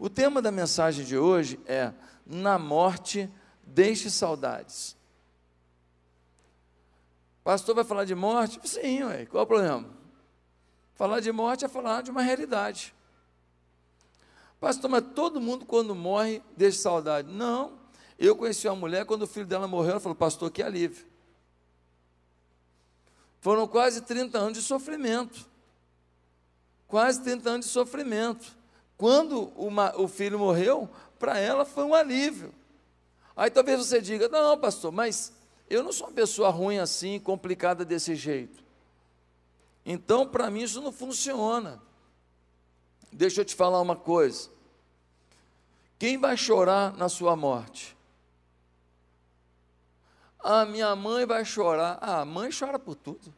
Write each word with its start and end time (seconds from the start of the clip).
O 0.00 0.08
tema 0.08 0.40
da 0.40 0.50
mensagem 0.50 1.04
de 1.04 1.18
hoje 1.18 1.60
é: 1.66 1.92
Na 2.24 2.58
morte, 2.58 3.30
deixe 3.62 4.08
saudades. 4.08 4.96
Pastor 7.44 7.74
vai 7.74 7.84
falar 7.84 8.06
de 8.06 8.14
morte? 8.14 8.58
Sim, 8.66 9.02
ué, 9.02 9.26
qual 9.26 9.42
é 9.42 9.44
o 9.44 9.46
problema? 9.46 9.86
Falar 10.94 11.20
de 11.20 11.30
morte 11.30 11.66
é 11.66 11.68
falar 11.68 12.02
de 12.02 12.10
uma 12.10 12.22
realidade. 12.22 12.94
Pastor, 14.58 14.90
mas 14.90 15.04
todo 15.14 15.38
mundo 15.38 15.66
quando 15.66 15.94
morre 15.94 16.42
deixa 16.56 16.78
saudade. 16.78 17.30
Não. 17.30 17.78
Eu 18.18 18.34
conheci 18.34 18.66
uma 18.68 18.76
mulher, 18.76 19.04
quando 19.04 19.22
o 19.22 19.26
filho 19.26 19.46
dela 19.46 19.68
morreu, 19.68 19.92
ela 19.92 20.00
falou, 20.00 20.16
pastor, 20.16 20.50
que 20.50 20.62
alívio. 20.62 21.06
Foram 23.40 23.68
quase 23.68 24.00
30 24.00 24.38
anos 24.38 24.58
de 24.58 24.64
sofrimento. 24.64 25.46
Quase 26.86 27.22
30 27.22 27.50
anos 27.50 27.66
de 27.66 27.72
sofrimento. 27.72 28.59
Quando 29.00 29.44
uma, 29.56 29.98
o 29.98 30.06
filho 30.06 30.38
morreu, 30.38 30.86
para 31.18 31.38
ela 31.38 31.64
foi 31.64 31.84
um 31.84 31.94
alívio. 31.94 32.52
Aí 33.34 33.50
talvez 33.50 33.78
você 33.78 33.98
diga, 33.98 34.28
não, 34.28 34.58
pastor, 34.58 34.92
mas 34.92 35.32
eu 35.70 35.82
não 35.82 35.90
sou 35.90 36.08
uma 36.08 36.12
pessoa 36.12 36.50
ruim 36.50 36.78
assim, 36.78 37.18
complicada 37.18 37.82
desse 37.82 38.14
jeito. 38.14 38.62
Então, 39.86 40.28
para 40.28 40.50
mim, 40.50 40.60
isso 40.60 40.82
não 40.82 40.92
funciona. 40.92 41.80
Deixa 43.10 43.40
eu 43.40 43.44
te 43.46 43.54
falar 43.54 43.80
uma 43.80 43.96
coisa. 43.96 44.50
Quem 45.98 46.18
vai 46.18 46.36
chorar 46.36 46.92
na 46.92 47.08
sua 47.08 47.34
morte? 47.34 47.96
A 50.38 50.66
minha 50.66 50.94
mãe 50.94 51.24
vai 51.24 51.42
chorar. 51.46 51.96
Ah, 52.02 52.20
a 52.20 52.24
mãe 52.26 52.50
chora 52.52 52.78
por 52.78 52.96
tudo. 52.96 53.32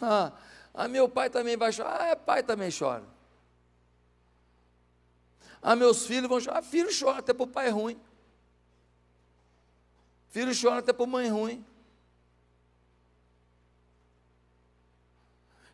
Ah, 0.00 0.32
a 0.72 0.88
meu 0.88 1.08
pai 1.08 1.28
também 1.28 1.56
vai 1.56 1.72
chorar. 1.72 2.00
Ah, 2.00 2.06
é, 2.06 2.14
pai 2.14 2.42
também 2.42 2.70
chora. 2.76 3.04
Ah, 5.62 5.76
meus 5.76 6.06
filhos 6.06 6.28
vão 6.28 6.40
chorar. 6.40 6.58
Ah, 6.58 6.62
filho 6.62 6.88
chora 6.96 7.18
até 7.18 7.32
por 7.32 7.48
pai 7.48 7.70
ruim. 7.70 8.00
Filho 10.30 10.52
chora 10.58 10.78
até 10.78 10.92
por 10.92 11.06
mãe 11.06 11.28
ruim. 11.28 11.64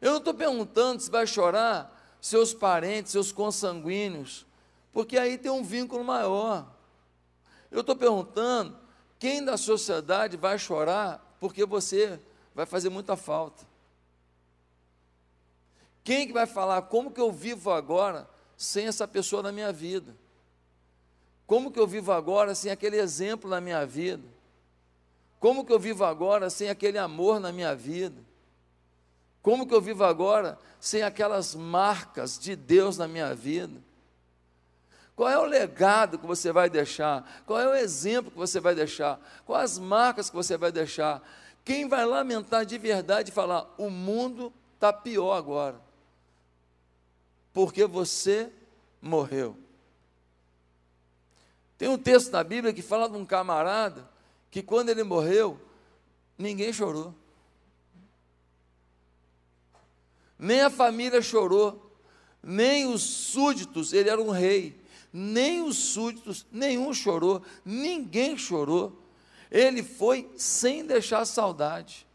Eu 0.00 0.12
não 0.12 0.18
estou 0.18 0.34
perguntando 0.34 1.02
se 1.02 1.10
vai 1.10 1.26
chorar 1.26 1.92
seus 2.20 2.52
parentes, 2.52 3.12
seus 3.12 3.32
consanguíneos, 3.32 4.46
porque 4.92 5.18
aí 5.18 5.38
tem 5.38 5.50
um 5.50 5.62
vínculo 5.62 6.02
maior. 6.04 6.66
Eu 7.70 7.80
estou 7.80 7.94
perguntando 7.94 8.78
quem 9.18 9.44
da 9.44 9.56
sociedade 9.56 10.36
vai 10.36 10.58
chorar 10.58 11.36
porque 11.38 11.64
você 11.64 12.20
vai 12.54 12.66
fazer 12.66 12.88
muita 12.88 13.16
falta. 13.16 13.66
Quem 16.06 16.24
que 16.24 16.32
vai 16.32 16.46
falar 16.46 16.82
como 16.82 17.10
que 17.10 17.20
eu 17.20 17.32
vivo 17.32 17.68
agora 17.68 18.30
sem 18.56 18.86
essa 18.86 19.08
pessoa 19.08 19.42
na 19.42 19.50
minha 19.50 19.72
vida? 19.72 20.14
Como 21.48 21.68
que 21.68 21.80
eu 21.80 21.86
vivo 21.86 22.12
agora 22.12 22.54
sem 22.54 22.70
aquele 22.70 22.96
exemplo 22.96 23.50
na 23.50 23.60
minha 23.60 23.84
vida? 23.84 24.22
Como 25.40 25.64
que 25.64 25.72
eu 25.72 25.80
vivo 25.80 26.04
agora 26.04 26.48
sem 26.48 26.70
aquele 26.70 26.96
amor 26.96 27.40
na 27.40 27.50
minha 27.50 27.74
vida? 27.74 28.22
Como 29.42 29.66
que 29.66 29.74
eu 29.74 29.80
vivo 29.80 30.04
agora 30.04 30.56
sem 30.78 31.02
aquelas 31.02 31.56
marcas 31.56 32.38
de 32.38 32.54
Deus 32.54 32.96
na 32.96 33.08
minha 33.08 33.34
vida? 33.34 33.82
Qual 35.16 35.28
é 35.28 35.36
o 35.36 35.44
legado 35.44 36.20
que 36.20 36.26
você 36.26 36.52
vai 36.52 36.70
deixar? 36.70 37.42
Qual 37.44 37.58
é 37.58 37.66
o 37.66 37.74
exemplo 37.74 38.30
que 38.30 38.38
você 38.38 38.60
vai 38.60 38.76
deixar? 38.76 39.18
Quais 39.44 39.72
as 39.72 39.78
marcas 39.80 40.30
que 40.30 40.36
você 40.36 40.56
vai 40.56 40.70
deixar? 40.70 41.20
Quem 41.64 41.88
vai 41.88 42.04
lamentar 42.06 42.64
de 42.64 42.78
verdade 42.78 43.30
e 43.30 43.34
falar: 43.34 43.66
o 43.76 43.90
mundo 43.90 44.52
está 44.76 44.92
pior 44.92 45.34
agora, 45.34 45.80
porque 47.56 47.86
você 47.86 48.52
morreu? 49.00 49.56
Tem 51.78 51.88
um 51.88 51.96
texto 51.96 52.30
na 52.30 52.44
Bíblia 52.44 52.70
que 52.70 52.82
fala 52.82 53.08
de 53.08 53.16
um 53.16 53.24
camarada 53.24 54.06
que, 54.50 54.62
quando 54.62 54.90
ele 54.90 55.02
morreu, 55.02 55.58
ninguém 56.36 56.70
chorou 56.70 57.14
nem 60.38 60.60
a 60.60 60.68
família 60.70 61.22
chorou, 61.22 61.98
nem 62.42 62.86
os 62.86 63.02
súditos, 63.02 63.94
ele 63.94 64.10
era 64.10 64.20
um 64.20 64.30
rei, 64.30 64.78
nem 65.10 65.62
os 65.62 65.76
súditos, 65.76 66.46
nenhum 66.52 66.92
chorou, 66.92 67.42
ninguém 67.64 68.36
chorou. 68.36 69.02
Ele 69.50 69.82
foi 69.82 70.30
sem 70.36 70.84
deixar 70.84 71.24
saudade. 71.24 72.06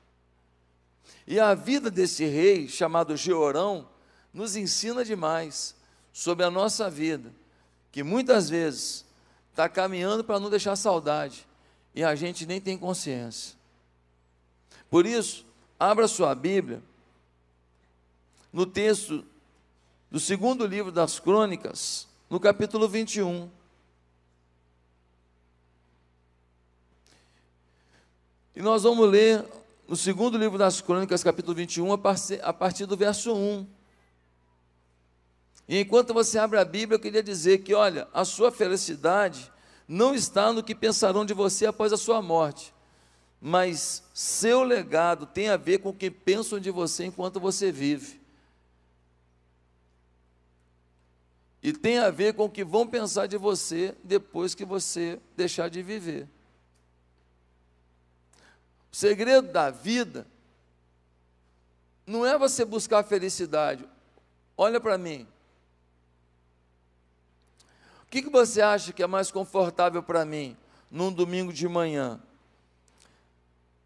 E 1.26 1.40
a 1.40 1.56
vida 1.56 1.90
desse 1.90 2.26
rei, 2.26 2.68
chamado 2.68 3.18
Georão, 3.18 3.90
nos 4.34 4.56
ensina 4.56 5.04
demais 5.04 5.76
sobre 6.14 6.46
a 6.46 6.52
nossa 6.52 6.90
vida, 6.90 7.34
que 7.92 8.04
muitas 8.04 8.50
vezes 8.50 9.06
está 9.50 9.68
caminhando 9.68 10.24
para 10.24 10.40
não 10.40 10.50
deixar 10.50 10.76
saudade, 10.76 11.48
e 11.94 12.04
a 12.04 12.16
gente 12.16 12.46
nem 12.46 12.62
tem 12.62 12.78
consciência. 12.78 13.56
Por 14.90 15.06
isso, 15.06 15.46
abra 15.80 16.08
sua 16.08 16.34
Bíblia 16.34 16.82
no 18.52 18.66
texto 18.66 19.26
do 20.10 20.20
segundo 20.20 20.66
livro 20.66 20.92
das 20.92 21.20
Crônicas, 21.20 22.08
no 22.30 22.40
capítulo 22.40 22.88
21. 22.88 23.50
E 28.54 28.62
nós 28.62 28.84
vamos 28.84 29.10
ler 29.10 29.46
no 29.88 29.96
segundo 29.96 30.38
livro 30.38 30.58
das 30.58 30.82
Crônicas, 30.82 31.24
capítulo 31.24 31.56
21, 31.56 31.94
a 31.94 32.54
partir 32.54 32.86
do 32.86 32.96
verso 32.98 33.34
1. 33.34 33.81
E 35.72 35.80
enquanto 35.80 36.14
você 36.14 36.38
abre 36.38 36.60
a 36.60 36.66
Bíblia, 36.66 36.98
eu 36.98 37.00
queria 37.00 37.24
dizer 37.24 37.60
que, 37.60 37.74
olha, 37.74 38.06
a 38.14 38.26
sua 38.26 38.52
felicidade 38.52 39.50
não 39.88 40.14
está 40.14 40.52
no 40.52 40.62
que 40.62 40.76
pensarão 40.76 41.24
de 41.24 41.34
você 41.34 41.66
após 41.66 41.94
a 41.94 41.98
sua 41.98 42.22
morte, 42.22 42.74
mas 43.40 44.04
seu 44.14 44.64
legado 44.64 45.26
tem 45.26 45.48
a 45.48 45.56
ver 45.56 45.78
com 45.78 45.88
o 45.88 45.94
que 45.94 46.12
pensam 46.12 46.60
de 46.60 46.70
você 46.70 47.06
enquanto 47.06 47.40
você 47.40 47.72
vive. 47.72 48.20
E 51.64 51.72
tem 51.72 52.00
a 52.00 52.10
ver 52.10 52.34
com 52.34 52.44
o 52.44 52.52
que 52.52 52.66
vão 52.66 52.86
pensar 52.86 53.28
de 53.28 53.38
você 53.38 53.96
depois 54.04 54.54
que 54.54 54.66
você 54.66 55.22
deixar 55.38 55.70
de 55.70 55.82
viver. 55.82 56.28
O 58.92 58.96
segredo 58.98 59.54
da 59.54 59.70
vida 59.70 60.28
não 62.06 62.26
é 62.26 62.38
você 62.38 62.66
buscar 62.66 63.06
felicidade. 63.06 63.88
Olha 64.58 64.78
para 64.78 64.98
mim. 64.98 65.26
Que, 68.12 68.22
que 68.22 68.30
você 68.30 68.62
acha 68.62 68.94
que 68.94 69.02
é 69.02 69.08
mais 69.08 69.32
confortável 69.32 70.04
para 70.04 70.24
mim 70.24 70.56
num 70.92 71.12
domingo 71.12 71.52
de 71.52 71.68
manhã? 71.68 72.22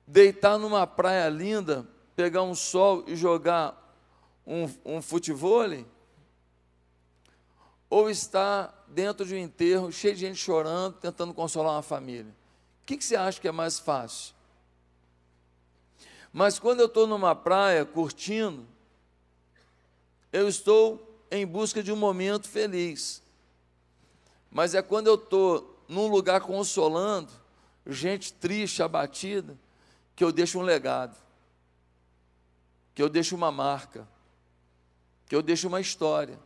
Deitar 0.05 0.57
numa 0.57 0.85
praia 0.85 1.29
linda, 1.29 1.87
pegar 2.13 2.43
um 2.43 2.53
sol 2.53 3.05
e 3.07 3.15
jogar 3.15 3.95
um, 4.45 4.69
um 4.83 5.01
futevôlei? 5.01 5.85
ou 7.89 8.09
está 8.09 8.73
dentro 8.87 9.25
de 9.25 9.33
um 9.33 9.37
enterro, 9.37 9.91
cheio 9.91 10.13
de 10.13 10.19
gente 10.19 10.37
chorando, 10.37 10.95
tentando 10.95 11.33
consolar 11.33 11.73
uma 11.73 11.81
família? 11.81 12.35
O 12.81 12.85
que, 12.85 12.97
que 12.97 13.05
você 13.05 13.15
acha 13.15 13.39
que 13.39 13.47
é 13.47 13.51
mais 13.51 13.79
fácil? 13.79 14.35
Mas 16.33 16.59
quando 16.59 16.81
eu 16.81 16.87
estou 16.87 17.07
numa 17.07 17.33
praia 17.33 17.85
curtindo, 17.85 18.67
eu 20.31 20.47
estou 20.49 21.25
em 21.31 21.45
busca 21.45 21.81
de 21.81 21.91
um 21.91 21.95
momento 21.95 22.49
feliz. 22.49 23.23
Mas 24.55 24.73
é 24.73 24.81
quando 24.81 25.07
eu 25.07 25.15
estou 25.15 25.83
num 25.85 26.07
lugar 26.07 26.39
consolando, 26.39 27.29
gente 27.85 28.31
triste, 28.31 28.81
abatida, 28.81 29.59
que 30.15 30.23
eu 30.23 30.31
deixo 30.31 30.57
um 30.57 30.61
legado, 30.61 31.13
que 32.93 33.03
eu 33.03 33.09
deixo 33.09 33.35
uma 33.35 33.51
marca, 33.51 34.07
que 35.27 35.35
eu 35.35 35.41
deixo 35.41 35.67
uma 35.67 35.81
história. 35.81 36.39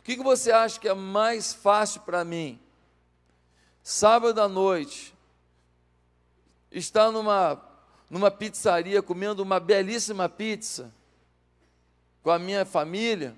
O 0.00 0.02
que, 0.02 0.16
que 0.16 0.24
você 0.24 0.50
acha 0.50 0.80
que 0.80 0.88
é 0.88 0.92
mais 0.92 1.54
fácil 1.54 2.00
para 2.00 2.24
mim? 2.24 2.58
Sábado 3.80 4.40
à 4.40 4.48
noite, 4.48 5.14
estar 6.68 7.12
numa, 7.12 7.62
numa 8.10 8.32
pizzaria 8.32 9.00
comendo 9.00 9.40
uma 9.40 9.60
belíssima 9.60 10.28
pizza 10.28 10.92
com 12.24 12.30
a 12.32 12.40
minha 12.40 12.64
família, 12.64 13.36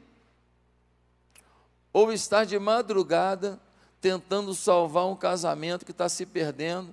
ou 1.92 2.10
estar 2.10 2.46
de 2.46 2.58
madrugada 2.58 3.60
tentando 4.02 4.52
salvar 4.52 5.06
um 5.06 5.14
casamento 5.14 5.84
que 5.84 5.92
está 5.92 6.08
se 6.08 6.26
perdendo 6.26 6.92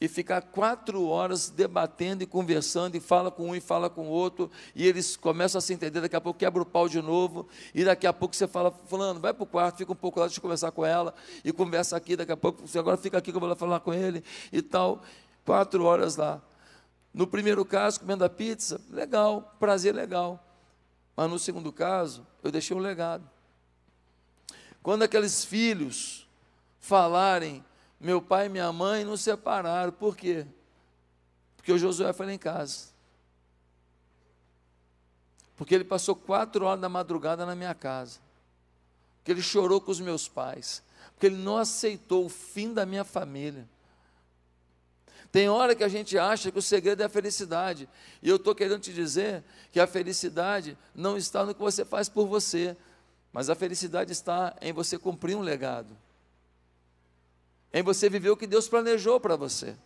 e 0.00 0.08
ficar 0.08 0.40
quatro 0.40 1.06
horas 1.06 1.48
debatendo 1.48 2.24
e 2.24 2.26
conversando, 2.26 2.96
e 2.96 3.00
fala 3.00 3.30
com 3.30 3.50
um 3.50 3.54
e 3.54 3.60
fala 3.60 3.88
com 3.88 4.08
o 4.08 4.10
outro, 4.10 4.50
e 4.74 4.86
eles 4.86 5.14
começam 5.14 5.58
a 5.58 5.62
se 5.62 5.74
entender, 5.74 6.00
daqui 6.00 6.16
a 6.16 6.20
pouco 6.20 6.38
quebra 6.38 6.62
o 6.62 6.66
pau 6.66 6.88
de 6.88 7.00
novo, 7.00 7.46
e 7.74 7.84
daqui 7.84 8.06
a 8.06 8.12
pouco 8.12 8.34
você 8.34 8.48
fala, 8.48 8.70
fulano, 8.70 9.20
vai 9.20 9.32
para 9.32 9.44
o 9.44 9.46
quarto, 9.46 9.76
fica 9.76 9.92
um 9.92 9.96
pouco 9.96 10.18
lá, 10.18 10.26
deixa 10.26 10.38
eu 10.38 10.42
conversar 10.42 10.72
com 10.72 10.86
ela, 10.86 11.14
e 11.44 11.52
conversa 11.52 11.96
aqui, 11.98 12.16
daqui 12.16 12.32
a 12.32 12.36
pouco, 12.36 12.66
você 12.66 12.78
agora 12.78 12.96
fica 12.96 13.18
aqui 13.18 13.30
que 13.30 13.36
eu 13.36 13.40
vou 13.40 13.48
lá 13.48 13.54
falar 13.54 13.78
com 13.80 13.92
ele, 13.92 14.24
e 14.50 14.62
tal, 14.62 15.02
quatro 15.44 15.84
horas 15.84 16.16
lá. 16.16 16.40
No 17.12 17.26
primeiro 17.26 17.62
caso, 17.64 18.00
comendo 18.00 18.24
a 18.24 18.28
pizza, 18.30 18.80
legal, 18.88 19.54
prazer 19.60 19.94
legal. 19.94 20.42
Mas 21.14 21.30
no 21.30 21.38
segundo 21.38 21.70
caso, 21.70 22.26
eu 22.42 22.50
deixei 22.50 22.74
um 22.74 22.80
legado. 22.80 23.28
Quando 24.82 25.02
aqueles 25.02 25.44
filhos 25.44 26.26
falarem, 26.80 27.64
meu 28.00 28.22
pai 28.22 28.46
e 28.46 28.48
minha 28.48 28.72
mãe 28.72 29.04
nos 29.04 29.20
separaram, 29.20 29.92
por 29.92 30.16
quê? 30.16 30.46
Porque 31.56 31.72
o 31.72 31.78
Josué 31.78 32.12
foi 32.12 32.26
lá 32.26 32.32
em 32.32 32.38
casa. 32.38 32.88
Porque 35.56 35.74
ele 35.74 35.84
passou 35.84 36.16
quatro 36.16 36.64
horas 36.64 36.80
da 36.80 36.88
madrugada 36.88 37.44
na 37.44 37.54
minha 37.54 37.74
casa. 37.74 38.18
Porque 39.18 39.30
ele 39.30 39.42
chorou 39.42 39.78
com 39.78 39.90
os 39.90 40.00
meus 40.00 40.26
pais. 40.26 40.82
Porque 41.12 41.26
ele 41.26 41.36
não 41.36 41.58
aceitou 41.58 42.24
o 42.24 42.30
fim 42.30 42.72
da 42.72 42.86
minha 42.86 43.04
família. 43.04 43.68
Tem 45.30 45.48
hora 45.48 45.74
que 45.74 45.84
a 45.84 45.88
gente 45.88 46.18
acha 46.18 46.50
que 46.50 46.58
o 46.58 46.62
segredo 46.62 47.02
é 47.02 47.04
a 47.04 47.10
felicidade. 47.10 47.86
E 48.22 48.28
eu 48.28 48.36
estou 48.36 48.54
querendo 48.54 48.80
te 48.80 48.92
dizer 48.92 49.44
que 49.70 49.78
a 49.78 49.86
felicidade 49.86 50.78
não 50.94 51.16
está 51.16 51.44
no 51.44 51.54
que 51.54 51.60
você 51.60 51.84
faz 51.84 52.08
por 52.08 52.26
você, 52.26 52.74
mas 53.32 53.48
a 53.48 53.54
felicidade 53.54 54.12
está 54.12 54.56
em 54.60 54.72
você 54.72 54.98
cumprir 54.98 55.36
um 55.36 55.40
legado, 55.40 55.96
em 57.72 57.82
você 57.82 58.08
viver 58.08 58.30
o 58.30 58.36
que 58.36 58.46
Deus 58.46 58.68
planejou 58.68 59.20
para 59.20 59.36
você. 59.36 59.76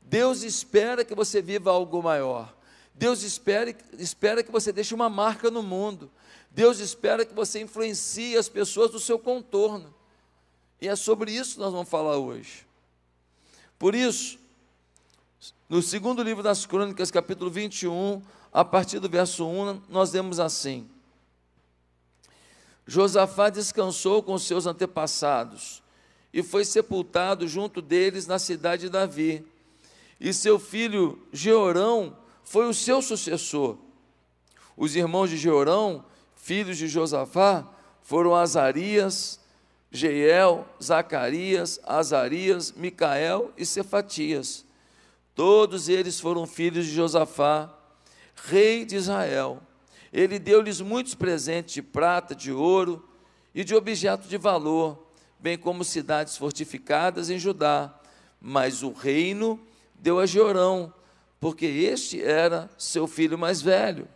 Deus 0.00 0.42
espera 0.42 1.04
que 1.04 1.14
você 1.14 1.40
viva 1.40 1.70
algo 1.70 2.02
maior. 2.02 2.54
Deus 2.94 3.22
espera, 3.22 3.74
espera 3.98 4.42
que 4.42 4.52
você 4.52 4.70
deixe 4.72 4.94
uma 4.94 5.08
marca 5.08 5.50
no 5.50 5.62
mundo. 5.62 6.10
Deus 6.50 6.78
espera 6.78 7.24
que 7.24 7.34
você 7.34 7.60
influencie 7.60 8.36
as 8.36 8.48
pessoas 8.48 8.90
do 8.90 9.00
seu 9.00 9.18
contorno. 9.18 9.92
E 10.80 10.86
é 10.86 10.94
sobre 10.94 11.32
isso 11.32 11.54
que 11.54 11.60
nós 11.60 11.72
vamos 11.72 11.88
falar 11.88 12.18
hoje. 12.18 12.66
Por 13.78 13.94
isso, 13.94 14.38
no 15.68 15.82
segundo 15.82 16.22
livro 16.22 16.42
das 16.42 16.66
Crônicas, 16.66 17.10
capítulo 17.10 17.50
21, 17.50 18.22
a 18.52 18.64
partir 18.64 19.00
do 19.00 19.08
verso 19.08 19.46
1, 19.46 19.82
nós 19.88 20.12
lemos 20.12 20.38
assim: 20.38 20.88
Josafá 22.86 23.48
descansou 23.48 24.22
com 24.22 24.36
seus 24.38 24.66
antepassados 24.66 25.82
e 26.32 26.42
foi 26.42 26.64
sepultado 26.64 27.46
junto 27.48 27.80
deles 27.80 28.26
na 28.26 28.38
cidade 28.38 28.82
de 28.82 28.88
Davi. 28.90 29.46
E 30.20 30.32
seu 30.32 30.58
filho 30.58 31.18
Jeorão 31.32 32.16
foi 32.42 32.68
o 32.68 32.74
seu 32.74 33.00
sucessor. 33.00 33.78
Os 34.76 34.96
irmãos 34.96 35.30
de 35.30 35.36
Jeorão, 35.36 36.04
filhos 36.34 36.76
de 36.76 36.88
Josafá, 36.88 37.66
foram 38.02 38.34
Azarias, 38.34 39.40
Jeiel, 39.90 40.66
Zacarias, 40.82 41.80
Azarias, 41.84 42.72
Micael 42.72 43.52
e 43.56 43.64
Cefatias. 43.64 44.64
Todos 45.34 45.88
eles 45.88 46.20
foram 46.20 46.46
filhos 46.46 46.84
de 46.84 46.92
Josafá, 46.92 47.72
rei 48.34 48.84
de 48.84 48.96
Israel. 48.96 49.62
Ele 50.14 50.38
deu-lhes 50.38 50.80
muitos 50.80 51.12
presentes 51.16 51.74
de 51.74 51.82
prata, 51.82 52.36
de 52.36 52.52
ouro 52.52 53.04
e 53.52 53.64
de 53.64 53.74
objetos 53.74 54.28
de 54.28 54.38
valor, 54.38 55.08
bem 55.40 55.58
como 55.58 55.82
cidades 55.82 56.36
fortificadas 56.36 57.30
em 57.30 57.38
Judá. 57.38 57.92
Mas 58.40 58.84
o 58.84 58.92
reino 58.92 59.58
deu 59.96 60.20
a 60.20 60.24
Jeorão, 60.24 60.94
porque 61.40 61.66
este 61.66 62.22
era 62.22 62.70
seu 62.78 63.08
filho 63.08 63.36
mais 63.36 63.60
velho. 63.60 64.06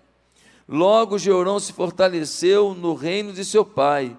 Logo 0.68 1.18
Jeorão 1.18 1.58
se 1.58 1.72
fortaleceu 1.72 2.74
no 2.74 2.94
reino 2.94 3.32
de 3.32 3.44
seu 3.44 3.64
pai 3.64 4.16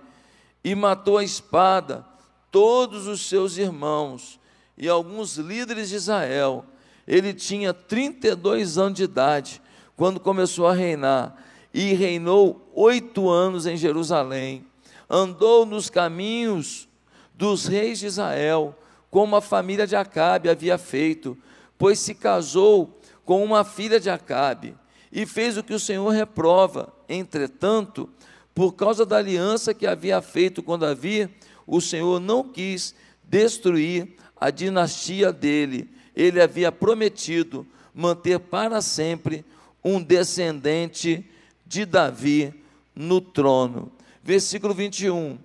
e 0.61 0.75
matou 0.75 1.17
a 1.17 1.23
espada 1.23 2.05
todos 2.51 3.07
os 3.07 3.25
seus 3.29 3.57
irmãos 3.57 4.37
e 4.77 4.89
alguns 4.89 5.37
líderes 5.37 5.87
de 5.87 5.95
Israel. 5.95 6.65
Ele 7.07 7.33
tinha 7.33 7.73
32 7.73 8.77
anos 8.77 8.97
de 8.97 9.03
idade 9.03 9.61
quando 9.95 10.19
começou 10.19 10.67
a 10.67 10.73
reinar 10.73 11.47
e 11.73 11.93
reinou 11.93 12.69
oito 12.73 13.29
anos 13.29 13.65
em 13.65 13.77
Jerusalém. 13.77 14.65
Andou 15.09 15.65
nos 15.65 15.89
caminhos 15.89 16.87
dos 17.33 17.65
reis 17.65 17.99
de 17.99 18.07
Israel, 18.07 18.77
como 19.09 19.35
a 19.35 19.41
família 19.41 19.87
de 19.87 19.95
Acabe 19.95 20.49
havia 20.49 20.77
feito, 20.77 21.37
pois 21.77 21.99
se 21.99 22.13
casou 22.13 22.99
com 23.25 23.43
uma 23.43 23.63
filha 23.63 23.99
de 23.99 24.09
Acabe 24.09 24.75
e 25.11 25.25
fez 25.25 25.57
o 25.57 25.63
que 25.63 25.73
o 25.73 25.79
Senhor 25.79 26.09
reprova. 26.09 26.93
Entretanto, 27.07 28.09
por 28.53 28.73
causa 28.73 29.05
da 29.05 29.17
aliança 29.17 29.73
que 29.73 29.87
havia 29.87 30.21
feito 30.21 30.61
com 30.61 30.77
Davi, 30.77 31.29
o 31.65 31.79
Senhor 31.79 32.19
não 32.19 32.43
quis 32.43 32.93
destruir 33.23 34.15
a 34.39 34.49
dinastia 34.49 35.31
dele. 35.31 35.89
Ele 36.15 36.41
havia 36.41 36.71
prometido 36.71 37.65
manter 37.93 38.39
para 38.39 38.81
sempre 38.81 39.45
um 39.83 40.01
descendente 40.01 41.25
de 41.69 41.85
Davi 41.85 42.51
no 42.95 43.21
trono. 43.21 43.91
Versículo 44.23 44.73
21. 44.73 45.37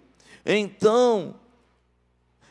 Então, 0.44 1.34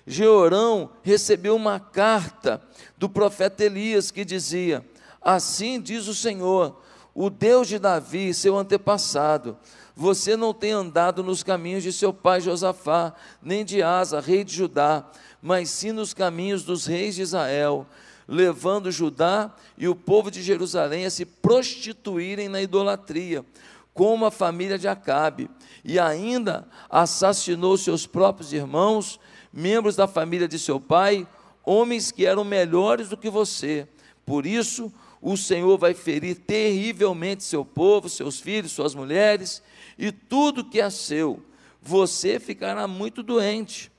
Jeorão 0.06 0.92
recebeu 1.02 1.56
uma 1.56 1.80
carta 1.80 2.62
do 2.96 3.10
profeta 3.10 3.66
Elias 3.66 4.12
que 4.12 4.24
dizia: 4.24 4.86
Assim 5.20 5.82
diz 5.82 6.08
o 6.08 6.14
Senhor, 6.14 6.80
o 7.16 7.32
Deus 7.32 7.68
de 7.68 7.80
Davi, 7.80 8.32
seu 8.32 8.56
antepassado. 8.56 9.58
Você 9.96 10.38
não 10.38 10.54
tem 10.54 10.72
andado 10.72 11.24
nos 11.24 11.42
caminhos 11.42 11.84
de 11.84 11.92
seu 11.92 12.14
pai 12.14 12.42
Josafá, 12.42 13.14
nem 13.42 13.66
de 13.66 13.82
Asa, 13.82 14.20
rei 14.20 14.44
de 14.44 14.56
Judá, 14.56 15.08
mas 15.42 15.70
sim 15.70 15.92
nos 15.92 16.14
caminhos 16.14 16.64
dos 16.64 16.86
reis 16.86 17.16
de 17.16 17.22
Israel, 17.24 17.88
levando 18.28 18.92
Judá 18.92 19.54
e 19.78 19.88
o 19.88 19.96
povo 19.96 20.32
de 20.32 20.42
Jerusalém 20.42 21.06
a 21.06 21.10
se 21.10 21.26
prostituírem 21.26 22.48
na 22.48 22.62
idolatria, 22.62 23.46
como 23.94 24.26
a 24.26 24.32
família 24.32 24.78
de 24.78 24.88
Acabe, 24.88 25.50
e 25.84 26.00
ainda 26.00 26.68
assassinou 26.90 27.78
seus 27.78 28.08
próprios 28.08 28.54
irmãos, 28.54 29.20
membros 29.52 29.96
da 29.96 30.08
família 30.08 30.48
de 30.48 30.58
seu 30.58 30.80
pai, 30.80 31.28
homens 31.64 32.12
que 32.12 32.26
eram 32.26 32.44
melhores 32.44 33.10
do 33.10 33.18
que 33.18 33.30
você. 33.30 33.88
Por 34.26 34.46
isso, 34.46 34.92
o 35.22 35.38
Senhor 35.38 35.78
vai 35.78 35.94
ferir 35.94 36.36
terrivelmente 36.36 37.44
seu 37.44 37.64
povo, 37.64 38.10
seus 38.10 38.40
filhos, 38.40 38.72
suas 38.72 38.96
mulheres 38.96 39.62
e 39.98 40.12
tudo 40.12 40.66
que 40.66 40.82
é 40.82 40.90
seu. 40.90 41.42
Você 41.82 42.40
ficará 42.40 42.88
muito 42.88 43.22
doente, 43.22 43.92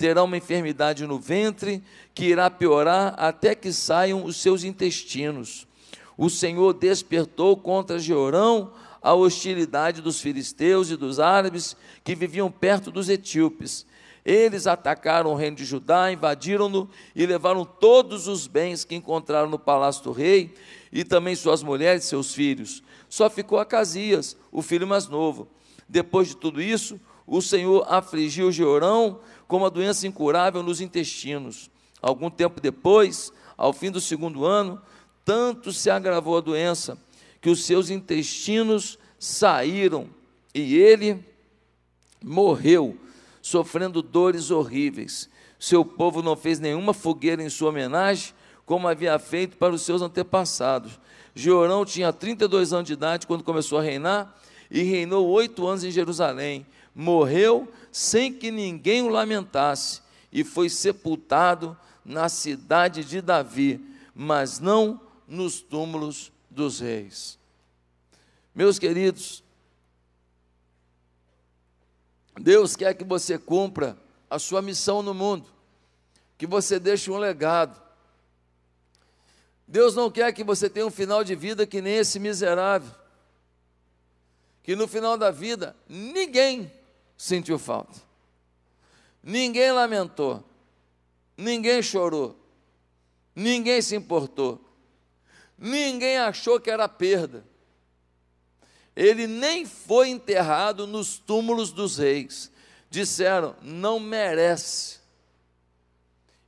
terá 0.00 0.24
uma 0.24 0.38
enfermidade 0.38 1.06
no 1.06 1.18
ventre 1.18 1.82
que 2.14 2.24
irá 2.24 2.50
piorar 2.50 3.14
até 3.18 3.54
que 3.54 3.70
saiam 3.70 4.24
os 4.24 4.38
seus 4.38 4.64
intestinos. 4.64 5.68
O 6.16 6.30
Senhor 6.30 6.72
despertou 6.72 7.54
contra 7.54 7.98
Jeorão 7.98 8.72
a 9.02 9.12
hostilidade 9.12 10.00
dos 10.00 10.18
filisteus 10.18 10.90
e 10.90 10.96
dos 10.96 11.20
árabes 11.20 11.76
que 12.02 12.14
viviam 12.14 12.50
perto 12.50 12.90
dos 12.90 13.10
etíopes. 13.10 13.84
Eles 14.24 14.66
atacaram 14.66 15.32
o 15.32 15.36
reino 15.36 15.58
de 15.58 15.66
Judá, 15.66 16.10
invadiram-no 16.10 16.88
e 17.14 17.26
levaram 17.26 17.66
todos 17.66 18.26
os 18.26 18.46
bens 18.46 18.84
que 18.84 18.94
encontraram 18.94 19.50
no 19.50 19.58
palácio 19.58 20.04
do 20.04 20.12
rei 20.12 20.54
e 20.90 21.04
também 21.04 21.36
suas 21.36 21.62
mulheres 21.62 22.04
e 22.04 22.08
seus 22.08 22.32
filhos. 22.32 22.82
Só 23.06 23.28
ficou 23.28 23.58
Acasias, 23.58 24.34
o 24.50 24.62
filho 24.62 24.86
mais 24.86 25.08
novo. 25.08 25.46
Depois 25.86 26.28
de 26.28 26.36
tudo 26.36 26.62
isso, 26.62 26.98
o 27.26 27.40
Senhor 27.40 27.86
afligiu 27.88 28.50
Jeorão 28.50 29.20
com 29.50 29.56
uma 29.56 29.68
doença 29.68 30.06
incurável 30.06 30.62
nos 30.62 30.80
intestinos. 30.80 31.68
Algum 32.00 32.30
tempo 32.30 32.60
depois, 32.60 33.32
ao 33.58 33.72
fim 33.72 33.90
do 33.90 34.00
segundo 34.00 34.44
ano, 34.44 34.80
tanto 35.24 35.72
se 35.72 35.90
agravou 35.90 36.38
a 36.38 36.40
doença 36.40 36.96
que 37.40 37.50
os 37.50 37.64
seus 37.64 37.90
intestinos 37.90 38.96
saíram 39.18 40.08
e 40.54 40.76
ele 40.76 41.22
morreu 42.22 42.96
sofrendo 43.42 44.00
dores 44.00 44.52
horríveis. 44.52 45.28
Seu 45.58 45.84
povo 45.84 46.22
não 46.22 46.36
fez 46.36 46.60
nenhuma 46.60 46.94
fogueira 46.94 47.42
em 47.42 47.50
sua 47.50 47.70
homenagem, 47.70 48.32
como 48.64 48.86
havia 48.86 49.18
feito 49.18 49.56
para 49.56 49.74
os 49.74 49.82
seus 49.82 50.00
antepassados. 50.00 51.00
Jeorão 51.34 51.84
tinha 51.84 52.12
32 52.12 52.72
anos 52.72 52.86
de 52.86 52.92
idade 52.92 53.26
quando 53.26 53.42
começou 53.42 53.78
a 53.78 53.82
reinar 53.82 54.32
e 54.70 54.82
reinou 54.82 55.26
oito 55.28 55.66
anos 55.66 55.82
em 55.82 55.90
Jerusalém. 55.90 56.64
Morreu 56.94 57.68
sem 57.90 58.32
que 58.32 58.50
ninguém 58.50 59.02
o 59.02 59.08
lamentasse 59.08 60.00
e 60.32 60.44
foi 60.44 60.68
sepultado 60.68 61.76
na 62.04 62.28
cidade 62.28 63.04
de 63.04 63.20
Davi, 63.20 63.80
mas 64.14 64.58
não 64.58 65.00
nos 65.26 65.60
túmulos 65.60 66.32
dos 66.48 66.80
reis. 66.80 67.38
Meus 68.54 68.78
queridos, 68.78 69.42
Deus 72.38 72.74
quer 72.74 72.94
que 72.94 73.04
você 73.04 73.38
cumpra 73.38 73.96
a 74.28 74.38
sua 74.38 74.62
missão 74.62 75.02
no 75.02 75.12
mundo, 75.12 75.46
que 76.38 76.46
você 76.46 76.78
deixe 76.78 77.10
um 77.10 77.16
legado. 77.18 77.80
Deus 79.66 79.94
não 79.94 80.10
quer 80.10 80.32
que 80.32 80.42
você 80.42 80.68
tenha 80.68 80.86
um 80.86 80.90
final 80.90 81.22
de 81.22 81.34
vida 81.34 81.66
que 81.66 81.80
nem 81.80 81.96
esse 81.96 82.18
miserável, 82.18 82.92
que 84.62 84.74
no 84.74 84.88
final 84.88 85.16
da 85.16 85.30
vida 85.30 85.76
ninguém 85.88 86.70
sentiu 87.20 87.58
falta, 87.58 88.00
ninguém 89.22 89.70
lamentou, 89.72 90.42
ninguém 91.36 91.82
chorou, 91.82 92.34
ninguém 93.36 93.82
se 93.82 93.94
importou, 93.94 94.58
ninguém 95.58 96.16
achou 96.16 96.58
que 96.58 96.70
era 96.70 96.88
perda. 96.88 97.44
ele 98.96 99.26
nem 99.26 99.66
foi 99.66 100.08
enterrado 100.08 100.86
nos 100.86 101.18
túmulos 101.18 101.70
dos 101.70 101.98
reis. 101.98 102.50
Disseram, 102.88 103.54
não 103.62 104.00
merece. 104.00 104.98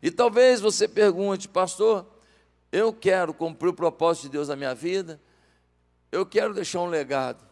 E 0.03 0.11
talvez 0.11 0.59
você 0.59 0.89
pergunte, 0.89 1.49
pastor, 1.49 2.07
eu 2.73 2.95
quero 2.95 3.35
cumprir 3.35 3.69
o 3.69 3.75
propósito 3.75 4.23
de 4.25 4.31
Deus 4.31 4.49
na 4.49 4.57
minha 4.57 4.75
vida, 4.75 5.21
eu 6.11 6.25
quero 6.25 6.55
deixar 6.55 6.81
um 6.81 6.87
legado. 6.87 7.45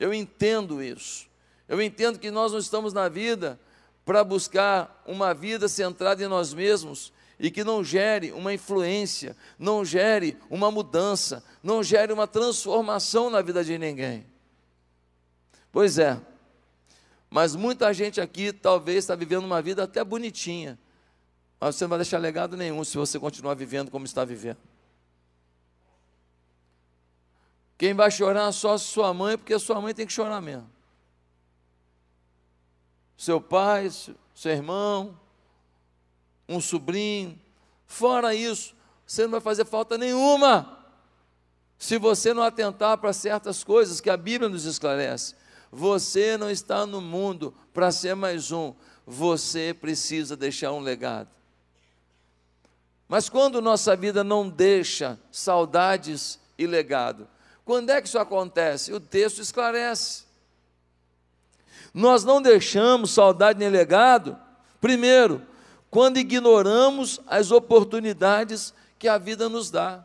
Eu 0.00 0.12
entendo 0.12 0.82
isso. 0.82 1.25
Eu 1.68 1.82
entendo 1.82 2.18
que 2.18 2.30
nós 2.30 2.52
não 2.52 2.58
estamos 2.58 2.92
na 2.92 3.08
vida 3.08 3.58
para 4.04 4.22
buscar 4.22 5.02
uma 5.04 5.34
vida 5.34 5.68
centrada 5.68 6.22
em 6.22 6.28
nós 6.28 6.54
mesmos 6.54 7.12
e 7.38 7.50
que 7.50 7.64
não 7.64 7.82
gere 7.82 8.30
uma 8.32 8.54
influência, 8.54 9.36
não 9.58 9.84
gere 9.84 10.38
uma 10.48 10.70
mudança, 10.70 11.44
não 11.62 11.82
gere 11.82 12.12
uma 12.12 12.26
transformação 12.26 13.28
na 13.28 13.42
vida 13.42 13.64
de 13.64 13.76
ninguém. 13.76 14.24
Pois 15.72 15.98
é, 15.98 16.18
mas 17.28 17.56
muita 17.56 17.92
gente 17.92 18.20
aqui 18.20 18.52
talvez 18.52 18.98
está 18.98 19.16
vivendo 19.16 19.44
uma 19.44 19.60
vida 19.60 19.82
até 19.82 20.04
bonitinha, 20.04 20.78
mas 21.58 21.74
você 21.74 21.84
não 21.84 21.90
vai 21.90 21.98
deixar 21.98 22.18
legado 22.18 22.56
nenhum 22.56 22.84
se 22.84 22.96
você 22.96 23.18
continuar 23.18 23.54
vivendo 23.54 23.90
como 23.90 24.06
está 24.06 24.24
vivendo. 24.24 24.58
Quem 27.76 27.92
vai 27.92 28.10
chorar 28.10 28.50
só 28.52 28.78
sua 28.78 29.12
mãe, 29.12 29.36
porque 29.36 29.58
sua 29.58 29.80
mãe 29.80 29.92
tem 29.92 30.06
que 30.06 30.12
chorar 30.12 30.40
mesmo 30.40 30.75
seu 33.16 33.40
pai, 33.40 33.90
seu 34.34 34.52
irmão, 34.52 35.18
um 36.48 36.60
sobrinho. 36.60 37.38
Fora 37.86 38.34
isso, 38.34 38.74
você 39.06 39.22
não 39.22 39.30
vai 39.30 39.40
fazer 39.40 39.64
falta 39.64 39.96
nenhuma. 39.96 40.84
Se 41.78 41.98
você 41.98 42.32
não 42.32 42.42
atentar 42.42 42.98
para 42.98 43.12
certas 43.12 43.62
coisas 43.62 44.00
que 44.00 44.10
a 44.10 44.16
Bíblia 44.16 44.48
nos 44.48 44.64
esclarece, 44.64 45.34
você 45.70 46.36
não 46.36 46.50
está 46.50 46.86
no 46.86 47.00
mundo 47.00 47.54
para 47.72 47.92
ser 47.92 48.14
mais 48.14 48.50
um, 48.50 48.74
você 49.06 49.76
precisa 49.78 50.36
deixar 50.36 50.72
um 50.72 50.80
legado. 50.80 51.28
Mas 53.08 53.28
quando 53.28 53.62
nossa 53.62 53.94
vida 53.94 54.24
não 54.24 54.48
deixa 54.48 55.18
saudades 55.30 56.40
e 56.58 56.66
legado, 56.66 57.28
quando 57.64 57.90
é 57.90 58.00
que 58.00 58.08
isso 58.08 58.18
acontece? 58.18 58.92
O 58.92 59.00
texto 59.00 59.40
esclarece. 59.40 60.25
Nós 61.92 62.24
não 62.24 62.42
deixamos 62.42 63.10
saudade 63.10 63.58
nem 63.58 63.68
legado, 63.68 64.36
primeiro, 64.80 65.42
quando 65.90 66.18
ignoramos 66.18 67.20
as 67.26 67.50
oportunidades 67.50 68.74
que 68.98 69.08
a 69.08 69.18
vida 69.18 69.48
nos 69.48 69.70
dá. 69.70 70.04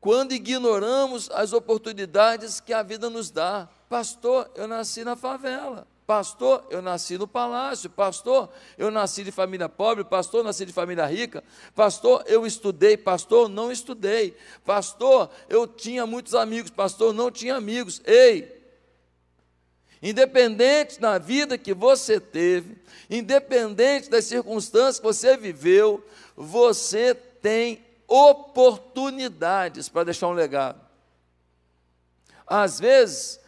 Quando 0.00 0.32
ignoramos 0.32 1.30
as 1.30 1.52
oportunidades 1.52 2.58
que 2.58 2.72
a 2.72 2.82
vida 2.82 3.10
nos 3.10 3.30
dá. 3.30 3.68
Pastor, 3.88 4.50
eu 4.54 4.66
nasci 4.66 5.04
na 5.04 5.14
favela. 5.14 5.86
Pastor, 6.06 6.64
eu 6.70 6.80
nasci 6.80 7.18
no 7.18 7.28
palácio. 7.28 7.90
Pastor, 7.90 8.48
eu 8.78 8.90
nasci 8.90 9.22
de 9.22 9.30
família 9.30 9.68
pobre. 9.68 10.02
Pastor, 10.02 10.40
eu 10.40 10.44
nasci 10.44 10.64
de 10.64 10.72
família 10.72 11.04
rica. 11.04 11.44
Pastor, 11.74 12.24
eu 12.26 12.46
estudei. 12.46 12.96
Pastor, 12.96 13.48
não 13.48 13.70
estudei. 13.70 14.34
Pastor, 14.64 15.30
eu 15.48 15.66
tinha 15.66 16.06
muitos 16.06 16.34
amigos. 16.34 16.70
Pastor, 16.70 17.12
não 17.12 17.30
tinha 17.30 17.56
amigos. 17.56 18.00
Ei, 18.06 18.59
Independente 20.02 20.98
da 20.98 21.18
vida 21.18 21.58
que 21.58 21.74
você 21.74 22.18
teve, 22.18 22.78
independente 23.08 24.08
das 24.08 24.24
circunstâncias 24.24 24.98
que 24.98 25.04
você 25.04 25.36
viveu, 25.36 26.04
você 26.34 27.14
tem 27.14 27.84
oportunidades 28.08 29.88
para 29.88 30.04
deixar 30.04 30.28
um 30.28 30.32
legado. 30.32 30.80
Às 32.46 32.80
vezes, 32.80 33.38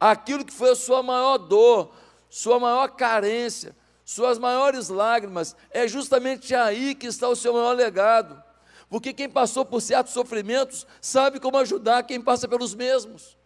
aquilo 0.00 0.44
que 0.44 0.52
foi 0.52 0.70
a 0.70 0.76
sua 0.76 1.02
maior 1.02 1.38
dor, 1.38 1.94
sua 2.28 2.58
maior 2.58 2.88
carência, 2.88 3.76
suas 4.04 4.38
maiores 4.38 4.88
lágrimas, 4.88 5.54
é 5.70 5.86
justamente 5.86 6.54
aí 6.54 6.94
que 6.94 7.06
está 7.06 7.28
o 7.28 7.36
seu 7.36 7.52
maior 7.52 7.76
legado. 7.76 8.42
Porque 8.88 9.12
quem 9.12 9.28
passou 9.28 9.64
por 9.64 9.80
certos 9.80 10.14
sofrimentos 10.14 10.86
sabe 11.00 11.38
como 11.38 11.58
ajudar 11.58 12.02
quem 12.02 12.20
passa 12.20 12.48
pelos 12.48 12.74
mesmos. 12.74 13.37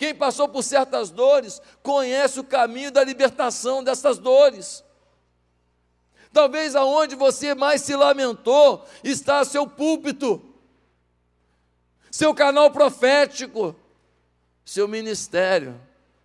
Quem 0.00 0.14
passou 0.14 0.48
por 0.48 0.62
certas 0.62 1.10
dores 1.10 1.60
conhece 1.82 2.40
o 2.40 2.44
caminho 2.44 2.90
da 2.90 3.04
libertação 3.04 3.84
dessas 3.84 4.16
dores. 4.16 4.82
Talvez 6.32 6.74
aonde 6.74 7.14
você 7.14 7.54
mais 7.54 7.82
se 7.82 7.94
lamentou 7.94 8.82
está 9.04 9.44
seu 9.44 9.66
púlpito, 9.66 10.42
seu 12.10 12.32
canal 12.32 12.70
profético, 12.70 13.76
seu 14.64 14.88
ministério, 14.88 15.78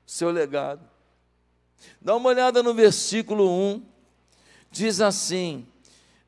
seu 0.05 0.32
legado. 0.32 0.89
Dá 2.00 2.15
uma 2.15 2.29
olhada 2.29 2.63
no 2.63 2.74
versículo 2.74 3.46
1, 3.51 3.86
diz 4.72 5.01
assim: 5.01 5.67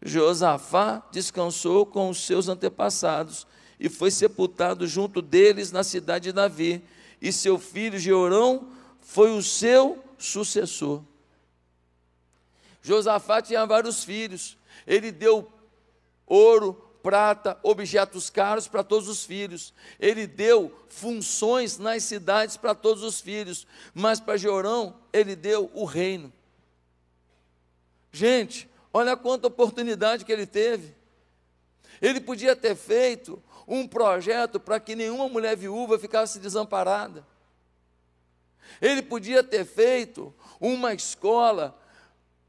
Josafá 0.02 1.02
descansou 1.14 1.86
com 1.86 2.10
os 2.10 2.26
seus 2.26 2.50
antepassados 2.50 3.48
e 3.80 3.88
foi 3.88 4.12
sepultado 4.12 4.86
junto 4.86 5.22
deles 5.22 5.72
na 5.72 5.82
cidade 5.82 6.26
de 6.26 6.34
Davi 6.34 6.84
e 7.22 7.32
seu 7.32 7.58
filho 7.58 8.00
Jeorão 8.00 8.70
foi 9.02 9.32
o 9.32 9.42
seu 9.42 10.04
sucessor. 10.18 11.04
Josafá 12.82 13.42
tinha 13.42 13.66
vários 13.66 14.04
filhos, 14.04 14.58
ele 14.86 15.12
deu 15.12 15.52
ouro, 16.26 16.74
prata, 17.02 17.58
objetos 17.64 18.30
caros 18.30 18.68
para 18.68 18.84
todos 18.84 19.08
os 19.08 19.24
filhos. 19.24 19.74
Ele 19.98 20.28
deu 20.28 20.78
funções 20.90 21.78
nas 21.78 22.04
cidades 22.04 22.58
para 22.58 22.76
todos 22.76 23.02
os 23.02 23.22
filhos, 23.22 23.66
mas 23.94 24.20
para 24.20 24.38
Jeorão 24.38 24.94
ele 25.14 25.36
deu 25.36 25.72
o 25.74 25.86
reino. 25.86 26.32
Gente, 28.12 28.70
olha 28.92 29.16
quanta 29.16 29.48
oportunidade 29.48 30.26
que 30.26 30.32
ele 30.32 30.46
teve. 30.46 30.96
Ele 32.02 32.20
podia 32.20 32.56
ter 32.56 32.76
feito 32.76 33.42
um 33.68 33.88
projeto 33.88 34.60
para 34.60 34.80
que 34.80 34.96
nenhuma 34.96 35.28
mulher 35.28 35.58
viúva 35.58 36.00
ficasse 36.00 36.40
desamparada. 36.40 37.26
Ele 38.82 39.02
podia 39.02 39.44
ter 39.44 39.66
feito 39.66 40.34
uma 40.60 40.94
escola 40.94 41.78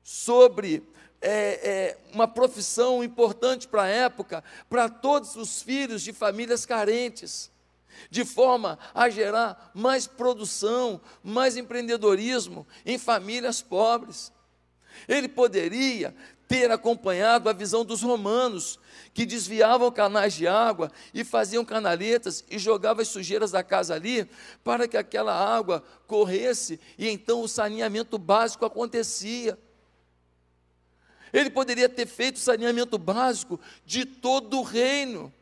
sobre 0.03 0.83
é, 1.21 1.29
é, 1.31 1.99
uma 2.13 2.29
profissão 2.29 3.03
importante 3.03 3.67
para 3.67 3.83
a 3.83 3.89
época, 3.89 4.45
para 4.69 4.89
todos 4.89 5.35
os 5.37 5.63
filhos 5.63 6.03
de 6.03 6.13
famílias 6.13 6.65
carentes, 6.65 7.51
de 8.11 8.25
forma 8.25 8.79
a 8.95 9.09
gerar 9.09 9.73
mais 9.75 10.07
produção, 10.07 11.01
mais 11.23 11.57
empreendedorismo 11.57 12.67
em 12.87 12.99
famílias 12.99 13.61
pobres. 13.61 14.33
Ele 15.07 15.29
poderia 15.29 16.15
ter 16.49 16.71
acompanhado 16.71 17.49
a 17.49 17.53
visão 17.53 17.85
dos 17.85 18.01
romanos, 18.01 18.81
que 19.13 19.27
desviavam 19.27 19.93
canais 19.93 20.33
de 20.33 20.47
água 20.47 20.91
e 21.13 21.23
faziam 21.23 21.65
canaletas 21.65 22.43
e 22.51 22.59
jogavam 22.59 23.03
as 23.03 23.09
sujeiras 23.09 23.51
da 23.51 23.63
casa 23.63 23.95
ali, 23.95 24.29
para 24.65 24.89
que 24.89 24.97
aquela 24.97 25.35
água 25.35 25.85
corresse 26.07 26.81
e 26.97 27.07
então 27.09 27.43
o 27.43 27.49
saneamento 27.49 28.17
básico 28.17 28.65
acontecia. 28.65 29.59
Ele 31.33 31.51
poderia 31.51 31.89
ter 31.89 32.07
feito 32.07 32.39
saneamento 32.39 32.97
básico 32.97 33.61
de 33.85 34.07
todo 34.07 34.59
o 34.59 34.63
reino. 34.63 35.33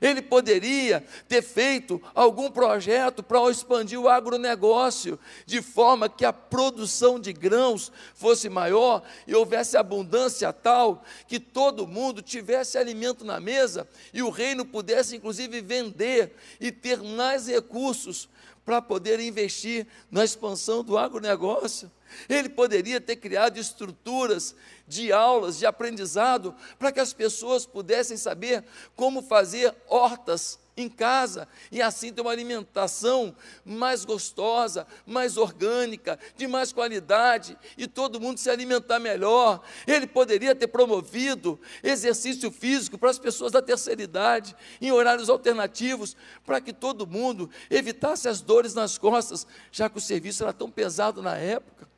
Ele 0.00 0.22
poderia 0.22 1.04
ter 1.28 1.42
feito 1.42 2.00
algum 2.14 2.50
projeto 2.50 3.22
para 3.22 3.50
expandir 3.50 3.98
o 4.00 4.08
agronegócio, 4.08 5.18
de 5.46 5.62
forma 5.62 6.08
que 6.08 6.24
a 6.24 6.32
produção 6.32 7.18
de 7.18 7.32
grãos 7.32 7.92
fosse 8.14 8.48
maior 8.48 9.02
e 9.26 9.34
houvesse 9.34 9.76
abundância 9.76 10.52
tal 10.52 11.04
que 11.26 11.38
todo 11.38 11.86
mundo 11.86 12.22
tivesse 12.22 12.78
alimento 12.78 13.24
na 13.24 13.40
mesa 13.40 13.88
e 14.12 14.22
o 14.22 14.30
reino 14.30 14.64
pudesse, 14.64 15.16
inclusive, 15.16 15.60
vender 15.60 16.32
e 16.60 16.70
ter 16.70 17.02
mais 17.02 17.46
recursos 17.46 18.28
para 18.64 18.80
poder 18.80 19.20
investir 19.20 19.86
na 20.10 20.24
expansão 20.24 20.84
do 20.84 20.98
agronegócio. 20.98 21.90
Ele 22.28 22.48
poderia 22.48 23.00
ter 23.00 23.16
criado 23.16 23.58
estruturas 23.58 24.54
de 24.86 25.12
aulas, 25.12 25.58
de 25.58 25.66
aprendizado, 25.66 26.54
para 26.78 26.90
que 26.90 27.00
as 27.00 27.12
pessoas 27.12 27.64
pudessem 27.66 28.16
saber 28.16 28.64
como 28.96 29.22
fazer 29.22 29.74
hortas 29.88 30.58
em 30.80 30.88
casa 30.88 31.46
e 31.70 31.82
assim 31.82 32.12
ter 32.12 32.20
uma 32.20 32.30
alimentação 32.30 33.34
mais 33.64 34.04
gostosa, 34.04 34.86
mais 35.06 35.36
orgânica, 35.36 36.18
de 36.36 36.46
mais 36.46 36.72
qualidade 36.72 37.58
e 37.76 37.86
todo 37.86 38.20
mundo 38.20 38.38
se 38.38 38.48
alimentar 38.48 38.98
melhor. 38.98 39.62
Ele 39.86 40.06
poderia 40.06 40.54
ter 40.54 40.68
promovido 40.68 41.60
exercício 41.82 42.50
físico 42.50 42.96
para 42.96 43.10
as 43.10 43.18
pessoas 43.18 43.52
da 43.52 43.60
terceira 43.60 44.02
idade, 44.02 44.56
em 44.80 44.92
horários 44.92 45.28
alternativos, 45.28 46.16
para 46.44 46.60
que 46.60 46.72
todo 46.72 47.06
mundo 47.06 47.50
evitasse 47.68 48.28
as 48.28 48.40
dores 48.40 48.74
nas 48.74 48.96
costas, 48.96 49.46
já 49.70 49.88
que 49.88 49.98
o 49.98 50.00
serviço 50.00 50.42
era 50.42 50.52
tão 50.52 50.70
pesado 50.70 51.20
na 51.22 51.36
época. 51.36 51.89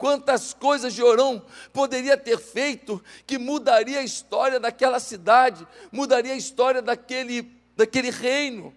Quantas 0.00 0.54
coisas 0.54 0.94
Jorão 0.94 1.44
poderia 1.74 2.16
ter 2.16 2.38
feito 2.38 3.04
que 3.26 3.36
mudaria 3.36 3.98
a 3.98 4.02
história 4.02 4.58
daquela 4.58 4.98
cidade, 4.98 5.68
mudaria 5.92 6.32
a 6.32 6.36
história 6.36 6.80
daquele, 6.80 7.42
daquele 7.76 8.08
reino. 8.08 8.74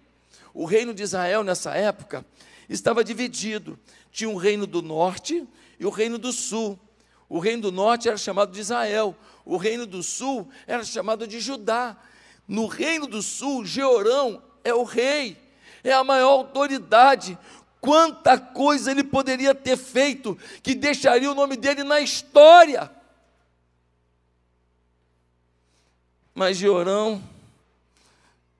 O 0.52 0.66
reino 0.66 0.92
de 0.92 1.02
Israel 1.02 1.42
nessa 1.42 1.74
época 1.74 2.26
estava 2.68 3.02
dividido. 3.02 3.78
Tinha 4.12 4.28
um 4.28 4.36
reino 4.36 4.66
do 4.66 4.82
norte 4.82 5.48
e 5.80 5.86
o 5.86 5.88
reino 5.88 6.18
do 6.18 6.30
sul. 6.30 6.78
O 7.26 7.38
reino 7.38 7.62
do 7.62 7.72
norte 7.72 8.06
era 8.06 8.18
chamado 8.18 8.52
de 8.52 8.60
Israel, 8.60 9.16
o 9.46 9.56
reino 9.56 9.86
do 9.86 10.02
sul 10.02 10.46
era 10.66 10.84
chamado 10.84 11.26
de 11.26 11.40
Judá. 11.40 11.96
No 12.46 12.66
reino 12.66 13.06
do 13.06 13.22
sul, 13.22 13.64
Jeorão 13.64 14.42
é 14.62 14.74
o 14.74 14.82
rei, 14.82 15.38
é 15.82 15.90
a 15.90 16.04
maior 16.04 16.32
autoridade. 16.32 17.38
Quanta 17.84 18.38
coisa 18.38 18.90
ele 18.90 19.04
poderia 19.04 19.54
ter 19.54 19.76
feito 19.76 20.38
que 20.62 20.74
deixaria 20.74 21.30
o 21.30 21.34
nome 21.34 21.54
dele 21.54 21.84
na 21.84 22.00
história. 22.00 22.90
Mas 26.34 26.56
Jeorão 26.56 27.22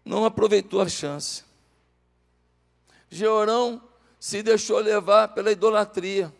não 0.04 0.26
aproveitou 0.26 0.82
a 0.82 0.90
chance. 0.90 1.42
Jeorão 3.08 3.80
se 4.20 4.42
deixou 4.42 4.78
levar 4.78 5.28
pela 5.28 5.50
idolatria. 5.50 6.30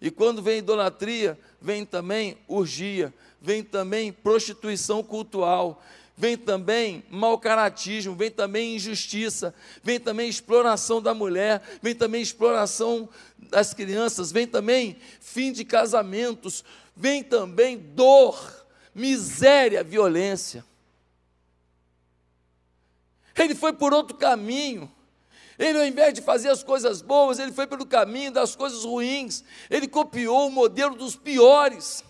E 0.00 0.08
quando 0.08 0.40
vem 0.40 0.58
idolatria, 0.58 1.36
vem 1.60 1.84
também 1.84 2.38
urgia, 2.46 3.12
vem 3.40 3.60
também 3.60 4.12
prostituição 4.12 5.02
cultural, 5.02 5.82
vem 6.16 6.36
também 6.36 7.04
mau 7.10 7.38
caratismo, 7.38 8.14
vem 8.14 8.30
também 8.30 8.76
injustiça, 8.76 9.54
vem 9.82 9.98
também 9.98 10.28
exploração 10.28 11.02
da 11.02 11.12
mulher, 11.12 11.60
vem 11.82 11.94
também 11.94 12.22
exploração 12.22 13.08
das 13.38 13.74
crianças, 13.74 14.30
vem 14.30 14.46
também 14.46 14.96
fim 15.20 15.52
de 15.52 15.64
casamentos, 15.64 16.64
vem 16.96 17.22
também 17.22 17.76
dor, 17.76 18.64
miséria, 18.94 19.82
violência. 19.82 20.64
Ele 23.36 23.54
foi 23.54 23.72
por 23.72 23.92
outro 23.92 24.16
caminho. 24.16 24.90
Ele, 25.58 25.78
ao 25.78 25.86
invés 25.86 26.14
de 26.14 26.22
fazer 26.22 26.48
as 26.48 26.62
coisas 26.62 27.02
boas, 27.02 27.38
ele 27.38 27.52
foi 27.52 27.66
pelo 27.66 27.86
caminho 27.86 28.30
das 28.30 28.54
coisas 28.54 28.84
ruins. 28.84 29.42
Ele 29.68 29.88
copiou 29.88 30.46
o 30.46 30.50
modelo 30.50 30.94
dos 30.94 31.16
piores 31.16 32.04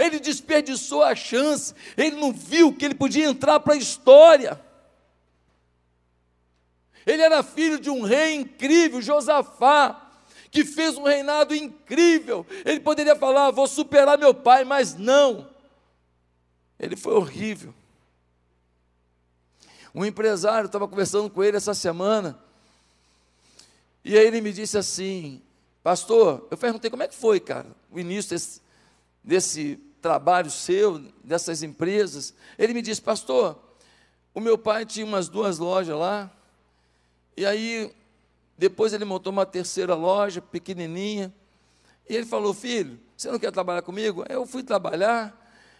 ele 0.00 0.18
desperdiçou 0.18 1.02
a 1.02 1.14
chance, 1.14 1.74
ele 1.96 2.16
não 2.16 2.32
viu 2.32 2.72
que 2.74 2.84
ele 2.84 2.94
podia 2.94 3.26
entrar 3.26 3.60
para 3.60 3.74
a 3.74 3.76
história. 3.76 4.60
Ele 7.06 7.22
era 7.22 7.42
filho 7.42 7.78
de 7.78 7.90
um 7.90 8.02
rei 8.02 8.34
incrível, 8.34 9.00
Josafá, 9.00 10.10
que 10.50 10.64
fez 10.64 10.96
um 10.96 11.04
reinado 11.04 11.54
incrível. 11.54 12.46
Ele 12.64 12.80
poderia 12.80 13.16
falar: 13.16 13.50
vou 13.50 13.66
superar 13.66 14.18
meu 14.18 14.34
pai, 14.34 14.64
mas 14.64 14.94
não. 14.94 15.48
Ele 16.78 16.96
foi 16.96 17.14
horrível. 17.14 17.74
Um 19.94 20.04
empresário 20.04 20.66
estava 20.66 20.86
conversando 20.86 21.28
com 21.28 21.42
ele 21.42 21.56
essa 21.56 21.74
semana, 21.74 22.38
e 24.04 24.16
aí 24.16 24.26
ele 24.26 24.40
me 24.40 24.52
disse 24.52 24.78
assim: 24.78 25.42
Pastor, 25.82 26.46
eu 26.50 26.56
perguntei 26.56 26.90
como 26.90 27.02
é 27.02 27.08
que 27.08 27.14
foi, 27.14 27.40
cara, 27.40 27.66
o 27.90 27.98
início 27.98 28.30
desse, 28.30 28.60
desse 29.24 29.80
trabalho 30.00 30.50
seu, 30.50 30.98
dessas 31.22 31.62
empresas. 31.62 32.34
Ele 32.58 32.74
me 32.74 32.82
disse, 32.82 33.00
pastor, 33.00 33.58
o 34.34 34.40
meu 34.40 34.56
pai 34.56 34.84
tinha 34.84 35.04
umas 35.04 35.28
duas 35.28 35.58
lojas 35.58 35.96
lá, 35.96 36.30
e 37.36 37.44
aí 37.44 37.94
depois 38.56 38.92
ele 38.92 39.04
montou 39.04 39.32
uma 39.32 39.46
terceira 39.46 39.94
loja, 39.94 40.42
pequenininha, 40.42 41.32
e 42.08 42.14
ele 42.16 42.26
falou, 42.26 42.52
filho, 42.52 42.98
você 43.16 43.30
não 43.30 43.38
quer 43.38 43.52
trabalhar 43.52 43.82
comigo? 43.82 44.24
Eu 44.28 44.46
fui 44.46 44.62
trabalhar, 44.62 45.36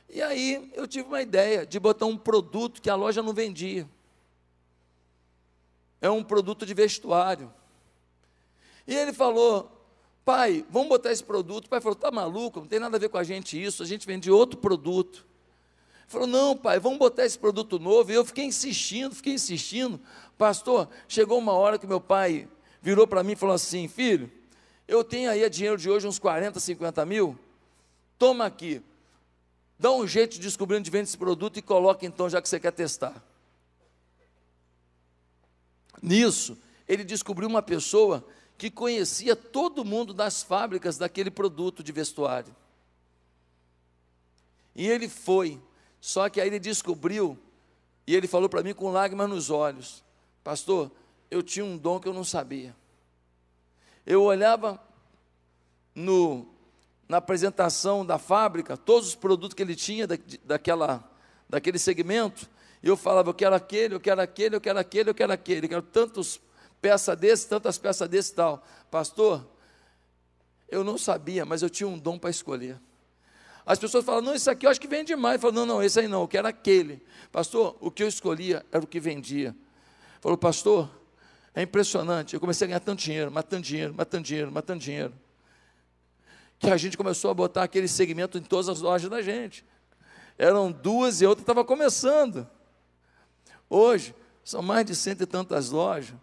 e 0.09 0.23
aí 0.23 0.71
eu 0.75 0.87
tive 0.87 1.09
uma 1.09 1.23
ideia 1.23 1.67
de 1.67 1.79
botar 1.79 2.07
um 2.07 2.17
produto 2.17 2.81
que 2.81 2.91
a 2.91 2.95
loja 2.95 3.23
não 3.23 3.33
vendia. 3.33 3.89
É 6.01 6.11
um 6.11 6.25
produto 6.25 6.65
de 6.65 6.73
vestuário. 6.73 7.53
E 8.87 8.95
ele 8.95 9.13
falou: 9.13 9.80
pai, 10.31 10.65
vamos 10.71 10.89
botar 10.89 11.11
esse 11.11 11.25
produto. 11.25 11.67
O 11.67 11.69
pai 11.69 11.81
falou, 11.81 11.95
está 11.97 12.09
maluco, 12.09 12.61
não 12.61 12.67
tem 12.69 12.79
nada 12.79 12.97
a 12.97 13.01
ver 13.01 13.09
com 13.09 13.19
a 13.19 13.25
gente 13.25 13.61
isso, 13.61 13.83
a 13.83 13.87
gente 13.87 14.07
vende 14.07 14.31
outro 14.31 14.61
produto. 14.61 15.27
Ele 16.03 16.07
falou, 16.07 16.27
não, 16.29 16.57
pai, 16.57 16.79
vamos 16.79 17.01
botar 17.01 17.25
esse 17.25 17.37
produto 17.37 17.81
novo. 17.81 18.13
E 18.13 18.15
eu 18.15 18.25
fiquei 18.25 18.45
insistindo, 18.45 19.13
fiquei 19.13 19.35
insistindo. 19.35 20.01
Pastor, 20.39 20.89
chegou 21.09 21.37
uma 21.37 21.53
hora 21.53 21.79
que 21.79 21.87
meu 21.87 22.01
pai 22.01 22.49
virou 22.81 23.09
para 23.09 23.25
mim 23.25 23.33
e 23.33 23.37
falou 23.37 23.57
assim, 23.57 23.89
filho, 23.89 24.31
eu 24.87 25.03
tenho 25.03 25.29
aí 25.29 25.43
a 25.43 25.49
dinheiro 25.49 25.77
de 25.77 25.91
hoje 25.91 26.07
uns 26.07 26.21
40, 26.21 26.61
50 26.61 27.05
mil, 27.05 27.37
toma 28.17 28.47
aqui, 28.47 28.81
dá 29.77 29.91
um 29.91 30.07
jeito 30.07 30.35
de 30.35 30.39
descobrir 30.39 30.77
onde 30.77 30.93
vende 30.93 31.09
esse 31.09 31.19
produto 31.19 31.59
e 31.59 31.63
coloca 31.63 32.07
então, 32.07 32.31
já 32.31 32.41
que 32.41 32.49
você 32.49 32.61
quer 32.61 32.73
testar. 32.73 33.21
Nisso, 36.01 36.57
ele 36.87 37.03
descobriu 37.03 37.49
uma 37.49 37.63
pessoa 37.63 38.25
que 38.61 38.71
conhecia 38.71 39.35
todo 39.35 39.87
mundo 39.87 40.13
das 40.13 40.43
fábricas 40.43 40.99
daquele 40.99 41.31
produto 41.31 41.83
de 41.83 41.93
vestuário. 41.93 42.55
E 44.77 44.87
ele 44.87 45.09
foi, 45.09 45.59
só 45.99 46.29
que 46.29 46.39
aí 46.39 46.49
ele 46.49 46.59
descobriu, 46.59 47.39
e 48.07 48.15
ele 48.15 48.29
falou 48.29 48.51
para 48.51 48.63
mim 48.63 48.75
com 48.75 48.93
lágrimas 48.93 49.31
nos 49.31 49.49
olhos: 49.49 50.05
Pastor, 50.45 50.91
eu 51.31 51.43
tinha 51.43 51.65
um 51.65 51.79
dom 51.79 51.99
que 51.99 52.07
eu 52.07 52.13
não 52.13 52.23
sabia. 52.23 52.77
Eu 54.05 54.25
olhava 54.25 54.79
no, 55.95 56.47
na 57.09 57.17
apresentação 57.17 58.05
da 58.05 58.19
fábrica, 58.19 58.77
todos 58.77 59.09
os 59.09 59.15
produtos 59.15 59.55
que 59.55 59.63
ele 59.63 59.75
tinha 59.75 60.07
da, 60.07 60.19
daquela, 60.45 61.11
daquele 61.49 61.79
segmento, 61.79 62.47
e 62.83 62.89
eu 62.89 62.97
falava: 62.99 63.31
Eu 63.31 63.35
quero 63.35 63.55
aquele, 63.55 63.95
eu 63.95 64.01
quero 64.01 64.21
aquele, 64.21 64.55
eu 64.55 64.61
quero 64.61 64.79
aquele, 64.79 65.09
eu 65.09 65.15
quero 65.15 65.33
aquele, 65.33 65.65
eu 65.65 65.71
quero 65.71 65.83
tantos 65.83 66.39
peça 66.81 67.15
desse, 67.15 67.49
tantas 67.49 67.79
peças 67.79 68.09
desse 68.09 68.35
tal. 68.35 68.65
Pastor, 68.91 69.47
eu 70.69 70.85
não 70.85 70.97
sabia, 70.97 71.45
mas 71.45 71.63
eu 71.63 71.71
tinha 71.71 71.89
um 71.89 71.99
dom 71.99 72.19
para 72.19 72.31
escolher. 72.31 72.81
As 73.67 73.79
pessoas 73.79 74.05
falam, 74.05 74.23
não, 74.23 74.35
isso 74.35 74.51
aqui 74.51 74.67
eu 74.67 74.71
acho 74.71 74.81
que 74.81 74.89
vende 74.89 75.15
mais. 75.15 75.43
Eu 75.43 75.53
não, 75.53 75.67
não, 75.67 75.83
esse 75.83 76.01
aí 76.01 76.09
não, 76.09 76.23
eu 76.23 76.29
quero 76.29 76.49
aquele. 76.49 77.03
Pastor, 77.31 77.77
o 77.81 77.91
que 77.91 78.03
eu 78.03 78.09
escolhia 78.09 78.65
era 78.73 78.83
o 78.83 78.87
que 78.87 78.99
vendia. 78.99 79.55
Falou, 80.21 80.37
pastor, 80.37 80.91
é 81.55 81.63
impressionante. 81.63 82.35
Eu 82.35 82.41
comecei 82.41 82.65
a 82.65 82.69
ganhar 82.69 82.81
tanto 82.81 83.01
dinheiro, 83.01 83.31
matando 83.31 83.63
dinheiro, 83.63 83.95
matando 83.95 84.25
dinheiro, 84.25 84.51
matando 84.51 84.81
dinheiro. 84.81 85.15
Que 86.59 86.71
a 86.71 86.77
gente 86.77 86.97
começou 86.97 87.31
a 87.31 87.35
botar 87.35 87.63
aquele 87.63 87.89
segmento 87.89 88.39
em 88.39 88.43
todas 88.43 88.69
as 88.69 88.81
lojas 88.81 89.09
da 89.11 89.23
gente. 89.23 89.65
Eram 90.37 90.73
duas 90.73 91.21
e 91.21 91.25
a 91.25 91.29
outra 91.29 91.43
estava 91.43 91.65
começando. 91.65 92.49
Hoje, 93.69 94.15
são 94.43 94.63
mais 94.63 94.85
de 94.85 94.95
cento 94.95 95.23
e 95.23 95.27
tantas 95.27 95.71
lojas. 95.71 96.17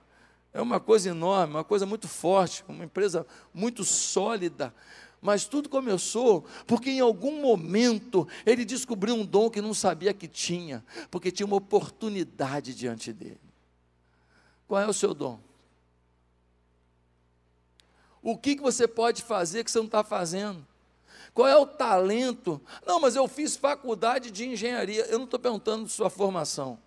É 0.57 0.61
uma 0.61 0.79
coisa 0.79 1.09
enorme, 1.09 1.53
uma 1.53 1.63
coisa 1.63 1.85
muito 1.85 2.07
forte, 2.07 2.65
uma 2.67 2.83
empresa 2.83 3.27
muito 3.53 3.83
sólida. 3.83 4.73
Mas 5.21 5.45
tudo 5.45 5.69
começou 5.69 6.45
porque 6.65 6.89
em 6.89 6.99
algum 6.99 7.39
momento 7.43 8.27
ele 8.43 8.65
descobriu 8.65 9.13
um 9.13 9.23
dom 9.23 9.51
que 9.51 9.61
não 9.61 9.71
sabia 9.71 10.15
que 10.15 10.27
tinha, 10.27 10.83
porque 11.11 11.31
tinha 11.31 11.45
uma 11.45 11.57
oportunidade 11.57 12.73
diante 12.73 13.13
dele. 13.13 13.39
Qual 14.67 14.81
é 14.81 14.87
o 14.87 14.93
seu 14.93 15.13
dom? 15.13 15.39
O 18.23 18.35
que, 18.35 18.55
que 18.55 18.61
você 18.63 18.87
pode 18.87 19.21
fazer 19.21 19.63
que 19.63 19.69
você 19.69 19.77
não 19.77 19.85
está 19.85 20.03
fazendo? 20.03 20.65
Qual 21.35 21.47
é 21.47 21.55
o 21.55 21.67
talento? 21.67 22.59
Não, 22.83 22.99
mas 22.99 23.15
eu 23.15 23.27
fiz 23.27 23.55
faculdade 23.55 24.31
de 24.31 24.47
engenharia. 24.47 25.05
Eu 25.05 25.19
não 25.19 25.25
estou 25.25 25.39
perguntando 25.39 25.87
sua 25.87 26.09
formação. 26.09 26.79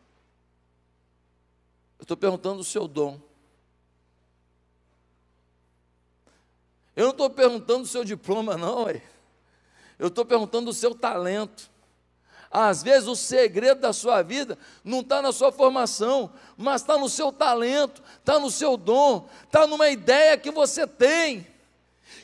Eu 2.00 2.02
estou 2.02 2.16
perguntando 2.16 2.58
o 2.58 2.64
seu 2.64 2.88
dom. 2.88 3.29
Eu 6.96 7.04
não 7.04 7.10
estou 7.12 7.30
perguntando 7.30 7.84
o 7.84 7.86
seu 7.86 8.04
diploma, 8.04 8.56
não, 8.56 8.84
ué. 8.84 9.02
eu 9.98 10.08
estou 10.08 10.24
perguntando 10.24 10.70
o 10.70 10.74
seu 10.74 10.94
talento. 10.94 11.70
Às 12.50 12.82
vezes 12.82 13.06
o 13.06 13.14
segredo 13.14 13.80
da 13.80 13.92
sua 13.92 14.22
vida 14.22 14.58
não 14.82 15.00
está 15.00 15.22
na 15.22 15.30
sua 15.30 15.52
formação, 15.52 16.32
mas 16.56 16.80
está 16.82 16.98
no 16.98 17.08
seu 17.08 17.30
talento, 17.30 18.02
está 18.18 18.40
no 18.40 18.50
seu 18.50 18.76
dom, 18.76 19.28
está 19.44 19.68
numa 19.68 19.88
ideia 19.88 20.36
que 20.36 20.50
você 20.50 20.84
tem, 20.84 21.46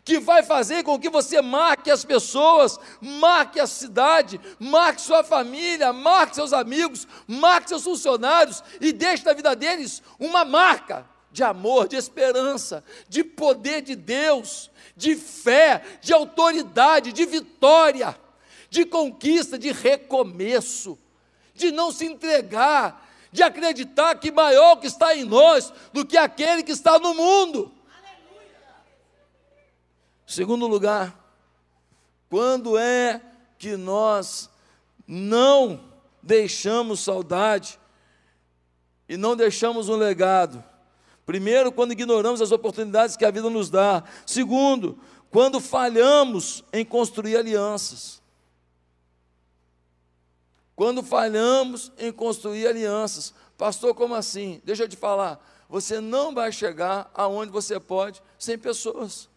que 0.05 0.19
vai 0.19 0.43
fazer 0.43 0.83
com 0.83 0.99
que 0.99 1.09
você 1.09 1.41
marque 1.41 1.93
as 1.93 2.05
pessoas, 2.05 2.77
marque 3.01 3.61
a 3.61 3.69
cidade, 3.69 4.41
marque 4.59 5.01
sua 5.01 5.23
família, 5.23 5.93
marque 5.93 6.35
seus 6.35 6.53
amigos, 6.53 7.07
marque 7.29 7.69
seus 7.69 7.85
funcionários 7.85 8.65
e 8.81 8.93
deixe 8.93 9.25
na 9.25 9.33
vida 9.33 9.55
deles 9.55 10.03
uma 10.19 10.45
marca 10.45 11.07
de 11.37 11.44
amor, 11.44 11.87
de 11.87 11.96
esperança, 11.96 12.83
de 13.11 13.22
poder 13.22 13.83
de 13.83 13.94
Deus, 13.94 14.70
de 14.96 15.14
fé, 15.14 15.85
de 16.01 16.14
autoridade, 16.14 17.12
de 17.12 17.27
vitória, 17.27 18.18
de 18.70 18.87
conquista, 18.87 19.59
de 19.59 19.70
recomeço, 19.70 20.99
de 21.55 21.70
não 21.70 21.92
se 21.92 22.07
entregar, 22.07 23.07
de 23.31 23.42
acreditar 23.42 24.14
que 24.14 24.33
maior 24.33 24.77
que 24.77 24.87
está 24.87 25.14
em 25.14 25.25
nós 25.25 25.70
do 25.92 26.07
que 26.07 26.16
aquele 26.16 26.62
que 26.62 26.72
está 26.72 26.99
no 26.99 27.12
mundo. 27.12 27.70
Segundo 30.27 30.66
lugar, 30.66 31.22
quando 32.31 32.79
é 32.79 33.20
que 33.59 33.77
nós 33.77 34.49
não 35.07 35.85
deixamos 36.22 37.01
saudade 37.01 37.79
e 39.07 39.18
não 39.18 39.37
deixamos 39.37 39.90
um 39.90 39.96
legado? 39.96 40.64
Primeiro, 41.27 41.73
quando 41.73 41.91
ignoramos 41.91 42.41
as 42.41 42.53
oportunidades 42.53 43.17
que 43.17 43.25
a 43.25 43.31
vida 43.33 43.51
nos 43.51 43.69
dá. 43.69 44.05
Segundo, 44.25 44.97
quando 45.29 45.61
falhamos 45.61 46.62
em 46.73 46.85
construir 46.85 47.37
alianças. 47.37 48.23
Quando 50.77 51.03
falhamos 51.03 51.91
em 51.99 52.12
construir 52.12 52.69
alianças. 52.69 53.35
Pastor, 53.59 53.93
como 53.93 54.15
assim? 54.15 54.62
Deixa 54.65 54.85
eu 54.85 54.89
te 54.89 54.97
falar. 54.97 55.45
Você 55.69 56.01
não 56.01 56.33
vai 56.33 56.53
chegar 56.53 57.11
aonde 57.12 57.51
você 57.51 57.81
pode 57.81 58.23
sem 58.39 58.57
pessoas. 58.57 59.29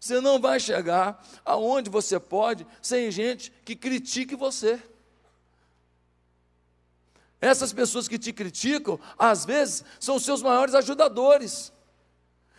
Você 0.00 0.18
não 0.18 0.40
vai 0.40 0.58
chegar 0.58 1.22
aonde 1.44 1.90
você 1.90 2.18
pode 2.18 2.66
sem 2.80 3.10
gente 3.10 3.52
que 3.66 3.76
critique 3.76 4.34
você. 4.34 4.80
Essas 7.40 7.72
pessoas 7.72 8.08
que 8.08 8.18
te 8.18 8.32
criticam, 8.32 8.98
às 9.18 9.44
vezes, 9.44 9.84
são 10.00 10.16
os 10.16 10.24
seus 10.24 10.42
maiores 10.42 10.74
ajudadores. 10.74 11.72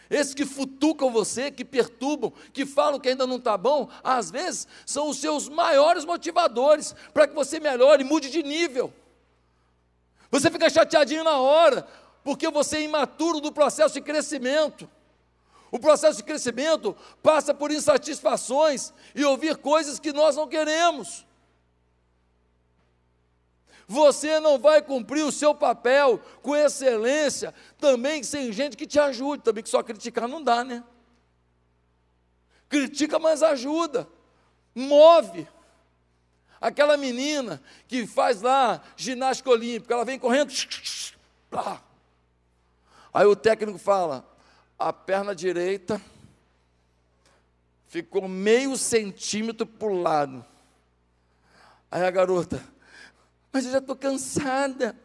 Esses 0.10 0.34
que 0.34 0.46
futucam 0.46 1.12
você, 1.12 1.52
que 1.52 1.66
perturbam, 1.66 2.32
que 2.54 2.66
falam 2.66 3.00
que 3.00 3.10
ainda 3.10 3.28
não 3.28 3.38
está 3.38 3.58
bom, 3.58 3.90
às 4.04 4.32
vezes 4.32 4.68
são 4.86 5.10
os 5.10 5.18
seus 5.18 5.50
maiores 5.50 6.06
motivadores 6.06 6.96
para 7.14 7.28
que 7.28 7.36
você 7.36 7.60
melhore, 7.60 8.04
mude 8.04 8.30
de 8.30 8.42
nível. 8.42 8.94
Você 10.32 10.50
fica 10.50 10.70
chateadinho 10.70 11.24
na 11.24 11.38
hora, 11.38 11.86
porque 12.24 12.50
você 12.50 12.78
é 12.78 12.82
imaturo 12.84 13.42
do 13.42 13.52
processo 13.52 13.96
de 13.96 14.02
crescimento. 14.02 14.90
O 15.70 15.80
processo 15.80 16.18
de 16.18 16.24
crescimento 16.24 16.96
passa 17.22 17.54
por 17.54 17.72
insatisfações 17.72 18.94
e 19.14 19.26
ouvir 19.26 19.58
coisas 19.58 20.00
que 20.00 20.14
nós 20.14 20.38
não 20.38 20.48
queremos. 20.48 21.27
Você 23.88 24.40
não 24.42 24.60
vai 24.60 24.82
cumprir 24.82 25.24
o 25.24 25.32
seu 25.32 25.56
papel 25.56 26.20
com 26.42 26.54
excelência 26.54 27.54
também 27.80 28.22
sem 28.22 28.52
gente 28.52 28.76
que 28.76 28.86
te 28.86 29.00
ajude. 29.00 29.44
Também 29.44 29.64
que 29.64 29.70
só 29.70 29.82
criticar 29.82 30.28
não 30.28 30.44
dá, 30.44 30.64
né? 30.64 30.84
Critica, 32.68 33.18
mas 33.18 33.42
ajuda. 33.42 34.08
Move. 34.76 35.48
Aquela 36.60 36.98
menina 36.98 37.62
que 37.88 38.06
faz 38.06 38.42
lá 38.42 38.82
ginástica 38.98 39.52
olímpica, 39.52 39.94
ela 39.94 40.04
vem 40.04 40.20
correndo. 40.20 40.52
Aí 43.14 43.26
o 43.26 43.36
técnico 43.36 43.78
fala: 43.78 44.28
a 44.78 44.92
perna 44.92 45.34
direita 45.34 46.02
ficou 47.88 48.28
meio 48.28 48.76
centímetro 48.76 49.66
para 49.66 49.88
o 49.88 50.02
lado. 50.02 50.46
Aí 51.90 52.04
a 52.04 52.12
garota, 52.12 52.62
mas 53.58 53.66
eu 53.66 53.72
já 53.72 53.80
estou 53.80 53.96
cansada. 53.96 54.96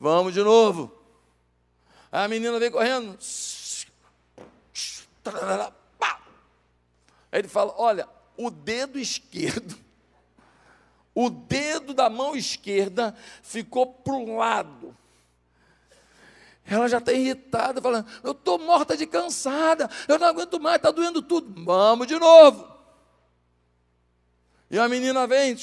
Vamos 0.00 0.32
de 0.32 0.42
novo. 0.42 0.90
A 2.10 2.26
menina 2.26 2.58
vem 2.58 2.70
correndo. 2.70 3.18
Aí 7.30 7.40
ele 7.40 7.48
fala: 7.48 7.74
Olha, 7.76 8.08
o 8.38 8.50
dedo 8.50 8.98
esquerdo, 8.98 9.78
o 11.14 11.28
dedo 11.28 11.92
da 11.92 12.08
mão 12.08 12.34
esquerda 12.34 13.14
ficou 13.42 13.86
para 13.86 14.14
o 14.14 14.38
lado. 14.38 14.96
Ela 16.64 16.88
já 16.88 16.96
está 16.96 17.12
irritada, 17.12 17.82
falando: 17.82 18.08
Eu 18.24 18.32
estou 18.32 18.58
morta 18.58 18.96
de 18.96 19.06
cansada, 19.06 19.90
eu 20.08 20.18
não 20.18 20.26
aguento 20.26 20.58
mais, 20.58 20.76
está 20.76 20.90
doendo 20.90 21.20
tudo. 21.20 21.62
Vamos 21.66 22.06
de 22.06 22.18
novo. 22.18 22.66
E 24.70 24.78
a 24.78 24.88
menina 24.88 25.26
vem, 25.26 25.54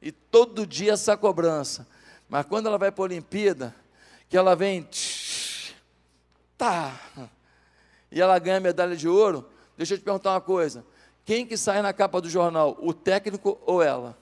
e 0.00 0.12
todo 0.12 0.66
dia 0.66 0.92
essa 0.92 1.16
cobrança. 1.16 1.86
Mas 2.28 2.46
quando 2.46 2.66
ela 2.66 2.78
vai 2.78 2.90
para 2.90 3.02
a 3.02 3.06
Olimpíada, 3.06 3.74
que 4.28 4.36
ela 4.36 4.54
vem, 4.54 4.88
tá, 6.56 6.98
e 8.10 8.20
ela 8.20 8.38
ganha 8.38 8.60
medalha 8.60 8.96
de 8.96 9.08
ouro, 9.08 9.48
deixa 9.76 9.94
eu 9.94 9.98
te 9.98 10.04
perguntar 10.04 10.32
uma 10.32 10.40
coisa: 10.40 10.84
quem 11.24 11.46
que 11.46 11.56
sai 11.56 11.82
na 11.82 11.92
capa 11.92 12.20
do 12.20 12.28
jornal, 12.28 12.76
o 12.80 12.92
técnico 12.92 13.58
ou 13.66 13.82
ela? 13.82 14.16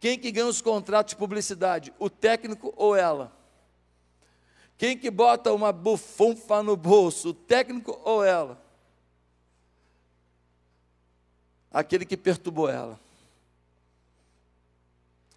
Quem 0.00 0.18
que 0.18 0.30
ganha 0.30 0.46
os 0.46 0.60
contratos 0.60 1.10
de 1.12 1.16
publicidade, 1.16 1.92
o 1.98 2.10
técnico 2.10 2.74
ou 2.76 2.94
ela? 2.94 3.32
Quem 4.76 4.98
que 4.98 5.10
bota 5.10 5.52
uma 5.52 5.72
bufunfa 5.72 6.62
no 6.62 6.76
bolso, 6.76 7.30
o 7.30 7.34
técnico 7.34 7.98
ou 8.04 8.24
ela? 8.24 8.62
Aquele 11.70 12.04
que 12.04 12.16
perturbou 12.16 12.68
ela 12.68 13.03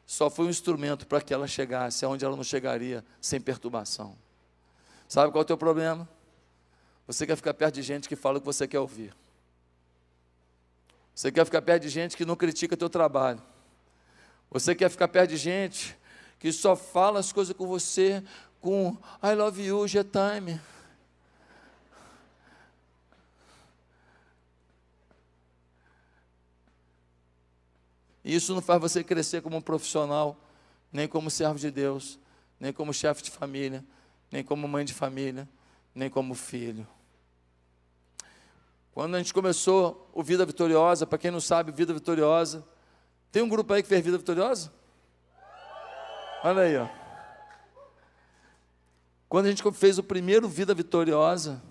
só 0.07 0.29
foi 0.29 0.45
um 0.45 0.49
instrumento 0.49 1.05
para 1.05 1.19
que 1.19 1.33
ela 1.33 1.45
chegasse 1.45 2.05
aonde 2.05 2.23
ela 2.23 2.37
não 2.37 2.43
chegaria 2.43 3.03
sem 3.19 3.41
perturbação. 3.41 4.17
Sabe 5.05 5.33
qual 5.33 5.41
é 5.41 5.43
o 5.43 5.45
teu 5.45 5.57
problema? 5.57 6.07
Você 7.05 7.27
quer 7.27 7.35
ficar 7.35 7.53
perto 7.53 7.75
de 7.75 7.81
gente 7.81 8.07
que 8.07 8.15
fala 8.15 8.37
o 8.37 8.39
que 8.39 8.45
você 8.45 8.65
quer 8.65 8.79
ouvir. 8.79 9.13
Você 11.13 11.29
quer 11.29 11.43
ficar 11.43 11.61
perto 11.61 11.83
de 11.83 11.89
gente 11.89 12.15
que 12.15 12.23
não 12.23 12.37
critica 12.37 12.77
teu 12.77 12.89
trabalho. 12.89 13.41
Você 14.49 14.73
quer 14.73 14.89
ficar 14.89 15.09
perto 15.09 15.31
de 15.31 15.37
gente 15.37 15.97
que 16.39 16.53
só 16.53 16.73
fala 16.73 17.19
as 17.19 17.33
coisas 17.33 17.55
com 17.55 17.67
você 17.67 18.23
com 18.61 18.97
I 19.21 19.33
love 19.33 19.61
you, 19.61 19.85
G-time. 19.87 20.59
E 28.27 28.35
isso 28.35 28.53
não 28.53 28.61
faz 28.61 28.81
você 28.81 29.05
crescer 29.05 29.41
como 29.41 29.55
um 29.55 29.61
profissional, 29.61 30.37
nem 30.91 31.07
como 31.07 31.31
servo 31.31 31.57
de 31.57 31.71
Deus, 31.71 32.19
nem 32.59 32.73
como 32.73 32.93
chefe 32.93 33.23
de 33.23 33.31
família, 33.31 33.85
nem 34.29 34.43
como 34.43 34.67
mãe 34.67 34.83
de 34.83 34.93
família, 34.93 35.47
nem 35.95 36.09
como 36.09 36.35
filho. 36.35 36.85
Quando 38.91 39.15
a 39.15 39.19
gente 39.19 39.33
começou 39.33 40.11
o 40.13 40.21
Vida 40.21 40.45
Vitoriosa, 40.45 41.07
para 41.07 41.17
quem 41.17 41.31
não 41.31 41.39
sabe, 41.39 41.71
Vida 41.71 41.93
Vitoriosa, 41.93 42.67
tem 43.31 43.41
um 43.41 43.47
grupo 43.47 43.73
aí 43.73 43.81
que 43.81 43.87
fez 43.87 44.03
Vida 44.03 44.17
Vitoriosa? 44.17 44.73
Olha 46.43 46.63
aí, 46.63 46.75
ó. 46.75 46.89
Quando 49.29 49.45
a 49.45 49.49
gente 49.49 49.63
fez 49.71 49.97
o 49.97 50.03
primeiro 50.03 50.49
Vida 50.49 50.73
Vitoriosa, 50.73 51.63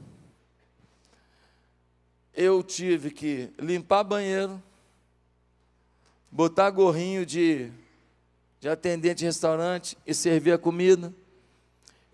eu 2.32 2.62
tive 2.62 3.10
que 3.10 3.52
limpar 3.58 4.04
banheiro, 4.04 4.62
botar 6.30 6.70
gorrinho 6.70 7.24
de, 7.24 7.70
de 8.60 8.68
atendente 8.68 9.20
de 9.20 9.24
restaurante 9.26 9.96
e 10.06 10.14
servir 10.14 10.52
a 10.52 10.58
comida. 10.58 11.12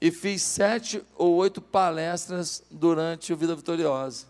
E 0.01 0.11
fiz 0.11 0.43
sete 0.43 1.03
ou 1.17 1.37
oito 1.37 1.61
palestras 1.61 2.63
durante 2.71 3.33
o 3.33 3.37
Vida 3.37 3.55
Vitoriosa. 3.55 4.27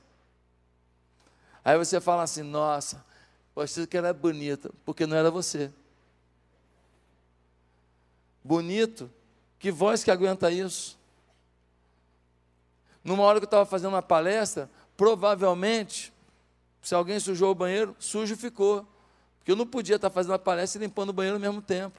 Aí 1.64 1.78
você 1.78 2.00
fala 2.00 2.22
assim: 2.22 2.42
nossa, 2.42 3.04
você 3.54 3.86
que 3.86 3.96
era 3.96 4.12
bonita, 4.12 4.70
porque 4.84 5.06
não 5.06 5.16
era 5.16 5.30
você. 5.30 5.70
Bonito, 8.44 9.10
que 9.58 9.70
voz 9.70 10.02
que 10.02 10.10
aguenta 10.10 10.50
isso? 10.50 10.98
Numa 13.04 13.22
hora 13.22 13.38
que 13.38 13.44
eu 13.44 13.46
estava 13.46 13.66
fazendo 13.66 13.90
uma 13.94 14.02
palestra, 14.02 14.68
provavelmente, 14.96 16.12
se 16.80 16.94
alguém 16.94 17.18
sujou 17.20 17.50
o 17.50 17.54
banheiro, 17.54 17.94
sujo 17.98 18.36
ficou. 18.36 18.86
Porque 19.42 19.50
eu 19.50 19.56
não 19.56 19.66
podia 19.66 19.96
estar 19.96 20.08
fazendo 20.08 20.34
a 20.34 20.38
palestra 20.38 20.80
e 20.80 20.86
limpando 20.86 21.08
o 21.08 21.12
banheiro 21.12 21.34
ao 21.34 21.40
mesmo 21.40 21.60
tempo. 21.60 21.98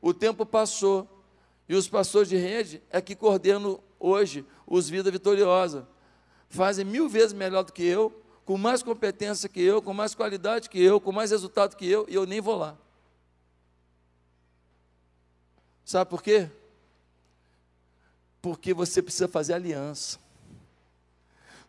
O 0.00 0.14
tempo 0.14 0.46
passou. 0.46 1.06
E 1.68 1.74
os 1.74 1.86
pastores 1.86 2.26
de 2.26 2.36
rede 2.36 2.82
é 2.88 3.02
que 3.02 3.14
coordenam 3.14 3.78
hoje 4.00 4.46
os 4.66 4.88
Vida 4.88 5.10
Vitoriosa. 5.10 5.86
Fazem 6.48 6.86
mil 6.86 7.06
vezes 7.06 7.34
melhor 7.34 7.64
do 7.64 7.72
que 7.72 7.84
eu, 7.84 8.10
com 8.46 8.56
mais 8.56 8.82
competência 8.82 9.46
que 9.46 9.60
eu, 9.60 9.82
com 9.82 9.92
mais 9.92 10.14
qualidade 10.14 10.70
que 10.70 10.82
eu, 10.82 10.98
com 10.98 11.12
mais 11.12 11.30
resultado 11.30 11.76
que 11.76 11.86
eu, 11.86 12.06
e 12.08 12.14
eu 12.14 12.24
nem 12.24 12.40
vou 12.40 12.56
lá. 12.56 12.74
Sabe 15.84 16.08
por 16.08 16.22
quê? 16.22 16.48
Porque 18.40 18.72
você 18.72 19.02
precisa 19.02 19.28
fazer 19.28 19.52
aliança. 19.52 20.18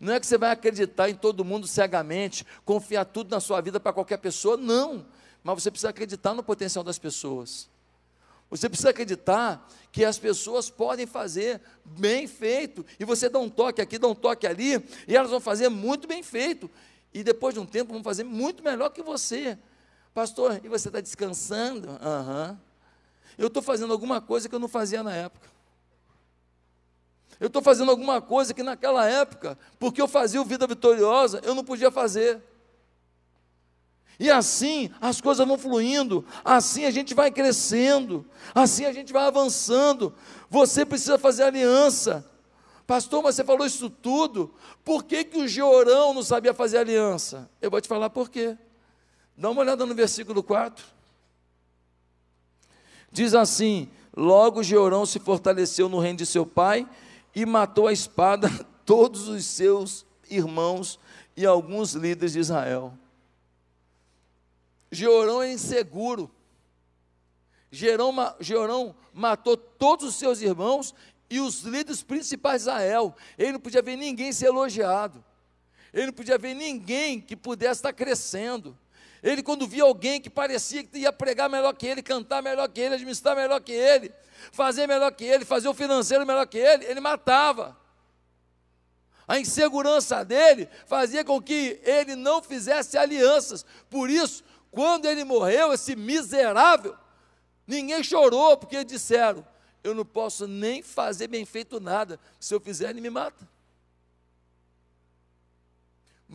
Não 0.04 0.14
é 0.14 0.20
que 0.20 0.28
você 0.28 0.38
vai 0.38 0.52
acreditar 0.52 1.10
em 1.10 1.16
todo 1.16 1.46
mundo 1.46 1.66
cegamente, 1.66 2.46
confiar 2.66 3.06
tudo 3.06 3.32
na 3.32 3.40
sua 3.40 3.62
vida 3.62 3.80
para 3.80 3.94
qualquer 3.94 4.18
pessoa, 4.18 4.58
não. 4.58 5.06
Mas 5.42 5.64
você 5.64 5.72
precisa 5.72 5.90
acreditar 5.90 6.34
no 6.34 6.44
potencial 6.44 6.84
das 6.84 7.00
pessoas. 7.00 7.70
Você 8.50 8.68
precisa 8.68 8.90
acreditar 8.90 9.66
que 9.94 10.04
as 10.04 10.20
pessoas 10.20 10.70
podem 10.70 11.08
fazer 11.08 11.62
bem 11.86 12.28
feito, 12.28 12.86
e 13.00 13.06
você 13.06 13.30
dá 13.30 13.40
um 13.40 13.50
toque 13.50 13.82
aqui, 13.82 13.98
dá 13.98 14.10
um 14.10 14.14
toque 14.14 14.46
ali, 14.46 14.74
e 15.08 15.16
elas 15.16 15.32
vão 15.32 15.40
fazer 15.40 15.70
muito 15.70 16.06
bem 16.06 16.22
feito, 16.22 16.70
e 17.14 17.24
depois 17.24 17.54
de 17.54 17.62
um 17.62 17.66
tempo 17.66 17.94
vão 17.94 18.04
fazer 18.04 18.26
muito 18.26 18.62
melhor 18.62 18.90
que 18.90 19.02
você. 19.02 19.58
Pastor, 20.14 20.60
e 20.66 20.68
você 20.68 20.90
está 20.90 21.00
descansando? 21.00 21.90
Aham. 22.02 22.50
Uhum. 22.50 22.58
Eu 23.38 23.48
estou 23.48 23.64
fazendo 23.64 23.94
alguma 23.94 24.20
coisa 24.20 24.50
que 24.50 24.54
eu 24.54 24.60
não 24.60 24.68
fazia 24.68 25.02
na 25.02 25.16
época. 25.16 25.53
Eu 27.40 27.48
estou 27.48 27.62
fazendo 27.62 27.92
alguma 27.92 28.22
coisa 28.22 28.54
que 28.54 28.64
naquela 28.64 29.08
época, 29.08 29.58
porque 29.80 30.02
eu 30.02 30.08
fazia 30.08 30.42
o 30.42 30.46
Vida 30.46 30.68
Vitoriosa, 30.68 31.42
eu 31.44 31.56
não 31.56 31.64
podia 31.64 31.92
fazer. 31.92 32.42
E 34.20 34.30
assim 34.30 34.92
as 35.02 35.20
coisas 35.20 35.46
vão 35.46 35.58
fluindo, 35.58 36.26
assim 36.46 36.86
a 36.86 36.92
gente 36.92 37.14
vai 37.14 37.32
crescendo, 37.32 38.26
assim 38.54 38.86
a 38.86 38.94
gente 38.94 39.12
vai 39.12 39.26
avançando. 39.26 40.14
Você 40.50 40.86
precisa 40.86 41.18
fazer 41.18 41.44
aliança. 41.44 42.26
Pastor, 42.86 43.24
mas 43.24 43.36
você 43.36 43.44
falou 43.44 43.66
isso 43.66 43.90
tudo, 43.90 44.54
por 44.84 45.04
que, 45.04 45.24
que 45.24 45.38
o 45.38 45.48
Georão 45.48 46.14
não 46.14 46.22
sabia 46.22 46.54
fazer 46.54 46.78
aliança? 46.78 47.50
Eu 47.62 47.72
vou 47.72 47.80
te 47.80 47.88
falar 47.88 48.10
por 48.10 48.30
quê. 48.30 48.58
Dá 49.38 49.50
uma 49.50 49.62
olhada 49.62 49.86
no 49.86 49.96
versículo 49.96 50.44
4. 50.44 50.86
Diz 53.12 53.34
assim: 53.34 53.90
Logo 54.16 54.62
Georão 54.62 55.06
se 55.06 55.18
fortaleceu 55.20 55.90
no 55.90 56.00
reino 56.00 56.18
de 56.18 56.26
seu 56.26 56.46
pai 56.46 56.88
e 57.36 57.46
matou 57.46 57.88
a 57.88 57.94
espada 57.94 58.50
todos 58.86 59.28
os 59.28 59.46
seus 59.46 60.06
irmãos 60.30 61.00
e 61.36 61.46
alguns 61.46 61.94
líderes 61.94 62.34
de 62.34 62.40
Israel. 62.40 62.98
Georão 64.92 65.42
é 65.42 65.52
inseguro. 65.52 66.30
Georão, 67.72 68.96
matou 69.12 69.58
todos 69.58 70.10
os 70.10 70.16
seus 70.16 70.42
irmãos 70.42 70.94
e 71.28 71.40
os 71.40 71.62
líderes 71.62 72.04
principais 72.04 72.64
de 72.64 72.70
Israel. 72.70 73.16
Ele 73.36 73.54
não 73.54 73.60
podia 73.60 73.82
ver 73.82 73.96
ninguém 73.96 74.32
ser 74.32 74.48
elogiado. 74.48 75.24
Ele 75.92 76.08
não 76.08 76.14
podia 76.14 76.38
ver 76.38 76.54
ninguém 76.54 77.20
que 77.20 77.36
pudesse 77.36 77.80
estar 77.80 77.94
crescendo. 77.94 78.78
Ele, 79.24 79.42
quando 79.42 79.66
via 79.66 79.84
alguém 79.84 80.20
que 80.20 80.30
parecia 80.30 80.84
que 80.84 80.98
ia 81.00 81.14
pregar 81.14 81.50
melhor 81.50 81.74
que 81.74 81.88
ele, 81.88 82.04
cantar 82.04 82.44
melhor 82.44 82.68
que 82.68 82.82
ele, 82.82 82.96
administrar 82.96 83.34
melhor 83.34 83.62
que 83.62 83.72
ele, 83.72 84.14
fazer 84.52 84.86
melhor 84.86 85.10
que 85.14 85.24
ele, 85.24 85.46
fazer 85.46 85.70
o 85.70 85.74
financeiro 85.74 86.26
melhor 86.26 86.46
que 86.46 86.58
ele, 86.58 86.84
ele 86.84 87.00
matava. 87.00 87.78
A 89.26 89.40
insegurança 89.40 90.26
dele 90.26 90.68
fazia 90.86 91.24
com 91.24 91.42
que 91.42 91.80
ele 91.86 92.18
não 92.18 92.44
fizesse 92.44 92.98
alianças. 92.98 93.66
Por 93.90 94.10
isso, 94.10 94.44
quando 94.70 95.06
ele 95.06 95.24
morreu, 95.24 95.72
esse 95.72 95.96
miserável, 95.96 96.94
ninguém 97.66 98.04
chorou, 98.04 98.58
porque 98.58 98.84
disseram: 98.84 99.48
Eu 99.82 99.96
não 99.96 100.04
posso 100.04 100.46
nem 100.46 100.84
fazer 100.84 101.28
bem 101.28 101.46
feito 101.46 101.80
nada, 101.80 102.20
se 102.38 102.54
eu 102.54 102.60
fizer, 102.60 102.90
ele 102.90 103.00
me 103.00 103.10
mata. 103.10 103.48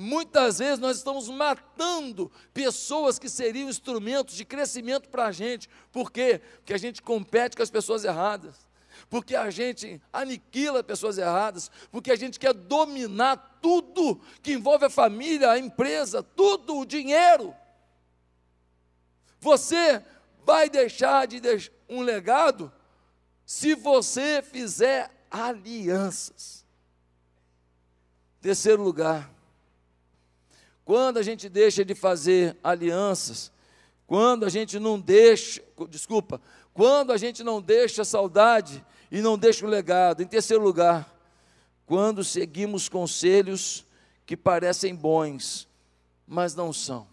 Muitas 0.00 0.61
vezes 0.61 0.78
nós 0.78 0.98
estamos 0.98 1.28
matando 1.28 2.30
pessoas 2.54 3.18
que 3.18 3.28
seriam 3.28 3.68
instrumentos 3.68 4.37
de 4.37 4.44
crescimento 4.44 5.08
para 5.08 5.26
a 5.26 5.32
gente. 5.32 5.68
Por 5.90 6.12
quê? 6.12 6.40
Porque 6.58 6.72
a 6.72 6.78
gente 6.78 7.02
compete 7.02 7.56
com 7.56 7.64
as 7.64 7.70
pessoas 7.70 8.04
erradas. 8.04 8.54
Porque 9.11 9.34
a 9.34 9.50
gente 9.50 10.00
aniquila 10.12 10.84
pessoas 10.84 11.18
erradas. 11.18 11.68
Porque 11.90 12.12
a 12.12 12.16
gente 12.16 12.38
quer 12.38 12.54
dominar 12.54 13.58
tudo 13.61 14.20
que 14.40 14.52
envolve 14.52 14.84
a 14.84 14.90
família, 14.90 15.50
a 15.50 15.58
empresa, 15.58 16.22
tudo, 16.22 16.78
o 16.78 16.87
dinheiro. 16.87 17.52
Você 19.40 20.00
vai 20.44 20.70
deixar 20.70 21.26
de 21.26 21.40
deixar 21.40 21.72
um 21.88 22.02
legado 22.02 22.72
se 23.44 23.74
você 23.74 24.42
fizer 24.42 25.11
alianças. 25.28 26.64
Terceiro 28.40 28.80
lugar, 28.80 29.28
quando 30.88 31.18
a 31.18 31.22
gente 31.22 31.51
deixa 31.51 31.85
de 31.85 31.94
fazer 31.94 32.57
alianças, 32.64 33.53
quando 34.07 34.46
a 34.46 34.48
gente 34.48 34.79
não 34.79 34.98
deixa, 34.98 35.62
desculpa, 35.87 36.40
quando 36.72 37.12
a 37.12 37.18
gente 37.18 37.44
não 37.44 37.61
deixa 37.61 38.07
saudade 38.07 38.83
e 39.11 39.20
não 39.20 39.37
deixa 39.37 39.66
o 39.66 39.68
legado. 39.68 40.22
Em 40.22 40.27
terceiro 40.27 40.62
lugar, 40.64 41.14
quando 41.85 42.24
seguimos 42.24 42.88
conselhos 42.88 43.85
que 44.24 44.35
parecem 44.35 44.94
bons, 44.94 45.68
mas 46.27 46.55
não 46.55 46.72
são. 46.72 47.07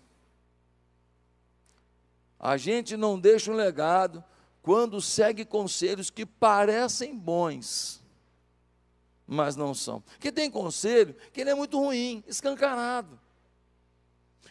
A 2.39 2.55
gente 2.55 2.95
não 2.95 3.19
deixa 3.19 3.51
um 3.51 3.55
legado 3.55 4.23
quando 4.61 5.01
segue 5.01 5.43
conselhos 5.43 6.09
que 6.09 6.25
parecem 6.25 7.13
bons, 7.13 8.01
mas 9.27 9.57
não 9.57 9.73
são. 9.73 9.99
Porque 9.99 10.31
tem 10.31 10.49
conselho 10.49 11.13
que 11.33 11.41
ele 11.41 11.49
é 11.49 11.55
muito 11.55 11.77
ruim, 11.77 12.23
escancarado. 12.25 13.24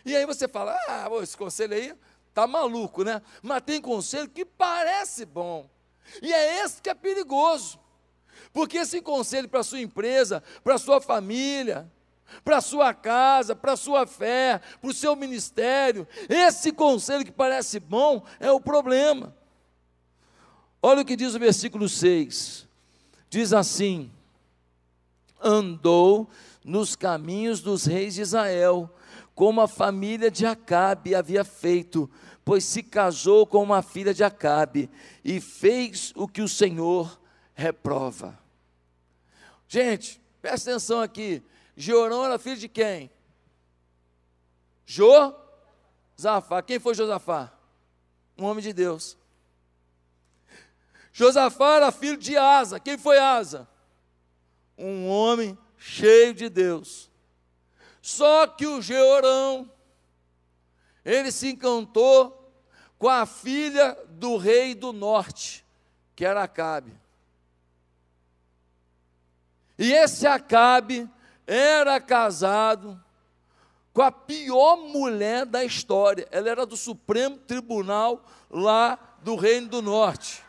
E 0.05 0.14
aí 0.14 0.27
você 0.27 0.47
fala: 0.47 0.77
ah, 0.88 1.09
esse 1.23 1.37
conselho 1.37 1.75
aí 1.75 1.95
tá 2.33 2.47
maluco, 2.47 3.05
né? 3.05 3.23
Mas 3.43 3.62
tem 3.62 3.81
conselho 3.81 4.29
que 4.29 4.45
parece 4.45 5.25
bom. 5.25 5.69
E 6.21 6.33
é 6.33 6.64
esse 6.64 6.83
que 6.83 6.90
é 6.90 6.95
perigoso. 6.95 7.79
Porque 8.53 8.79
esse 8.79 9.01
conselho 9.01 9.49
para 9.49 9.62
sua 9.62 9.81
empresa, 9.81 10.43
para 10.62 10.79
sua 10.79 11.01
família, 11.01 11.90
para 12.45 12.61
sua 12.61 12.93
casa, 12.93 13.55
para 13.55 13.77
sua 13.77 14.07
fé, 14.07 14.61
para 14.81 14.90
o 14.90 14.95
seu 14.95 15.14
ministério. 15.17 16.07
Esse 16.29 16.73
conselho 16.73 17.25
que 17.25 17.33
parece 17.33 17.81
bom 17.81 18.25
é 18.40 18.51
o 18.51 18.61
problema. 18.61 19.35
Olha 20.83 21.03
o 21.03 21.05
que 21.05 21.17
diz 21.17 21.35
o 21.35 21.38
versículo 21.38 21.88
6. 21.88 22.69
Diz 23.31 23.53
assim: 23.53 24.11
Andou 25.40 26.29
nos 26.64 26.97
caminhos 26.97 27.61
dos 27.61 27.85
reis 27.87 28.14
de 28.14 28.23
Israel, 28.23 28.95
como 29.35 29.61
a 29.61 29.68
família 29.68 30.31
de 30.31 30.47
Acabe 30.47 31.14
havia 31.14 31.44
feito, 31.44 32.11
pois 32.44 32.64
se 32.64 32.83
casou 32.83 33.47
com 33.47 33.62
uma 33.62 33.83
filha 33.83 34.14
de 34.14 34.23
Acabe 34.23 34.88
e 35.25 35.40
fez 35.40 36.12
o 36.14 36.29
que 36.29 36.42
o 36.42 36.49
Senhor 36.49 37.20
reprova. 37.55 38.38
Gente, 39.66 40.20
presta 40.40 40.70
atenção 40.70 41.01
aqui. 41.01 41.42
Jeorão 41.77 42.25
era 42.25 42.38
filho 42.38 42.57
de 42.57 42.68
quem? 42.68 43.11
Josafá. 44.87 46.62
Quem 46.64 46.79
foi 46.79 46.94
Josafá? 46.94 47.53
Um 48.38 48.44
homem 48.44 48.62
de 48.62 48.73
Deus. 48.73 49.16
Josafá 51.12 51.77
era 51.77 51.92
filho 51.92 52.16
de 52.16 52.37
Asa. 52.37 52.79
Quem 52.79 52.99
foi 52.99 53.18
Asa? 53.18 53.68
Um 54.77 55.09
homem 55.09 55.57
cheio 55.79 56.35
de 56.35 56.49
Deus. 56.49 57.11
Só 58.05 58.47
que 58.47 58.67
o 58.67 58.83
Jeorão, 58.83 59.67
ele 61.03 61.33
se 61.33 61.49
encantou 61.49 62.53
com 62.99 63.09
a 63.09 63.25
filha 63.25 63.97
do 64.11 64.37
rei 64.37 64.75
do 64.75 64.93
norte, 64.93 65.64
que 66.14 66.23
era 66.23 66.43
Acabe. 66.43 66.93
E 69.79 69.90
esse 69.90 70.27
Acabe 70.27 71.09
era 71.47 71.99
casado 71.99 73.03
com 73.95 74.03
a 74.03 74.12
pior 74.12 74.77
mulher 74.77 75.47
da 75.47 75.64
história. 75.64 76.29
Ela 76.31 76.51
era 76.51 76.67
do 76.67 76.77
Supremo 76.77 77.38
Tribunal 77.38 78.23
lá 78.51 78.99
do 79.23 79.35
Reino 79.35 79.69
do 79.69 79.81
Norte. 79.81 80.45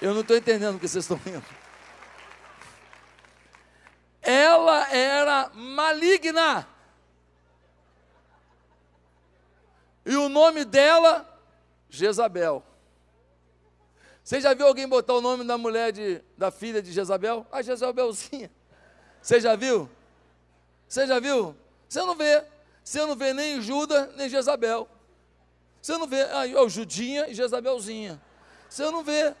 Eu 0.00 0.14
não 0.14 0.20
estou 0.20 0.36
entendendo 0.36 0.76
o 0.76 0.78
que 0.78 0.86
vocês 0.86 1.02
estão 1.02 1.16
rindo. 1.16 1.44
Ela 4.22 4.88
era 4.94 5.50
maligna. 5.92 6.66
E 10.04 10.16
o 10.16 10.28
nome 10.28 10.64
dela, 10.64 11.28
Jezabel. 11.88 12.64
Você 14.24 14.40
já 14.40 14.54
viu 14.54 14.66
alguém 14.66 14.88
botar 14.88 15.14
o 15.14 15.20
nome 15.20 15.44
da 15.44 15.58
mulher 15.58 15.92
de, 15.92 16.22
da 16.36 16.50
filha 16.50 16.82
de 16.82 16.92
Jezabel? 16.92 17.46
Ah, 17.52 17.62
Jezabelzinha. 17.62 18.50
Você 19.20 19.40
já 19.40 19.54
viu? 19.54 19.88
Você 20.88 21.06
já 21.06 21.20
viu? 21.20 21.56
Você 21.88 22.00
não 22.00 22.16
vê. 22.16 22.44
Você 22.82 23.06
não 23.06 23.14
vê 23.14 23.32
nem 23.32 23.60
Judas, 23.60 24.14
nem 24.16 24.28
Jezabel. 24.28 24.88
Você 25.80 25.96
não 25.98 26.06
vê, 26.06 26.22
ah, 26.22 26.44
oh, 26.60 26.68
Judinha 26.68 27.28
e 27.28 27.34
Jezabelzinha. 27.34 28.20
Você 28.68 28.84
não 28.90 29.02
vê. 29.02 29.34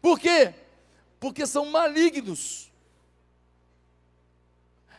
Por 0.00 0.18
quê? 0.18 0.54
Porque 1.18 1.46
são 1.46 1.66
malignos. 1.66 2.70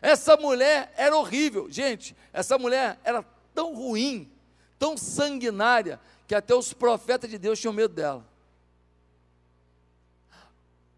Essa 0.06 0.38
mulher 0.38 0.94
era 0.96 1.18
horrível. 1.18 1.68
Gente, 1.68 2.16
essa 2.32 2.60
mulher 2.60 3.00
era 3.04 3.26
tão 3.56 3.74
ruim, 3.74 4.32
tão 4.78 4.96
sanguinária, 4.96 6.00
que 6.28 6.36
até 6.36 6.54
os 6.54 6.72
profetas 6.74 7.28
de 7.28 7.40
Deus 7.40 7.60
tinham 7.60 7.74
medo 7.74 7.92
dela. 7.92 8.24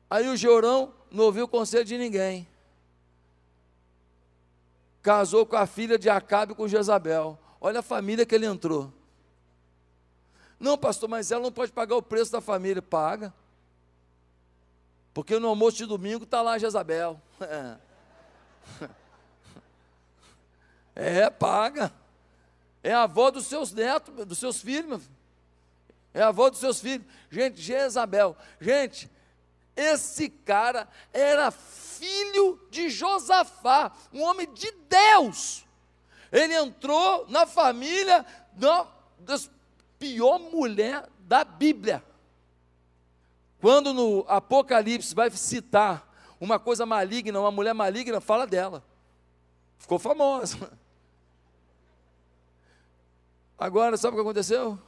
Aí 0.09 0.27
o 0.27 0.35
Georão 0.35 0.93
não 1.09 1.23
ouviu 1.23 1.45
o 1.45 1.47
conselho 1.47 1.85
de 1.85 1.97
ninguém. 1.97 2.45
Casou 5.01 5.45
com 5.45 5.55
a 5.55 5.65
filha 5.65 5.97
de 5.97 6.09
Acabe 6.09 6.53
com 6.53 6.67
Jezabel. 6.67 7.39
Olha 7.61 7.79
a 7.79 7.83
família 7.83 8.25
que 8.25 8.35
ele 8.35 8.45
entrou. 8.45 8.91
Não, 10.59 10.77
pastor, 10.77 11.07
mas 11.07 11.31
ela 11.31 11.43
não 11.43 11.51
pode 11.51 11.71
pagar 11.71 11.95
o 11.95 12.01
preço 12.01 12.29
da 12.29 12.41
família. 12.41 12.81
Paga. 12.81 13.33
Porque 15.13 15.39
no 15.39 15.47
almoço 15.47 15.77
de 15.77 15.85
domingo 15.85 16.25
está 16.25 16.41
lá 16.41 16.57
Jezabel. 16.57 17.21
É, 20.99 21.29
paga. 21.29 21.93
É 22.81 22.91
avó 22.91 23.29
dos 23.29 23.45
seus 23.45 23.71
netos, 23.71 24.25
dos 24.25 24.39
seus 24.39 24.59
filhos. 24.59 25.03
É 26.11 26.23
avó 26.23 26.49
dos 26.49 26.59
seus 26.59 26.81
filhos. 26.81 27.05
Gente, 27.29 27.61
Jezabel. 27.61 28.35
Gente, 28.59 29.07
esse 29.75 30.27
cara 30.27 30.87
era 31.13 31.51
filho 31.51 32.59
de 32.71 32.89
Josafá, 32.89 33.91
um 34.11 34.23
homem 34.23 34.51
de 34.53 34.71
Deus. 34.89 35.65
Ele 36.31 36.55
entrou 36.55 37.27
na 37.29 37.45
família 37.45 38.25
da, 38.53 38.87
das 39.19 39.51
pior 39.99 40.39
mulher 40.39 41.07
da 41.19 41.43
Bíblia. 41.43 42.03
Quando 43.61 43.93
no 43.93 44.25
Apocalipse 44.27 45.13
vai 45.13 45.29
citar 45.31 46.06
uma 46.39 46.59
coisa 46.59 46.85
maligna, 46.85 47.39
uma 47.39 47.51
mulher 47.51 47.73
maligna, 47.73 48.21
fala 48.21 48.45
dela. 48.45 48.83
Ficou 49.77 49.99
famosa. 49.99 50.71
Agora, 53.57 53.97
sabe 53.97 54.13
o 54.13 54.17
que 54.17 54.21
aconteceu? 54.21 54.79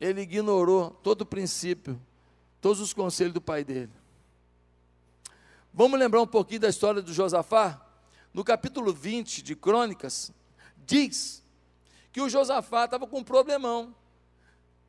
Ele 0.00 0.22
ignorou 0.22 0.90
todo 1.02 1.22
o 1.22 1.26
princípio, 1.26 2.00
todos 2.60 2.80
os 2.80 2.92
conselhos 2.92 3.34
do 3.34 3.40
pai 3.40 3.64
dele. 3.64 3.92
Vamos 5.72 5.98
lembrar 5.98 6.20
um 6.20 6.26
pouquinho 6.26 6.60
da 6.60 6.68
história 6.68 7.02
do 7.02 7.12
Josafá? 7.12 7.84
No 8.32 8.44
capítulo 8.44 8.92
20 8.92 9.42
de 9.42 9.56
Crônicas, 9.56 10.32
diz 10.86 11.42
que 12.12 12.20
o 12.20 12.28
Josafá 12.28 12.84
estava 12.84 13.06
com 13.06 13.18
um 13.18 13.24
problemão. 13.24 13.94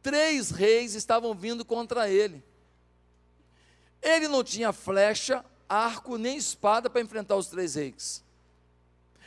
Três 0.02 0.52
reis 0.52 0.96
estavam 0.96 1.34
vindo 1.34 1.66
contra 1.66 2.10
ele. 2.10 2.44
Ele 4.02 4.28
não 4.28 4.44
tinha 4.44 4.74
flecha, 4.74 5.46
arco 5.70 6.18
nem 6.18 6.38
espada 6.38 6.90
para 6.90 7.02
enfrentar 7.02 7.36
os 7.36 7.48
três 7.48 7.76
reis. 7.76 8.24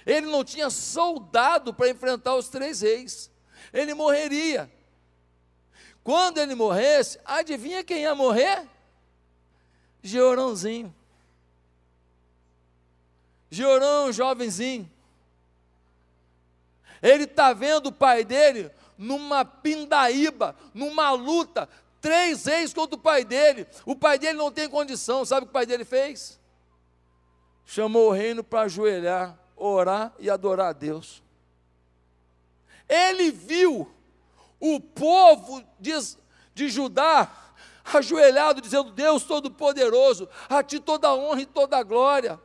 Ele 0.04 0.26
não 0.26 0.44
tinha 0.44 0.68
soldado 0.68 1.72
para 1.72 1.88
enfrentar 1.88 2.34
os 2.34 2.48
três 2.48 2.80
reis. 2.80 3.30
Ele 3.72 3.94
morreria. 3.94 4.70
Quando 6.02 6.38
ele 6.38 6.54
morresse, 6.54 7.18
adivinha 7.24 7.82
quem 7.82 8.02
ia 8.02 8.14
morrer? 8.14 8.68
Georãozinho. 10.02 10.94
Georão, 13.50 14.12
jovenzinho. 14.12 14.90
Ele 17.00 17.24
está 17.24 17.52
vendo 17.52 17.86
o 17.86 17.92
pai 17.92 18.24
dele 18.24 18.70
numa 18.98 19.44
pindaíba, 19.44 20.56
numa 20.72 21.10
luta, 21.12 21.68
três 22.04 22.44
reis 22.44 22.74
contra 22.74 22.96
o 22.96 23.00
pai 23.00 23.24
dele. 23.24 23.66
O 23.86 23.96
pai 23.96 24.18
dele 24.18 24.36
não 24.36 24.52
tem 24.52 24.68
condição, 24.68 25.24
sabe 25.24 25.44
o 25.44 25.46
que 25.46 25.50
o 25.50 25.54
pai 25.54 25.64
dele 25.64 25.86
fez? 25.86 26.38
Chamou 27.64 28.08
o 28.08 28.12
reino 28.12 28.44
para 28.44 28.66
ajoelhar, 28.66 29.38
orar 29.56 30.12
e 30.18 30.28
adorar 30.28 30.68
a 30.68 30.72
Deus. 30.74 31.22
Ele 32.86 33.30
viu 33.30 33.90
o 34.60 34.78
povo 34.78 35.64
de, 35.80 35.92
de 36.54 36.68
Judá 36.68 37.32
ajoelhado, 37.94 38.60
dizendo: 38.60 38.92
Deus 38.92 39.24
Todo-Poderoso, 39.24 40.28
a 40.46 40.62
ti 40.62 40.78
toda 40.78 41.08
a 41.08 41.14
honra 41.14 41.40
e 41.40 41.46
toda 41.46 41.78
a 41.78 41.82
glória. 41.82 42.38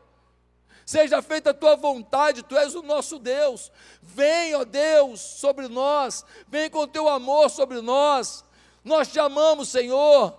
Seja 0.86 1.22
feita 1.22 1.50
a 1.50 1.54
tua 1.54 1.76
vontade, 1.76 2.44
tu 2.44 2.56
és 2.56 2.76
o 2.76 2.82
nosso 2.82 3.20
Deus. 3.20 3.74
Vem, 4.02 4.56
ó 4.56 4.64
Deus, 4.64 5.20
sobre 5.20 5.68
nós, 5.68 6.26
vem 6.48 6.70
com 6.70 6.88
teu 6.88 7.10
amor 7.10 7.50
sobre 7.50 7.82
nós. 7.82 8.46
Nós 8.84 9.08
te 9.12 9.20
amamos, 9.20 9.70
Senhor. 9.70 10.38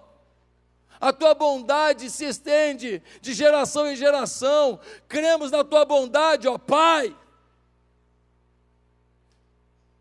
A 1.00 1.12
tua 1.12 1.34
bondade 1.34 2.10
se 2.10 2.26
estende 2.26 3.02
de 3.22 3.32
geração 3.32 3.86
em 3.86 3.96
geração. 3.96 4.78
Cremos 5.08 5.50
na 5.50 5.64
tua 5.64 5.84
bondade, 5.84 6.46
ó 6.46 6.58
Pai. 6.58 7.16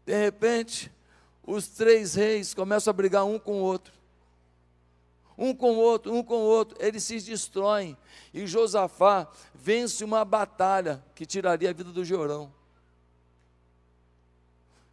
De 0.06 0.14
repente, 0.14 0.92
os 1.44 1.68
três 1.70 2.16
reis 2.16 2.54
começam 2.54 2.92
a 2.92 2.94
brigar 2.94 3.26
um 3.26 3.40
com 3.40 3.62
o 3.62 3.64
outro. 3.64 3.94
Um 5.38 5.56
com 5.56 5.72
o 5.72 5.78
outro, 5.78 6.14
um 6.14 6.22
com 6.22 6.36
o 6.36 6.46
outro, 6.46 6.78
eles 6.82 7.04
se 7.06 7.22
destroem. 7.22 7.98
E 8.34 8.46
Josafá 8.46 9.26
vence 9.56 10.04
uma 10.04 10.26
batalha 10.26 11.02
que 11.16 11.26
tiraria 11.26 11.70
a 11.70 11.74
vida 11.74 11.92
do 11.92 12.04
Jorão. 12.04 12.52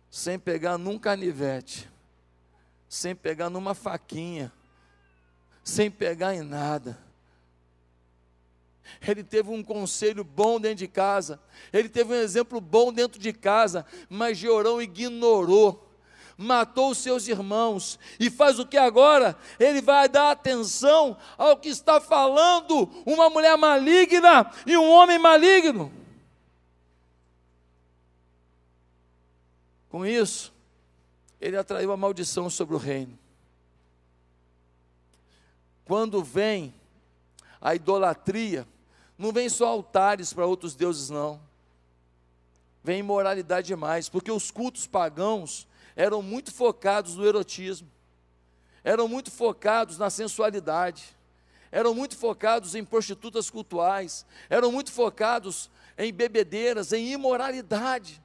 Sem 0.08 0.38
pegar 0.38 0.78
num 0.78 1.00
canivete 1.00 1.90
sem 2.88 3.14
pegar 3.14 3.50
numa 3.50 3.74
faquinha, 3.74 4.52
sem 5.62 5.90
pegar 5.90 6.34
em 6.34 6.42
nada. 6.42 6.98
Ele 9.06 9.24
teve 9.24 9.50
um 9.50 9.62
conselho 9.62 10.22
bom 10.22 10.60
dentro 10.60 10.78
de 10.78 10.88
casa, 10.88 11.40
ele 11.72 11.88
teve 11.88 12.12
um 12.12 12.16
exemplo 12.16 12.60
bom 12.60 12.92
dentro 12.92 13.18
de 13.20 13.32
casa, 13.32 13.84
mas 14.08 14.38
Georão 14.38 14.80
ignorou, 14.80 15.90
matou 16.36 16.90
os 16.90 16.98
seus 16.98 17.26
irmãos 17.26 17.98
e 18.20 18.30
faz 18.30 18.58
o 18.58 18.66
que 18.66 18.76
agora? 18.76 19.36
Ele 19.58 19.80
vai 19.80 20.08
dar 20.08 20.30
atenção 20.30 21.16
ao 21.36 21.56
que 21.56 21.68
está 21.68 22.00
falando 22.00 22.88
uma 23.04 23.28
mulher 23.28 23.56
maligna 23.56 24.50
e 24.66 24.76
um 24.76 24.88
homem 24.88 25.18
maligno. 25.18 25.92
Com 29.88 30.04
isso, 30.04 30.52
ele 31.40 31.56
atraiu 31.56 31.92
a 31.92 31.96
maldição 31.96 32.48
sobre 32.48 32.74
o 32.74 32.78
reino. 32.78 33.18
Quando 35.84 36.22
vem 36.22 36.74
a 37.60 37.74
idolatria, 37.74 38.66
não 39.16 39.32
vem 39.32 39.48
só 39.48 39.68
altares 39.68 40.32
para 40.32 40.46
outros 40.46 40.74
deuses, 40.74 41.10
não. 41.10 41.40
Vem 42.82 43.00
imoralidade 43.00 43.66
demais, 43.66 44.08
porque 44.08 44.30
os 44.30 44.50
cultos 44.50 44.86
pagãos 44.86 45.66
eram 45.94 46.22
muito 46.22 46.52
focados 46.52 47.16
no 47.16 47.26
erotismo, 47.26 47.90
eram 48.84 49.08
muito 49.08 49.30
focados 49.30 49.98
na 49.98 50.10
sensualidade, 50.10 51.16
eram 51.72 51.94
muito 51.94 52.16
focados 52.16 52.74
em 52.74 52.84
prostitutas 52.84 53.50
cultuais, 53.50 54.24
eram 54.48 54.70
muito 54.70 54.92
focados 54.92 55.70
em 55.98 56.12
bebedeiras, 56.12 56.92
em 56.92 57.12
imoralidade. 57.12 58.22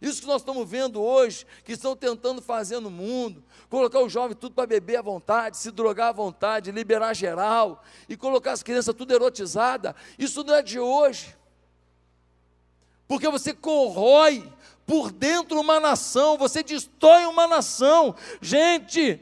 Isso 0.00 0.22
que 0.22 0.26
nós 0.26 0.40
estamos 0.40 0.68
vendo 0.68 1.02
hoje, 1.02 1.46
que 1.62 1.72
estão 1.72 1.94
tentando 1.94 2.40
fazer 2.40 2.80
no 2.80 2.90
mundo, 2.90 3.44
colocar 3.68 4.00
o 4.00 4.08
jovem 4.08 4.34
tudo 4.34 4.54
para 4.54 4.66
beber 4.66 4.96
à 4.96 5.02
vontade, 5.02 5.58
se 5.58 5.70
drogar 5.70 6.08
à 6.08 6.12
vontade, 6.12 6.72
liberar 6.72 7.12
geral, 7.12 7.84
e 8.08 8.16
colocar 8.16 8.52
as 8.52 8.62
crianças 8.62 8.94
tudo 8.94 9.12
erotizada, 9.12 9.94
isso 10.18 10.42
não 10.42 10.54
é 10.54 10.62
de 10.62 10.80
hoje. 10.80 11.36
Porque 13.06 13.28
você 13.28 13.52
corrói 13.52 14.50
por 14.86 15.12
dentro 15.12 15.60
uma 15.60 15.78
nação, 15.78 16.38
você 16.38 16.62
destrói 16.62 17.26
uma 17.26 17.46
nação. 17.46 18.14
Gente, 18.40 19.20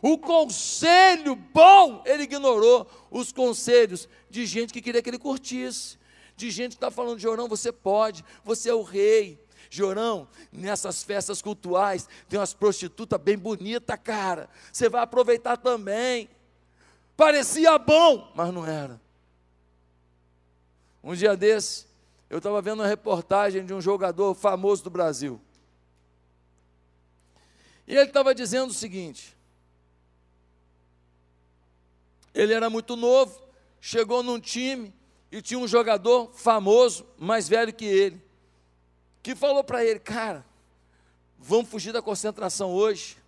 o 0.00 0.16
conselho 0.16 1.36
bom, 1.36 2.02
ele 2.06 2.22
ignorou 2.22 2.86
os 3.10 3.32
conselhos 3.32 4.08
de 4.30 4.46
gente 4.46 4.72
que 4.72 4.80
queria 4.80 5.02
que 5.02 5.10
ele 5.10 5.18
curtisse 5.18 5.97
de 6.38 6.50
gente 6.50 6.70
que 6.70 6.76
está 6.76 6.90
falando, 6.90 7.18
Jorão, 7.18 7.48
você 7.48 7.72
pode, 7.72 8.24
você 8.44 8.70
é 8.70 8.74
o 8.74 8.82
rei. 8.82 9.44
Jorão, 9.70 10.26
nessas 10.50 11.02
festas 11.02 11.42
cultuais, 11.42 12.08
tem 12.26 12.38
umas 12.38 12.54
prostitutas 12.54 13.20
bem 13.20 13.36
bonitas, 13.36 13.98
cara. 14.02 14.48
Você 14.72 14.88
vai 14.88 15.02
aproveitar 15.02 15.58
também. 15.58 16.30
Parecia 17.16 17.76
bom, 17.76 18.32
mas 18.34 18.54
não 18.54 18.64
era. 18.64 18.98
Um 21.02 21.14
dia 21.14 21.36
desse, 21.36 21.86
eu 22.30 22.38
estava 22.38 22.62
vendo 22.62 22.80
uma 22.80 22.86
reportagem 22.86 23.66
de 23.66 23.74
um 23.74 23.80
jogador 23.80 24.32
famoso 24.34 24.84
do 24.84 24.90
Brasil. 24.90 25.40
E 27.86 27.94
ele 27.94 28.08
estava 28.08 28.34
dizendo 28.34 28.70
o 28.70 28.74
seguinte: 28.74 29.36
ele 32.32 32.54
era 32.54 32.70
muito 32.70 32.96
novo, 32.96 33.42
chegou 33.80 34.22
num 34.22 34.40
time, 34.40 34.94
e 35.30 35.42
tinha 35.42 35.58
um 35.60 35.68
jogador 35.68 36.30
famoso, 36.32 37.06
mais 37.18 37.48
velho 37.48 37.72
que 37.72 37.84
ele, 37.84 38.22
que 39.22 39.34
falou 39.34 39.62
para 39.62 39.84
ele: 39.84 39.98
Cara, 39.98 40.44
vamos 41.38 41.68
fugir 41.68 41.92
da 41.92 42.02
concentração 42.02 42.72
hoje. 42.72 43.18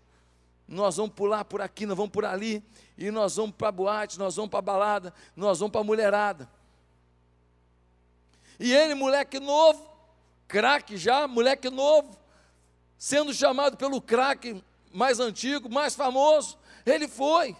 Nós 0.67 0.97
vamos 0.97 1.13
pular 1.15 1.45
por 1.45 1.61
aqui, 1.61 1.85
nós 1.85 1.97
vamos 1.97 2.13
por 2.13 2.25
ali, 2.25 2.63
e 2.97 3.11
nós 3.11 3.37
vamos 3.37 3.55
para 3.57 3.69
a 3.69 3.73
boate, 3.73 4.19
nós 4.19 4.37
vamos 4.37 4.51
para 4.51 4.61
a 4.61 4.63
balada, 4.63 5.15
nós 5.35 5.59
vamos 5.59 5.73
para 5.73 5.81
a 5.81 5.85
mulherada. 5.85 6.49
E 8.59 8.73
ele, 8.73 8.95
moleque 8.95 9.41
novo, 9.41 9.91
craque 10.47 10.97
já, 10.97 11.27
moleque 11.27 11.69
novo, 11.71 12.17
sendo 12.97 13.35
chamado 13.35 13.77
pelo 13.77 14.01
craque 14.01 14.63
mais 14.93 15.19
antigo, 15.19 15.69
mais 15.69 15.95
famoso, 15.95 16.59
ele 16.87 17.09
foi. 17.09 17.57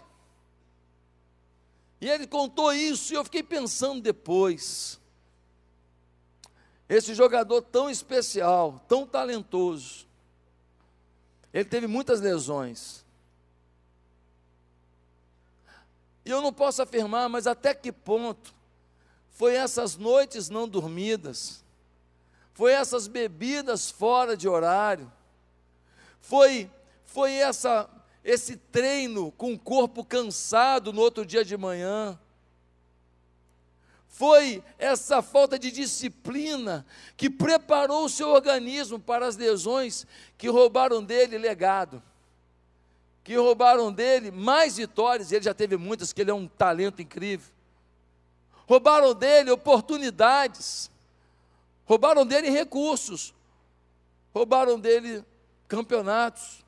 E 2.01 2.09
ele 2.09 2.25
contou 2.25 2.73
isso 2.73 3.13
e 3.13 3.15
eu 3.15 3.23
fiquei 3.23 3.43
pensando 3.43 4.01
depois. 4.01 4.99
Esse 6.89 7.13
jogador 7.13 7.61
tão 7.61 7.89
especial, 7.89 8.83
tão 8.87 9.05
talentoso, 9.05 10.07
ele 11.53 11.63
teve 11.63 11.85
muitas 11.85 12.19
lesões. 12.19 13.05
E 16.25 16.29
eu 16.29 16.41
não 16.41 16.51
posso 16.51 16.81
afirmar, 16.81 17.29
mas 17.29 17.45
até 17.45 17.73
que 17.73 17.91
ponto 17.91 18.53
foi 19.29 19.55
essas 19.55 19.95
noites 19.95 20.49
não 20.49 20.67
dormidas, 20.67 21.63
foi 22.53 22.73
essas 22.73 23.07
bebidas 23.07 23.89
fora 23.89 24.35
de 24.35 24.47
horário, 24.47 25.11
foi, 26.19 26.69
foi 27.05 27.33
essa, 27.33 27.89
esse 28.23 28.55
treino 28.55 29.31
com 29.31 29.53
o 29.53 29.59
corpo 29.59 30.03
cansado 30.05 30.93
no 30.93 31.01
outro 31.01 31.25
dia 31.25 31.43
de 31.43 31.57
manhã, 31.57 32.19
foi 34.07 34.63
essa 34.77 35.21
falta 35.21 35.57
de 35.57 35.71
disciplina 35.71 36.85
que 37.17 37.29
preparou 37.29 38.05
o 38.05 38.09
seu 38.09 38.29
organismo 38.29 38.99
para 38.99 39.25
as 39.25 39.35
lesões 39.35 40.05
que 40.37 40.47
roubaram 40.47 41.03
dele 41.03 41.37
legado, 41.37 42.03
que 43.23 43.35
roubaram 43.35 43.91
dele 43.91 44.29
mais 44.29 44.77
vitórias, 44.77 45.31
ele 45.31 45.43
já 45.43 45.53
teve 45.53 45.77
muitas, 45.77 46.13
que 46.13 46.21
ele 46.21 46.29
é 46.29 46.33
um 46.33 46.47
talento 46.47 47.01
incrível. 47.01 47.51
Roubaram 48.67 49.13
dele 49.13 49.49
oportunidades, 49.49 50.91
roubaram 51.85 52.25
dele 52.25 52.49
recursos, 52.49 53.33
roubaram 54.33 54.79
dele 54.79 55.25
campeonatos, 55.67 56.63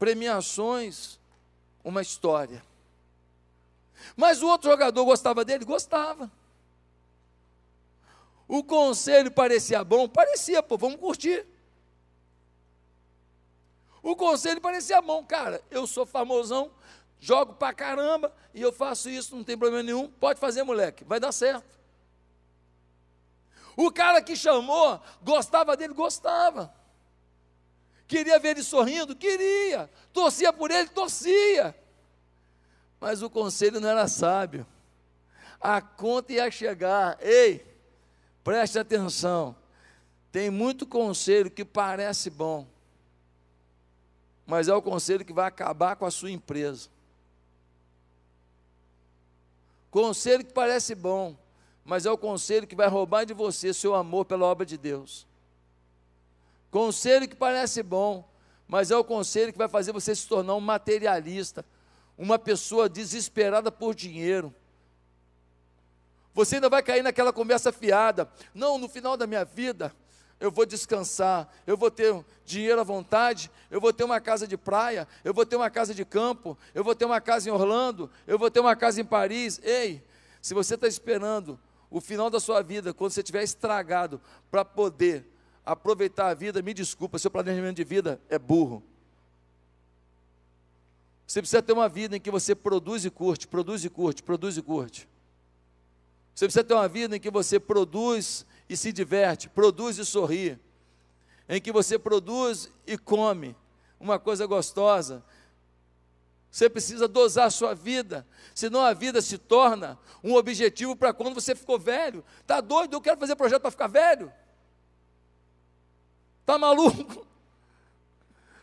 premiações, 0.00 1.20
uma 1.84 2.00
história. 2.00 2.64
Mas 4.16 4.42
o 4.42 4.48
outro 4.48 4.70
jogador 4.70 5.04
gostava 5.04 5.44
dele? 5.44 5.62
Gostava. 5.62 6.32
O 8.48 8.64
conselho 8.64 9.30
parecia 9.30 9.84
bom? 9.84 10.08
Parecia, 10.08 10.62
pô, 10.62 10.78
vamos 10.78 10.98
curtir. 10.98 11.46
O 14.02 14.16
conselho 14.16 14.58
parecia 14.58 15.02
bom, 15.02 15.22
cara. 15.22 15.62
Eu 15.70 15.86
sou 15.86 16.06
famosão, 16.06 16.70
jogo 17.20 17.52
pra 17.52 17.74
caramba 17.74 18.34
e 18.54 18.62
eu 18.62 18.72
faço 18.72 19.10
isso, 19.10 19.36
não 19.36 19.44
tem 19.44 19.56
problema 19.56 19.82
nenhum. 19.82 20.08
Pode 20.08 20.40
fazer, 20.40 20.62
moleque, 20.62 21.04
vai 21.04 21.20
dar 21.20 21.30
certo. 21.30 21.78
O 23.76 23.92
cara 23.92 24.22
que 24.22 24.34
chamou, 24.34 24.98
gostava 25.22 25.76
dele? 25.76 25.92
Gostava. 25.92 26.79
Queria 28.10 28.38
ver 28.38 28.50
ele 28.50 28.62
sorrindo? 28.62 29.16
Queria. 29.16 29.88
Torcia 30.12 30.52
por 30.52 30.70
ele? 30.70 30.88
Torcia. 30.90 31.74
Mas 33.00 33.22
o 33.22 33.30
conselho 33.30 33.80
não 33.80 33.88
era 33.88 34.06
sábio. 34.06 34.66
A 35.58 35.80
conta 35.80 36.32
ia 36.32 36.50
chegar. 36.50 37.16
Ei, 37.22 37.70
Preste 38.42 38.78
atenção. 38.78 39.54
Tem 40.32 40.50
muito 40.50 40.86
conselho 40.86 41.50
que 41.50 41.64
parece 41.64 42.30
bom, 42.30 42.66
mas 44.46 44.68
é 44.68 44.74
o 44.74 44.82
conselho 44.82 45.24
que 45.24 45.32
vai 45.32 45.46
acabar 45.46 45.96
com 45.96 46.06
a 46.06 46.10
sua 46.10 46.30
empresa. 46.30 46.88
Conselho 49.90 50.44
que 50.44 50.52
parece 50.52 50.94
bom, 50.94 51.36
mas 51.84 52.06
é 52.06 52.10
o 52.10 52.18
conselho 52.18 52.66
que 52.66 52.76
vai 52.76 52.88
roubar 52.88 53.24
de 53.24 53.34
você 53.34 53.74
seu 53.74 53.94
amor 53.94 54.24
pela 54.24 54.46
obra 54.46 54.64
de 54.64 54.78
Deus. 54.78 55.26
Conselho 56.70 57.28
que 57.28 57.36
parece 57.36 57.82
bom, 57.82 58.28
mas 58.66 58.90
é 58.90 58.96
o 58.96 59.04
conselho 59.04 59.52
que 59.52 59.58
vai 59.58 59.68
fazer 59.68 59.92
você 59.92 60.14
se 60.14 60.26
tornar 60.26 60.54
um 60.54 60.60
materialista, 60.60 61.64
uma 62.16 62.38
pessoa 62.38 62.88
desesperada 62.88 63.72
por 63.72 63.94
dinheiro, 63.94 64.54
você 66.32 66.56
ainda 66.56 66.68
vai 66.68 66.82
cair 66.82 67.02
naquela 67.02 67.32
conversa 67.32 67.72
fiada. 67.72 68.28
Não, 68.54 68.78
no 68.78 68.88
final 68.88 69.16
da 69.16 69.26
minha 69.26 69.44
vida, 69.44 69.94
eu 70.38 70.50
vou 70.50 70.64
descansar, 70.64 71.52
eu 71.66 71.76
vou 71.76 71.90
ter 71.90 72.24
dinheiro 72.44 72.80
à 72.80 72.84
vontade, 72.84 73.50
eu 73.70 73.80
vou 73.80 73.92
ter 73.92 74.04
uma 74.04 74.20
casa 74.20 74.46
de 74.46 74.56
praia, 74.56 75.06
eu 75.24 75.34
vou 75.34 75.44
ter 75.44 75.56
uma 75.56 75.68
casa 75.68 75.94
de 75.94 76.04
campo, 76.04 76.56
eu 76.74 76.84
vou 76.84 76.94
ter 76.94 77.04
uma 77.04 77.20
casa 77.20 77.48
em 77.48 77.52
Orlando, 77.52 78.10
eu 78.26 78.38
vou 78.38 78.50
ter 78.50 78.60
uma 78.60 78.76
casa 78.76 79.00
em 79.00 79.04
Paris. 79.04 79.60
Ei, 79.62 80.02
se 80.40 80.54
você 80.54 80.76
está 80.76 80.86
esperando 80.86 81.58
o 81.90 82.00
final 82.00 82.30
da 82.30 82.38
sua 82.38 82.62
vida, 82.62 82.94
quando 82.94 83.10
você 83.10 83.20
estiver 83.20 83.42
estragado, 83.42 84.20
para 84.50 84.64
poder 84.64 85.26
aproveitar 85.72 86.30
a 86.30 86.34
vida, 86.34 86.60
me 86.60 86.74
desculpa, 86.74 87.16
seu 87.16 87.30
planejamento 87.30 87.76
de 87.76 87.84
vida 87.84 88.20
é 88.28 88.38
burro. 88.38 88.82
Você 91.24 91.40
precisa 91.40 91.62
ter 91.62 91.72
uma 91.72 91.88
vida 91.88 92.16
em 92.16 92.20
que 92.20 92.30
você 92.30 92.56
produz 92.56 93.04
e 93.04 93.10
curte, 93.10 93.46
produz 93.46 93.84
e 93.84 93.88
curte, 93.88 94.20
produz 94.20 94.56
e 94.56 94.62
curte. 94.62 95.08
Você 96.34 96.46
precisa 96.46 96.64
ter 96.64 96.74
uma 96.74 96.88
vida 96.88 97.16
em 97.16 97.20
que 97.20 97.30
você 97.30 97.60
produz 97.60 98.44
e 98.68 98.76
se 98.76 98.92
diverte, 98.92 99.48
produz 99.48 99.96
e 99.98 100.04
sorri, 100.04 100.58
em 101.48 101.60
que 101.60 101.70
você 101.70 101.96
produz 101.96 102.68
e 102.84 102.98
come 102.98 103.54
uma 104.00 104.18
coisa 104.18 104.46
gostosa. 104.46 105.22
Você 106.50 106.68
precisa 106.68 107.06
dosar 107.06 107.46
a 107.46 107.50
sua 107.50 107.74
vida, 107.74 108.26
senão 108.56 108.80
a 108.80 108.92
vida 108.92 109.22
se 109.22 109.38
torna 109.38 109.96
um 110.24 110.34
objetivo 110.34 110.96
para 110.96 111.12
quando 111.12 111.34
você 111.34 111.54
ficou 111.54 111.78
velho. 111.78 112.24
Tá 112.44 112.60
doido? 112.60 112.94
Eu 112.94 113.00
quero 113.00 113.20
fazer 113.20 113.36
projeto 113.36 113.62
para 113.62 113.70
ficar 113.70 113.86
velho. 113.86 114.32
Tá 116.44 116.58
maluco? 116.58 117.26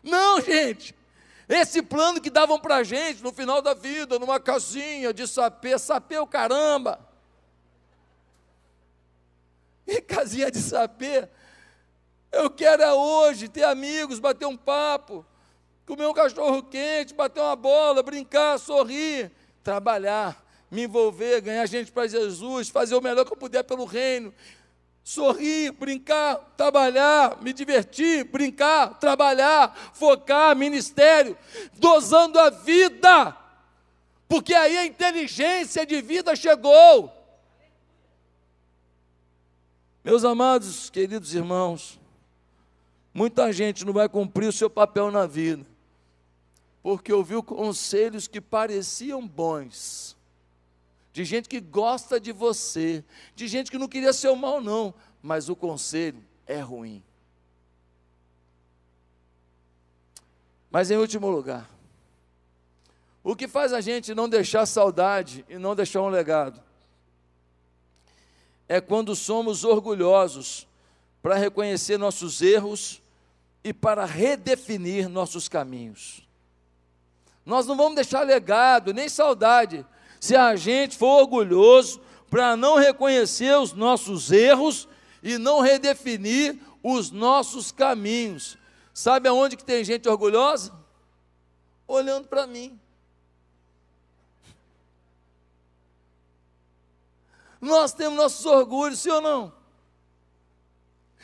Não, 0.04 0.42
gente. 0.42 0.96
Esse 1.48 1.82
plano 1.82 2.20
que 2.20 2.30
davam 2.30 2.60
para 2.60 2.78
a 2.78 2.84
gente 2.84 3.24
no 3.24 3.32
final 3.32 3.62
da 3.62 3.74
vida, 3.74 4.20
numa 4.20 4.40
casinha 4.40 5.14
de 5.14 5.26
sapê, 5.28 5.78
sapê 5.80 6.18
o 6.20 6.28
caramba. 6.28 7.00
E 9.86 10.02
casinha 10.02 10.52
de 10.52 10.60
saber. 10.60 11.30
Eu 12.32 12.50
quero 12.50 12.84
é 12.84 12.94
hoje 12.94 13.48
ter 13.48 13.64
amigos, 13.64 14.20
bater 14.20 14.46
um 14.46 14.58
papo, 14.58 15.26
comer 15.86 16.06
um 16.06 16.14
cachorro 16.14 16.62
quente, 16.64 17.14
bater 17.14 17.40
uma 17.40 17.56
bola, 17.56 18.04
brincar, 18.04 18.60
sorrir, 18.60 19.32
trabalhar, 19.64 20.46
me 20.70 20.84
envolver, 20.84 21.40
ganhar 21.40 21.66
gente 21.66 21.92
para 21.92 22.08
Jesus, 22.08 22.68
fazer 22.68 22.96
o 22.96 23.02
melhor 23.02 23.24
que 23.24 23.32
eu 23.32 23.38
puder 23.38 23.64
pelo 23.64 23.86
reino. 23.86 24.34
Sorrir, 25.08 25.72
brincar, 25.72 26.36
trabalhar, 26.58 27.42
me 27.42 27.54
divertir, 27.54 28.26
brincar, 28.26 29.00
trabalhar, 29.00 29.74
focar, 29.94 30.54
ministério, 30.54 31.38
dosando 31.76 32.38
a 32.38 32.50
vida, 32.50 33.34
porque 34.28 34.54
aí 34.54 34.78
a 34.78 34.86
inteligência 34.86 35.86
de 35.86 36.02
vida 36.02 36.36
chegou. 36.36 37.10
Meus 40.04 40.26
amados, 40.26 40.90
queridos 40.90 41.34
irmãos, 41.34 41.98
muita 43.14 43.54
gente 43.54 43.86
não 43.86 43.94
vai 43.94 44.10
cumprir 44.10 44.48
o 44.48 44.52
seu 44.52 44.70
papel 44.70 45.10
na 45.10 45.26
vida, 45.26 45.66
porque 46.84 47.14
ouviu 47.14 47.42
conselhos 47.42 48.28
que 48.28 48.42
pareciam 48.42 49.26
bons, 49.26 50.17
de 51.18 51.26
gente 51.26 51.50
que 51.50 51.60
gosta 51.60 52.20
de 52.20 52.32
você, 52.32 53.04
de 53.36 53.48
gente 53.48 53.72
que 53.72 53.78
não 53.80 53.88
queria 53.88 54.14
seu 54.14 54.36
mal, 54.36 54.62
não, 54.62 54.94
mas 55.20 55.50
o 55.50 55.56
conselho 55.56 56.24
é 56.46 56.60
ruim. 56.60 57.04
Mas 60.70 60.92
em 60.92 60.98
último 60.98 61.28
lugar, 61.28 61.68
o 63.24 63.36
que 63.36 63.48
faz 63.48 63.74
a 63.74 63.82
gente 63.82 64.14
não 64.14 64.30
deixar 64.30 64.68
saudade 64.68 65.44
e 65.50 65.58
não 65.58 65.76
deixar 65.76 66.04
um 66.04 66.10
legado? 66.10 66.62
é 68.68 68.80
quando 68.80 69.16
somos 69.16 69.64
orgulhosos 69.64 70.68
para 71.20 71.36
reconhecer 71.36 71.98
nossos 71.98 72.44
erros 72.44 73.02
e 73.64 73.74
para 73.74 74.06
redefinir 74.06 75.10
nossos 75.10 75.50
caminhos. 75.50 76.22
Nós 77.44 77.66
não 77.66 77.76
vamos 77.76 77.96
deixar 77.96 78.22
legado 78.22 78.94
nem 78.94 79.10
saudade 79.10 79.84
se 80.20 80.36
a 80.36 80.56
gente 80.56 80.98
for 80.98 81.22
orgulhoso 81.22 82.02
para 82.30 82.56
não 82.56 82.76
reconhecer 82.76 83.58
os 83.58 83.74
nossos 83.74 84.32
erros 84.32 84.88
e 85.24 85.38
não 85.38 85.60
redefinir 85.62 86.60
os 86.84 87.12
nossos 87.12 87.72
caminhos. 87.72 88.58
Sabe 88.94 89.30
aonde 89.30 89.56
que 89.56 89.64
tem 89.64 89.84
gente 89.84 90.08
orgulhosa? 90.10 90.74
Olhando 91.88 92.28
para 92.28 92.48
mim. 92.48 92.80
Nós 97.60 97.94
temos 97.94 98.18
nossos 98.18 98.46
orgulhos, 98.46 99.00
sim 99.00 99.10
ou 99.10 99.22
não? 99.22 99.54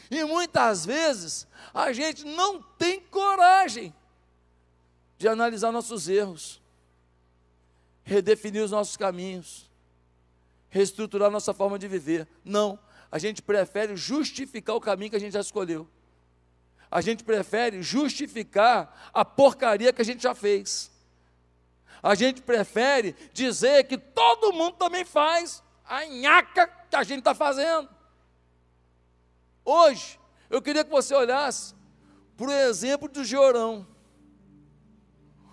E 0.09 0.23
muitas 0.23 0.85
vezes 0.85 1.47
a 1.73 1.91
gente 1.91 2.23
não 2.23 2.61
tem 2.61 2.99
coragem 2.99 3.93
de 5.17 5.27
analisar 5.27 5.71
nossos 5.71 6.07
erros, 6.07 6.61
redefinir 8.03 8.63
os 8.63 8.71
nossos 8.71 8.97
caminhos, 8.97 9.69
reestruturar 10.69 11.31
nossa 11.31 11.53
forma 11.53 11.79
de 11.79 11.87
viver. 11.87 12.27
Não, 12.43 12.77
a 13.11 13.17
gente 13.17 13.41
prefere 13.41 13.95
justificar 13.95 14.75
o 14.75 14.81
caminho 14.81 15.09
que 15.09 15.15
a 15.15 15.19
gente 15.19 15.33
já 15.33 15.39
escolheu. 15.39 15.87
A 16.89 17.01
gente 17.01 17.23
prefere 17.23 17.81
justificar 17.81 19.11
a 19.13 19.25
porcaria 19.25 19.91
que 19.91 20.01
a 20.01 20.05
gente 20.05 20.21
já 20.21 20.35
fez. 20.35 20.91
A 22.01 22.15
gente 22.15 22.41
prefere 22.41 23.15
dizer 23.31 23.85
que 23.85 23.97
todo 23.97 24.53
mundo 24.53 24.75
também 24.75 25.05
faz 25.05 25.63
a 25.85 26.05
nhaca 26.05 26.67
que 26.67 26.95
a 26.95 27.03
gente 27.03 27.19
está 27.19 27.33
fazendo. 27.33 27.89
Hoje, 29.65 30.19
eu 30.49 30.61
queria 30.61 30.83
que 30.83 30.91
você 30.91 31.15
olhasse 31.15 31.73
para 32.35 32.47
o 32.47 32.51
exemplo 32.51 33.07
do 33.07 33.23
Georão. 33.23 33.87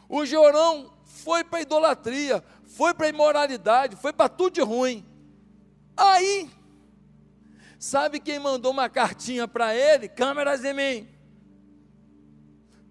O 0.08 0.26
Georão 0.26 0.92
foi 1.22 1.44
para 1.44 1.60
idolatria, 1.60 2.42
foi 2.64 2.94
para 2.94 3.08
imoralidade, 3.08 3.96
foi 3.96 4.12
para 4.12 4.28
tudo 4.28 4.54
de 4.54 4.60
ruim. 4.60 5.04
Aí, 5.96 6.50
sabe 7.78 8.20
quem 8.20 8.38
mandou 8.38 8.72
uma 8.72 8.88
cartinha 8.88 9.46
para 9.46 9.74
ele? 9.74 10.08
Câmeras 10.08 10.64
em 10.64 10.74
mim. 10.74 11.08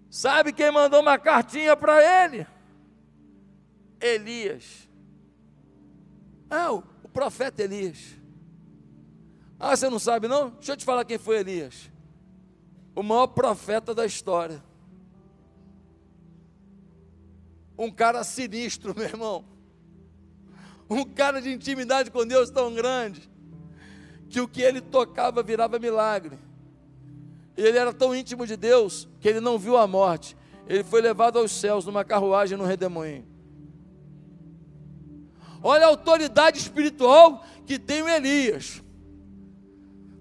Sabe 0.08 0.52
quem 0.52 0.70
mandou 0.70 1.00
uma 1.00 1.18
cartinha 1.18 1.76
para 1.76 2.24
ele? 2.24 2.46
Elias. 4.00 4.88
Ah, 6.48 6.72
o 6.72 6.82
profeta 7.12 7.62
Elias. 7.62 8.16
Ah, 9.58 9.76
você 9.76 9.88
não 9.88 9.98
sabe 9.98 10.26
não? 10.26 10.50
Deixa 10.50 10.72
eu 10.72 10.76
te 10.76 10.84
falar 10.84 11.04
quem 11.04 11.18
foi 11.18 11.38
Elias. 11.38 11.90
O 12.94 13.02
maior 13.02 13.28
profeta 13.28 13.94
da 13.94 14.04
história. 14.04 14.69
Um 17.80 17.90
cara 17.90 18.22
sinistro, 18.22 18.92
meu 18.94 19.06
irmão. 19.06 19.42
Um 20.90 21.02
cara 21.02 21.40
de 21.40 21.50
intimidade 21.50 22.10
com 22.10 22.26
Deus 22.26 22.50
tão 22.50 22.74
grande 22.74 23.30
que 24.28 24.38
o 24.38 24.46
que 24.46 24.60
ele 24.60 24.82
tocava 24.82 25.42
virava 25.42 25.78
milagre. 25.78 26.38
Ele 27.56 27.78
era 27.78 27.90
tão 27.90 28.14
íntimo 28.14 28.46
de 28.46 28.54
Deus 28.54 29.08
que 29.18 29.26
ele 29.26 29.40
não 29.40 29.58
viu 29.58 29.78
a 29.78 29.86
morte. 29.86 30.36
Ele 30.68 30.84
foi 30.84 31.00
levado 31.00 31.38
aos 31.38 31.52
céus 31.52 31.86
numa 31.86 32.04
carruagem 32.04 32.58
no 32.58 32.64
redemoinho. 32.64 33.26
Olha 35.62 35.86
a 35.86 35.88
autoridade 35.88 36.58
espiritual 36.58 37.42
que 37.64 37.78
tem 37.78 38.02
o 38.02 38.08
Elias. 38.08 38.82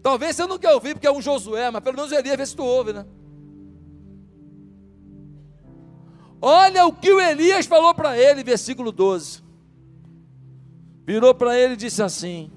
Talvez 0.01 0.37
você 0.37 0.47
não 0.47 0.57
quer 0.57 0.71
ouvir 0.71 0.93
porque 0.93 1.07
é 1.07 1.11
um 1.11 1.21
Josué, 1.21 1.69
mas 1.69 1.83
pelo 1.83 1.97
menos 1.97 2.13
Elias 2.13 2.37
vê 2.37 2.45
se 2.45 2.55
tu 2.55 2.63
ouve, 2.63 2.93
né? 2.93 3.05
Olha 6.41 6.85
o 6.85 6.93
que 6.93 7.11
o 7.11 7.19
Elias 7.19 7.65
falou 7.65 7.93
para 7.93 8.17
ele, 8.17 8.43
versículo 8.43 8.91
12. 8.91 9.43
Virou 11.05 11.33
para 11.33 11.57
ele 11.57 11.73
e 11.73 11.77
disse 11.77 12.01
assim: 12.01 12.51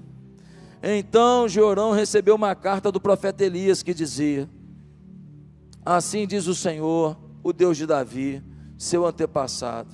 Então 0.81 1.49
Jorão 1.49 1.91
recebeu 1.91 2.35
uma 2.35 2.55
carta 2.55 2.91
do 2.91 2.99
profeta 2.99 3.43
Elias 3.43 3.83
que 3.83 3.93
dizia: 3.93 4.49
Assim 5.85 6.25
diz 6.25 6.47
o 6.47 6.55
Senhor, 6.55 7.17
o 7.43 7.51
Deus 7.51 7.75
de 7.77 7.85
Davi, 7.85 8.41
seu 8.77 9.05
antepassado. 9.05 9.91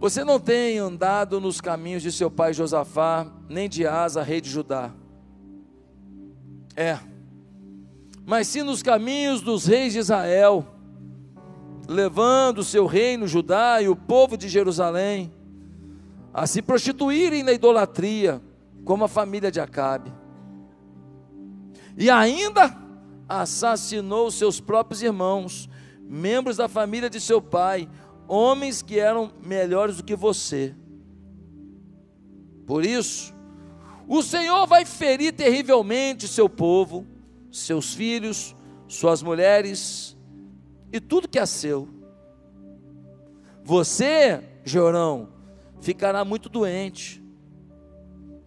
Você 0.00 0.24
não 0.24 0.40
tem 0.40 0.78
andado 0.78 1.38
nos 1.38 1.60
caminhos 1.60 2.02
de 2.02 2.10
seu 2.10 2.30
pai 2.30 2.54
Josafá, 2.54 3.30
nem 3.48 3.68
de 3.68 3.86
Asa, 3.86 4.22
rei 4.22 4.40
de 4.40 4.48
Judá. 4.48 4.90
É. 6.74 6.98
Mas 8.24 8.46
sim 8.46 8.62
nos 8.62 8.82
caminhos 8.82 9.42
dos 9.42 9.66
reis 9.66 9.92
de 9.92 9.98
Israel, 9.98 10.66
levando 11.90 12.60
o 12.60 12.64
seu 12.64 12.86
reino 12.86 13.26
Judá 13.26 13.82
e 13.82 13.88
o 13.88 13.96
povo 13.96 14.36
de 14.36 14.48
Jerusalém 14.48 15.32
a 16.32 16.46
se 16.46 16.62
prostituírem 16.62 17.42
na 17.42 17.52
idolatria, 17.52 18.40
como 18.84 19.02
a 19.02 19.08
família 19.08 19.50
de 19.50 19.58
Acabe. 19.58 20.12
E 21.98 22.08
ainda 22.08 22.76
assassinou 23.28 24.30
seus 24.30 24.60
próprios 24.60 25.02
irmãos, 25.02 25.68
membros 26.00 26.58
da 26.58 26.68
família 26.68 27.10
de 27.10 27.20
seu 27.20 27.42
pai, 27.42 27.88
homens 28.28 28.82
que 28.82 29.00
eram 29.00 29.32
melhores 29.44 29.96
do 29.96 30.04
que 30.04 30.14
você. 30.14 30.72
Por 32.68 32.86
isso, 32.86 33.34
o 34.06 34.22
Senhor 34.22 34.64
vai 34.68 34.84
ferir 34.84 35.32
terrivelmente 35.32 36.28
seu 36.28 36.48
povo, 36.48 37.04
seus 37.50 37.92
filhos, 37.92 38.54
suas 38.86 39.24
mulheres 39.24 40.16
e 40.92 41.00
tudo 41.00 41.28
que 41.28 41.38
é 41.38 41.46
seu. 41.46 41.88
Você, 43.62 44.42
Jorão, 44.64 45.28
ficará 45.80 46.24
muito 46.24 46.48
doente, 46.48 47.22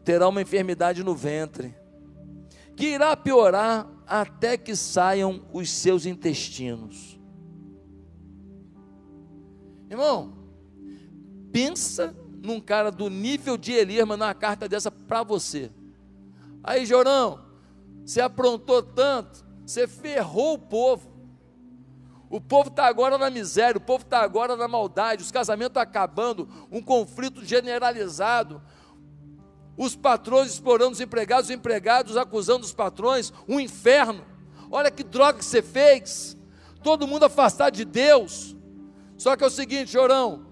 terá 0.04 0.28
uma 0.28 0.41
enfermidade 0.41 1.04
no 1.04 1.16
ventre, 1.16 1.76
que 2.76 2.88
irá 2.88 3.16
piorar 3.16 3.88
até 4.06 4.58
que 4.58 4.76
saiam 4.76 5.46
os 5.54 5.70
seus 5.70 6.06
intestinos. 6.06 7.20
Irmão, 9.89 10.34
pensa 11.52 12.16
num 12.41 12.60
cara 12.60 12.91
do 12.91 13.10
nível 13.10 13.56
de 13.56 13.72
Elias 13.72 14.08
mandar 14.08 14.26
uma 14.26 14.34
carta 14.34 14.68
dessa 14.68 14.91
para 14.91 15.24
você. 15.24 15.72
Aí, 16.64 16.86
Jorão, 16.86 17.39
você 18.04 18.20
aprontou 18.20 18.82
tanto, 18.82 19.46
você 19.66 19.88
ferrou 19.88 20.56
o 20.56 20.60
povo. 20.60 21.12
O 22.34 22.41
povo 22.41 22.69
está 22.69 22.88
agora 22.88 23.15
na 23.15 23.29
miséria, 23.29 23.77
o 23.77 23.79
povo 23.79 24.03
está 24.03 24.21
agora 24.21 24.57
na 24.57 24.67
maldade, 24.67 25.21
os 25.21 25.29
casamentos 25.29 25.79
acabando, 25.79 26.49
um 26.71 26.81
conflito 26.81 27.45
generalizado, 27.45 28.59
os 29.77 29.95
patrões 29.95 30.51
explorando 30.51 30.93
os 30.93 30.99
empregados, 30.99 31.51
os 31.51 31.55
empregados 31.55 32.17
acusando 32.17 32.65
os 32.65 32.73
patrões, 32.73 33.31
um 33.47 33.59
inferno. 33.59 34.25
Olha 34.71 34.89
que 34.89 35.03
droga 35.03 35.38
que 35.38 35.45
você 35.45 35.61
fez. 35.61 36.36
Todo 36.81 37.05
mundo 37.05 37.25
afastado 37.25 37.75
de 37.75 37.86
Deus. 37.86 38.55
Só 39.15 39.36
que 39.36 39.43
é 39.43 39.47
o 39.47 39.51
seguinte, 39.51 39.91
chorão, 39.91 40.47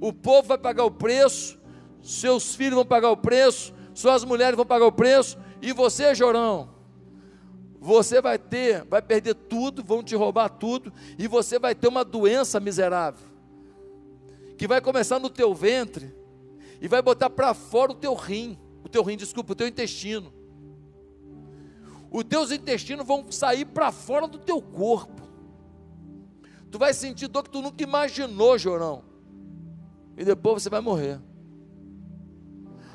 o 0.00 0.14
povo 0.14 0.48
vai 0.48 0.56
pagar 0.56 0.84
o 0.84 0.90
preço, 0.90 1.58
seus 2.00 2.54
filhos 2.54 2.76
vão 2.76 2.86
pagar 2.86 3.10
o 3.10 3.18
preço, 3.18 3.74
suas 3.92 4.24
mulheres 4.24 4.56
vão 4.56 4.64
pagar 4.64 4.86
o 4.86 4.92
preço, 4.92 5.36
e 5.60 5.74
você, 5.74 6.14
chorão, 6.14 6.70
você 7.80 8.20
vai 8.20 8.38
ter, 8.38 8.84
vai 8.84 9.00
perder 9.00 9.34
tudo, 9.34 9.82
vão 9.84 10.02
te 10.02 10.16
roubar 10.16 10.48
tudo, 10.48 10.92
e 11.18 11.28
você 11.28 11.58
vai 11.58 11.74
ter 11.74 11.88
uma 11.88 12.04
doença 12.04 12.58
miserável, 12.58 13.26
que 14.56 14.66
vai 14.66 14.80
começar 14.80 15.18
no 15.18 15.30
teu 15.30 15.54
ventre, 15.54 16.12
e 16.80 16.88
vai 16.88 17.00
botar 17.00 17.30
para 17.30 17.54
fora 17.54 17.92
o 17.92 17.94
teu 17.94 18.14
rim, 18.14 18.58
o 18.84 18.88
teu 18.88 19.02
rim, 19.02 19.16
desculpa, 19.16 19.52
o 19.52 19.56
teu 19.56 19.66
intestino. 19.66 20.32
Os 22.10 22.24
teus 22.24 22.50
intestinos 22.50 23.06
vão 23.06 23.30
sair 23.30 23.66
para 23.66 23.92
fora 23.92 24.26
do 24.26 24.38
teu 24.38 24.62
corpo. 24.62 25.22
Tu 26.70 26.78
vai 26.78 26.94
sentir 26.94 27.28
dor 27.28 27.44
que 27.44 27.50
tu 27.50 27.60
nunca 27.60 27.82
imaginou, 27.82 28.58
Jorão. 28.58 29.04
E 30.16 30.24
depois 30.24 30.62
você 30.62 30.70
vai 30.70 30.80
morrer. 30.80 31.20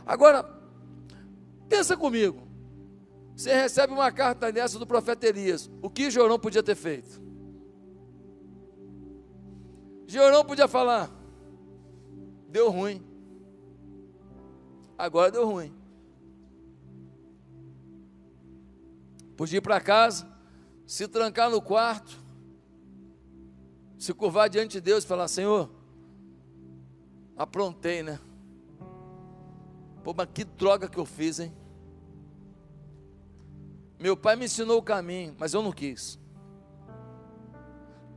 Agora, 0.05 0.43
pensa 1.69 1.95
comigo. 1.95 2.41
Você 3.35 3.53
recebe 3.53 3.93
uma 3.93 4.11
carta 4.11 4.51
dessa 4.51 4.77
do 4.77 4.85
profeta 4.85 5.27
Elias. 5.27 5.69
O 5.81 5.89
que 5.89 6.11
Jorão 6.11 6.37
podia 6.37 6.61
ter 6.61 6.75
feito? 6.75 7.21
Jorão 10.07 10.45
podia 10.45 10.67
falar: 10.67 11.09
deu 12.47 12.69
ruim. 12.69 13.03
Agora 14.97 15.31
deu 15.31 15.45
ruim. 15.45 15.73
Podia 19.35 19.57
ir 19.57 19.61
para 19.61 19.81
casa, 19.81 20.27
se 20.85 21.07
trancar 21.07 21.49
no 21.49 21.59
quarto, 21.59 22.21
se 23.97 24.13
curvar 24.13 24.47
diante 24.47 24.73
de 24.73 24.81
Deus 24.81 25.03
e 25.03 25.07
falar: 25.07 25.27
Senhor, 25.27 25.69
aprontei, 27.35 28.03
né? 28.03 28.19
Pô, 30.03 30.13
mas 30.13 30.27
que 30.31 30.43
droga 30.43 30.87
que 30.87 30.99
eu 30.99 31.05
fiz, 31.05 31.39
hein? 31.39 31.51
Meu 34.03 34.17
pai 34.17 34.35
me 34.35 34.43
ensinou 34.43 34.79
o 34.79 34.83
caminho, 34.83 35.33
mas 35.39 35.53
eu 35.53 35.61
não 35.61 35.71
quis. 35.71 36.19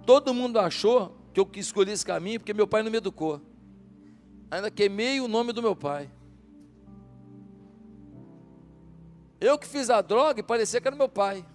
Todo 0.04 0.34
mundo 0.34 0.58
achou 0.58 1.16
que 1.32 1.38
eu 1.38 1.48
escolhi 1.54 1.92
esse 1.92 2.04
caminho 2.04 2.40
porque 2.40 2.52
meu 2.52 2.66
pai 2.66 2.82
não 2.82 2.90
me 2.90 2.96
educou. 2.96 3.40
Ainda 4.50 4.68
queimei 4.68 5.20
o 5.20 5.28
nome 5.28 5.52
do 5.52 5.62
meu 5.62 5.76
pai. 5.76 6.10
Eu 9.40 9.56
que 9.56 9.64
fiz 9.68 9.88
a 9.88 10.02
droga 10.02 10.40
e 10.40 10.42
parecia 10.42 10.80
que 10.80 10.88
era 10.88 10.96
meu 10.96 11.08
pai. 11.08 11.46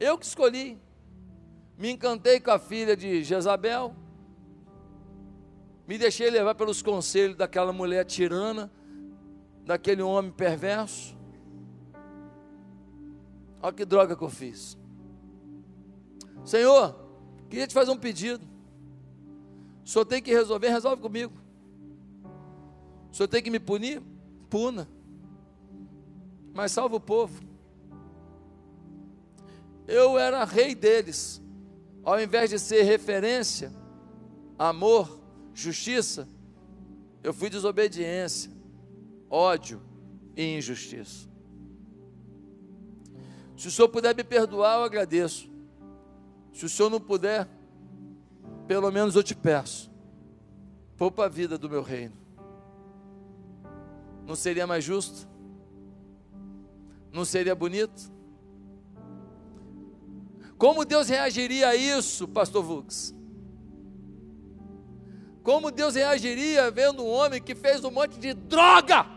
Eu 0.00 0.16
que 0.16 0.24
escolhi. 0.24 0.80
Me 1.76 1.90
encantei 1.90 2.40
com 2.40 2.50
a 2.50 2.58
filha 2.58 2.96
de 2.96 3.22
Jezabel. 3.22 3.94
Me 5.86 5.98
deixei 5.98 6.30
levar 6.30 6.54
pelos 6.54 6.80
conselhos 6.80 7.36
daquela 7.36 7.74
mulher 7.74 8.06
tirana, 8.06 8.72
daquele 9.64 10.02
homem 10.02 10.30
perverso. 10.30 11.16
Olha 13.62 13.72
que 13.72 13.84
droga 13.84 14.16
que 14.16 14.22
eu 14.22 14.28
fiz. 14.28 14.76
Senhor, 16.44 16.94
queria 17.48 17.66
te 17.66 17.74
fazer 17.74 17.90
um 17.90 17.96
pedido. 17.96 18.44
O 19.84 19.88
senhor 19.88 20.04
tem 20.04 20.22
que 20.22 20.32
resolver, 20.32 20.68
resolve 20.68 21.00
comigo. 21.00 21.32
O 23.10 23.16
senhor 23.16 23.28
tem 23.28 23.42
que 23.42 23.50
me 23.50 23.60
punir? 23.60 24.02
puna, 24.54 24.88
mas 26.52 26.70
salva 26.70 26.94
o 26.94 27.00
povo. 27.00 27.42
Eu 29.84 30.16
era 30.16 30.44
rei 30.44 30.76
deles, 30.76 31.42
ao 32.04 32.20
invés 32.20 32.50
de 32.50 32.60
ser 32.60 32.82
referência, 32.84 33.72
amor, 34.56 35.20
justiça, 35.52 36.28
eu 37.20 37.34
fui 37.34 37.50
desobediência, 37.50 38.48
ódio 39.34 39.82
e 40.36 40.56
injustiça. 40.56 41.28
Se 43.56 43.66
o 43.66 43.70
Senhor 43.70 43.88
puder 43.88 44.14
me 44.14 44.22
perdoar, 44.22 44.78
eu 44.78 44.84
agradeço. 44.84 45.50
Se 46.52 46.64
o 46.64 46.68
Senhor 46.68 46.88
não 46.88 47.00
puder, 47.00 47.48
pelo 48.68 48.90
menos 48.92 49.16
eu 49.16 49.24
te 49.24 49.34
peço, 49.34 49.90
poupa 50.96 51.24
a 51.24 51.28
vida 51.28 51.58
do 51.58 51.68
meu 51.68 51.82
reino. 51.82 52.14
Não 54.24 54.36
seria 54.36 54.66
mais 54.66 54.84
justo? 54.84 55.28
Não 57.12 57.24
seria 57.24 57.54
bonito? 57.54 58.12
Como 60.56 60.84
Deus 60.84 61.08
reagiria 61.08 61.68
a 61.68 61.74
isso, 61.74 62.28
pastor 62.28 62.62
Vux? 62.62 63.14
Como 65.42 65.70
Deus 65.70 65.94
reagiria 65.94 66.70
vendo 66.70 67.04
um 67.04 67.10
homem 67.10 67.42
que 67.42 67.54
fez 67.54 67.84
um 67.84 67.90
monte 67.90 68.18
de 68.18 68.32
droga, 68.32 69.13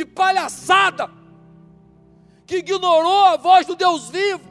de 0.00 0.06
palhaçada, 0.06 1.10
que 2.46 2.56
ignorou 2.56 3.26
a 3.26 3.36
voz 3.36 3.66
do 3.66 3.76
Deus 3.76 4.08
vivo, 4.08 4.48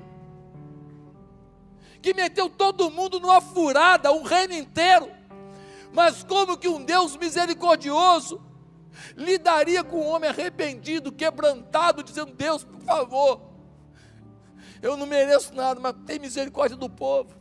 que 2.04 2.14
meteu 2.14 2.50
todo 2.50 2.91
mundo 2.91 3.20
numa 3.20 3.41
furada, 3.41 4.12
um 4.12 4.22
reino 4.22 4.54
inteiro. 4.54 5.10
Mas 5.91 6.22
como 6.22 6.56
que 6.56 6.68
um 6.68 6.86
Deus 6.86 7.18
misericordioso 7.18 8.39
lidaria 9.18 9.84
com 9.84 10.02
um 10.02 10.08
homem 10.10 10.30
arrependido, 10.30 11.12
quebrantado, 11.12 12.04
dizendo: 12.04 12.32
Deus, 12.32 12.64
por 12.64 12.80
favor, 12.82 13.41
eu 14.84 14.95
não 14.95 15.08
mereço 15.08 15.52
nada, 15.56 15.80
mas 15.80 15.95
tem 16.06 16.20
misericórdia 16.20 16.78
do 16.78 16.88
povo. 16.88 17.34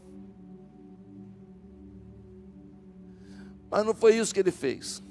Mas 3.70 3.84
não 3.84 3.94
foi 3.94 4.16
isso 4.16 4.32
que 4.32 4.40
ele 4.40 4.50
fez. 4.50 5.02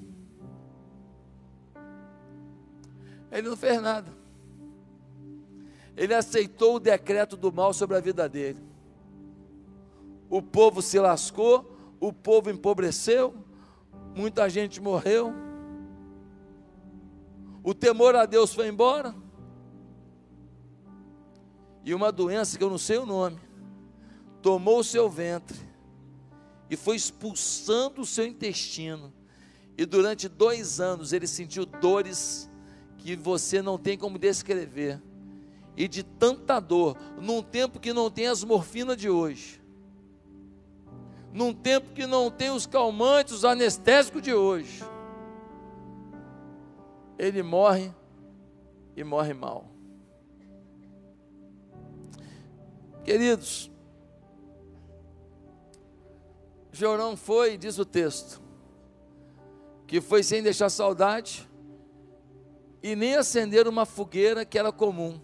Ele 3.30 3.48
não 3.48 3.56
fez 3.56 3.80
nada. 3.80 4.10
Ele 5.96 6.14
aceitou 6.14 6.76
o 6.76 6.80
decreto 6.80 7.36
do 7.36 7.52
mal 7.52 7.72
sobre 7.72 7.96
a 7.96 8.00
vida 8.00 8.28
dele. 8.28 8.62
O 10.30 10.40
povo 10.40 10.80
se 10.80 10.98
lascou, 10.98 11.76
o 11.98 12.12
povo 12.12 12.50
empobreceu, 12.50 13.34
muita 14.14 14.48
gente 14.48 14.80
morreu. 14.80 15.32
O 17.64 17.74
temor 17.74 18.14
a 18.14 18.26
Deus 18.26 18.54
foi 18.54 18.68
embora. 18.68 19.14
E 21.84 21.94
uma 21.94 22.12
doença 22.12 22.56
que 22.56 22.62
eu 22.62 22.70
não 22.70 22.78
sei 22.78 22.98
o 22.98 23.06
nome, 23.06 23.40
tomou 24.42 24.80
o 24.80 24.84
seu 24.84 25.08
ventre 25.08 25.58
e 26.70 26.76
foi 26.76 26.96
expulsando 26.96 28.02
o 28.02 28.06
seu 28.06 28.26
intestino. 28.26 29.12
E 29.76 29.86
durante 29.86 30.28
dois 30.28 30.80
anos 30.80 31.12
ele 31.12 31.26
sentiu 31.26 31.64
dores 31.64 32.47
que 33.16 33.22
você 33.22 33.62
não 33.62 33.78
tem 33.78 33.96
como 33.96 34.18
descrever. 34.18 35.00
E 35.76 35.88
de 35.88 36.02
tanta 36.02 36.60
dor, 36.60 36.96
num 37.20 37.42
tempo 37.42 37.78
que 37.78 37.92
não 37.92 38.10
tem 38.10 38.26
as 38.26 38.42
morfinas 38.42 38.96
de 38.96 39.08
hoje, 39.08 39.62
num 41.32 41.54
tempo 41.54 41.94
que 41.94 42.06
não 42.06 42.30
tem 42.30 42.50
os 42.50 42.66
calmantes, 42.66 43.32
os 43.32 43.44
anestésicos 43.44 44.20
de 44.20 44.34
hoje, 44.34 44.82
ele 47.16 47.42
morre 47.42 47.94
e 48.96 49.04
morre 49.04 49.32
mal. 49.32 49.64
Queridos, 53.04 53.70
Jorão 56.72 57.16
foi, 57.16 57.56
diz 57.56 57.78
o 57.78 57.84
texto, 57.84 58.42
que 59.86 60.00
foi 60.00 60.22
sem 60.22 60.42
deixar 60.42 60.68
saudade 60.68 61.47
e 62.82 62.94
nem 62.94 63.16
acender 63.16 63.66
uma 63.66 63.84
fogueira 63.84 64.44
que 64.44 64.58
era 64.58 64.72
comum. 64.72 65.20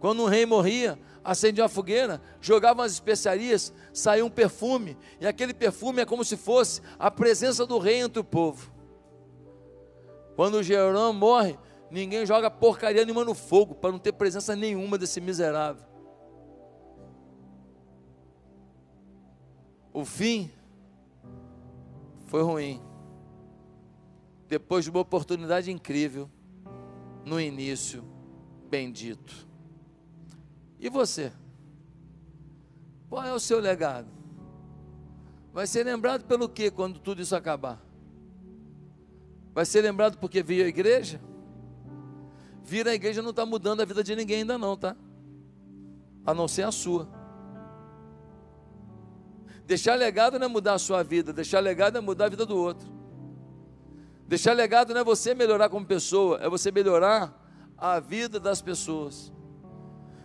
Quando 0.00 0.22
um 0.22 0.26
rei 0.26 0.44
morria, 0.44 0.98
acendia 1.22 1.62
uma 1.62 1.68
fogueira, 1.68 2.20
jogava 2.40 2.84
as 2.84 2.92
especiarias, 2.92 3.72
saía 3.92 4.24
um 4.24 4.30
perfume, 4.30 4.96
e 5.20 5.26
aquele 5.26 5.54
perfume 5.54 6.02
é 6.02 6.06
como 6.06 6.24
se 6.24 6.36
fosse 6.36 6.80
a 6.98 7.10
presença 7.10 7.64
do 7.64 7.78
rei 7.78 8.00
entre 8.00 8.20
o 8.20 8.24
povo. 8.24 8.72
Quando 10.34 10.54
o 10.54 10.62
Jorão 10.62 11.12
morre, 11.12 11.58
ninguém 11.90 12.26
joga 12.26 12.50
porcaria 12.50 13.04
nenhuma 13.04 13.24
no 13.24 13.34
fogo, 13.34 13.74
para 13.74 13.92
não 13.92 13.98
ter 13.98 14.12
presença 14.12 14.56
nenhuma 14.56 14.98
desse 14.98 15.20
miserável. 15.20 15.84
O 19.92 20.04
fim 20.04 20.50
foi 22.26 22.42
ruim. 22.42 22.82
Depois 24.52 24.84
de 24.84 24.90
uma 24.90 25.00
oportunidade 25.00 25.70
incrível, 25.70 26.28
no 27.24 27.40
início, 27.40 28.04
bendito. 28.68 29.48
E 30.78 30.90
você? 30.90 31.32
Qual 33.08 33.24
é 33.24 33.32
o 33.32 33.40
seu 33.40 33.58
legado? 33.58 34.08
Vai 35.54 35.66
ser 35.66 35.84
lembrado 35.84 36.26
pelo 36.26 36.50
que 36.50 36.70
quando 36.70 36.98
tudo 36.98 37.22
isso 37.22 37.34
acabar? 37.34 37.82
Vai 39.54 39.64
ser 39.64 39.80
lembrado 39.80 40.18
porque 40.18 40.42
veio 40.42 40.66
a 40.66 40.68
igreja? 40.68 41.18
Vir 42.62 42.86
a 42.86 42.92
igreja 42.92 43.22
não 43.22 43.30
está 43.30 43.46
mudando 43.46 43.80
a 43.80 43.86
vida 43.86 44.04
de 44.04 44.14
ninguém 44.14 44.40
ainda 44.40 44.58
não, 44.58 44.76
tá? 44.76 44.94
A 46.26 46.34
não 46.34 46.46
ser 46.46 46.64
a 46.64 46.70
sua. 46.70 47.08
Deixar 49.66 49.94
legado 49.94 50.38
não 50.38 50.44
é 50.44 50.48
mudar 50.50 50.74
a 50.74 50.78
sua 50.78 51.02
vida, 51.02 51.32
deixar 51.32 51.60
legado 51.60 51.96
é 51.96 52.02
mudar 52.02 52.26
a 52.26 52.28
vida 52.28 52.44
do 52.44 52.54
outro. 52.54 53.01
Deixar 54.32 54.54
legado 54.54 54.94
não 54.94 55.02
é 55.02 55.04
você 55.04 55.34
melhorar 55.34 55.68
como 55.68 55.84
pessoa, 55.84 56.38
é 56.40 56.48
você 56.48 56.72
melhorar 56.72 57.38
a 57.76 58.00
vida 58.00 58.40
das 58.40 58.62
pessoas. 58.62 59.30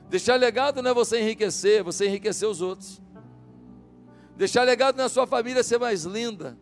Deixar 0.07 0.37
legado 0.37 0.81
não 0.81 0.91
é 0.91 0.93
você 0.93 1.19
enriquecer, 1.19 1.81
é 1.81 1.83
você 1.83 2.07
enriquecer 2.07 2.47
os 2.47 2.61
outros. 2.61 3.01
Deixar 4.37 4.63
legado 4.63 4.95
não 4.95 5.03
é 5.03 5.09
sua 5.09 5.27
família 5.27 5.61
ser 5.61 5.77
mais 5.77 6.05
linda, 6.05 6.57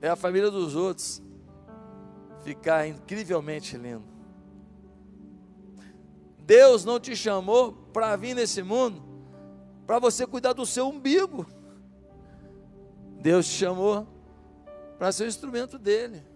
é 0.00 0.08
a 0.08 0.16
família 0.16 0.50
dos 0.50 0.74
outros 0.74 1.22
ficar 2.42 2.88
incrivelmente 2.88 3.76
lindo. 3.76 4.02
Deus 6.40 6.84
não 6.84 6.98
te 6.98 7.14
chamou 7.14 7.74
para 7.92 8.16
vir 8.16 8.34
nesse 8.34 8.60
mundo 8.60 9.04
para 9.86 10.00
você 10.00 10.26
cuidar 10.26 10.52
do 10.52 10.66
seu 10.66 10.88
umbigo. 10.88 11.46
Deus 13.20 13.46
te 13.46 13.52
chamou 13.52 14.04
para 14.98 15.12
ser 15.12 15.26
o 15.26 15.28
instrumento 15.28 15.78
dele. 15.78 16.34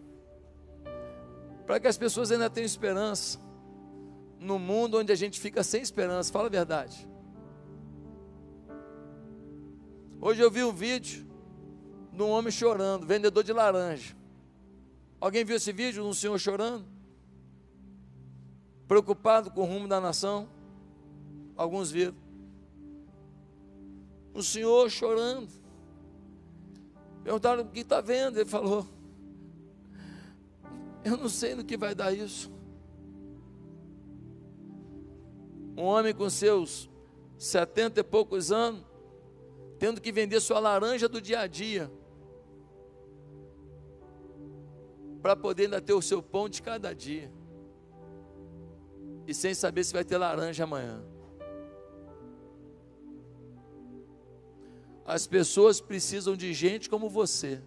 Para 1.70 1.78
que 1.78 1.86
as 1.86 1.96
pessoas 1.96 2.32
ainda 2.32 2.50
tenham 2.50 2.66
esperança. 2.66 3.38
No 4.40 4.58
mundo 4.58 4.98
onde 4.98 5.12
a 5.12 5.14
gente 5.14 5.38
fica 5.38 5.62
sem 5.62 5.80
esperança, 5.80 6.32
fala 6.32 6.46
a 6.46 6.50
verdade. 6.50 7.08
Hoje 10.20 10.40
eu 10.40 10.50
vi 10.50 10.64
um 10.64 10.72
vídeo 10.72 11.24
de 12.12 12.20
um 12.20 12.28
homem 12.28 12.50
chorando, 12.50 13.06
vendedor 13.06 13.44
de 13.44 13.52
laranja. 13.52 14.16
Alguém 15.20 15.44
viu 15.44 15.54
esse 15.54 15.70
vídeo 15.70 16.02
de 16.02 16.08
um 16.08 16.12
senhor 16.12 16.36
chorando? 16.40 16.84
Preocupado 18.88 19.52
com 19.52 19.60
o 19.60 19.64
rumo 19.64 19.86
da 19.86 20.00
nação? 20.00 20.48
Alguns 21.56 21.92
viram. 21.92 22.16
Um 24.34 24.42
senhor 24.42 24.90
chorando. 24.90 25.52
Perguntaram 27.22 27.62
o 27.62 27.68
que 27.68 27.78
está 27.78 28.00
vendo. 28.00 28.40
Ele 28.40 28.50
falou: 28.50 28.84
Eu 31.04 31.16
não 31.16 31.28
sei 31.28 31.54
no 31.54 31.64
que 31.64 31.76
vai 31.76 31.94
dar 31.94 32.12
isso. 32.12 32.52
Um 35.76 35.82
homem 35.84 36.14
com 36.14 36.28
seus 36.28 36.90
setenta 37.38 38.00
e 38.00 38.04
poucos 38.04 38.52
anos, 38.52 38.84
tendo 39.78 40.00
que 40.00 40.12
vender 40.12 40.40
sua 40.40 40.58
laranja 40.58 41.08
do 41.08 41.22
dia 41.22 41.40
a 41.40 41.46
dia, 41.46 41.90
para 45.22 45.34
poder 45.34 45.64
ainda 45.64 45.80
ter 45.80 45.94
o 45.94 46.02
seu 46.02 46.22
pão 46.22 46.50
de 46.50 46.60
cada 46.60 46.94
dia, 46.94 47.32
e 49.26 49.32
sem 49.32 49.54
saber 49.54 49.84
se 49.84 49.92
vai 49.94 50.04
ter 50.04 50.18
laranja 50.18 50.64
amanhã. 50.64 51.02
As 55.06 55.26
pessoas 55.26 55.80
precisam 55.80 56.36
de 56.36 56.52
gente 56.52 56.90
como 56.90 57.08
você, 57.08 57.62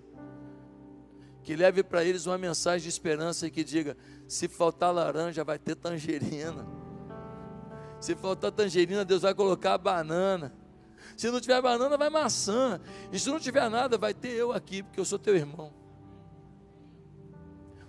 que 1.43 1.55
leve 1.55 1.83
para 1.83 2.03
eles 2.03 2.25
uma 2.25 2.37
mensagem 2.37 2.83
de 2.83 2.89
esperança 2.89 3.47
e 3.47 3.51
que 3.51 3.63
diga: 3.63 3.97
se 4.27 4.47
faltar 4.47 4.93
laranja, 4.93 5.43
vai 5.43 5.59
ter 5.59 5.75
tangerina. 5.75 6.65
Se 7.99 8.15
faltar 8.15 8.51
tangerina, 8.51 9.05
Deus 9.05 9.21
vai 9.21 9.33
colocar 9.33 9.77
banana. 9.77 10.53
Se 11.15 11.29
não 11.29 11.39
tiver 11.39 11.61
banana, 11.61 11.97
vai 11.97 12.09
maçã. 12.09 12.81
E 13.11 13.19
se 13.19 13.29
não 13.29 13.39
tiver 13.39 13.69
nada, 13.69 13.97
vai 13.97 14.13
ter 14.13 14.29
eu 14.29 14.51
aqui, 14.51 14.83
porque 14.83 14.99
eu 14.99 15.05
sou 15.05 15.19
teu 15.19 15.35
irmão. 15.35 15.73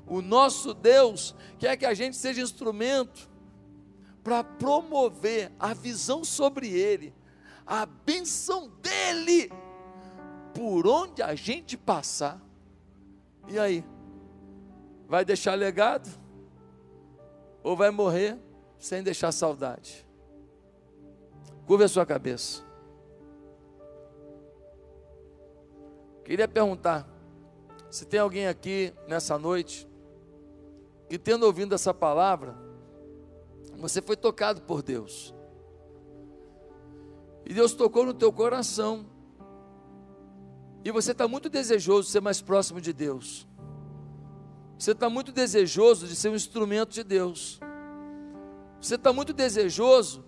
O 0.07 0.21
nosso 0.21 0.75
Deus 0.75 1.35
quer 1.59 1.77
que 1.77 1.87
a 1.87 1.95
gente 1.95 2.17
seja 2.17 2.43
instrumento 2.43 3.29
para 4.23 4.45
promover 4.45 5.51
a 5.59 5.73
visão 5.73 6.23
sobre 6.23 6.69
Ele 6.69 7.15
a 7.67 7.87
benção 7.87 8.71
dele 8.83 9.51
por 10.55 10.87
onde 10.87 11.23
a 11.23 11.35
gente 11.35 11.77
passar. 11.77 12.41
E 13.49 13.59
aí? 13.59 13.85
Vai 15.09 15.25
deixar 15.25 15.55
legado? 15.55 16.09
Ou 17.63 17.77
vai 17.77 17.91
morrer 17.91 18.39
sem 18.79 19.03
deixar 19.03 19.33
saudade? 19.33 20.07
Curva 21.67 21.85
a 21.85 21.89
sua 21.89 22.05
cabeça. 22.05 22.63
Queria 26.25 26.49
perguntar 26.49 27.07
se 27.91 28.05
tem 28.05 28.19
alguém 28.19 28.47
aqui 28.47 28.93
nessa 29.07 29.39
noite 29.39 29.89
que, 31.09 31.19
tendo 31.19 31.45
ouvido 31.45 31.75
essa 31.75 31.93
palavra, 31.93 32.57
você 33.77 34.01
foi 34.01 34.17
tocado 34.17 34.63
por 34.63 34.83
Deus 34.83 35.35
E 37.45 37.53
Deus 37.53 37.75
tocou 37.75 38.07
no 38.07 38.15
teu 38.15 38.33
coração. 38.33 39.07
E 40.85 40.91
você 40.91 41.13
está 41.13 41.27
muito 41.27 41.49
desejoso 41.49 42.07
de 42.07 42.13
ser 42.13 42.21
mais 42.21 42.43
próximo 42.43 42.79
de 42.79 42.93
Deus. 42.93 43.49
Você 44.79 44.91
está 44.91 45.09
muito 45.09 45.33
desejoso 45.33 46.07
de 46.07 46.15
ser 46.15 46.29
um 46.29 46.35
instrumento 46.35 46.91
de 46.91 47.03
Deus. 47.03 47.59
Você 48.81 48.97
está 48.97 49.11
muito 49.13 49.33
desejoso 49.33 50.23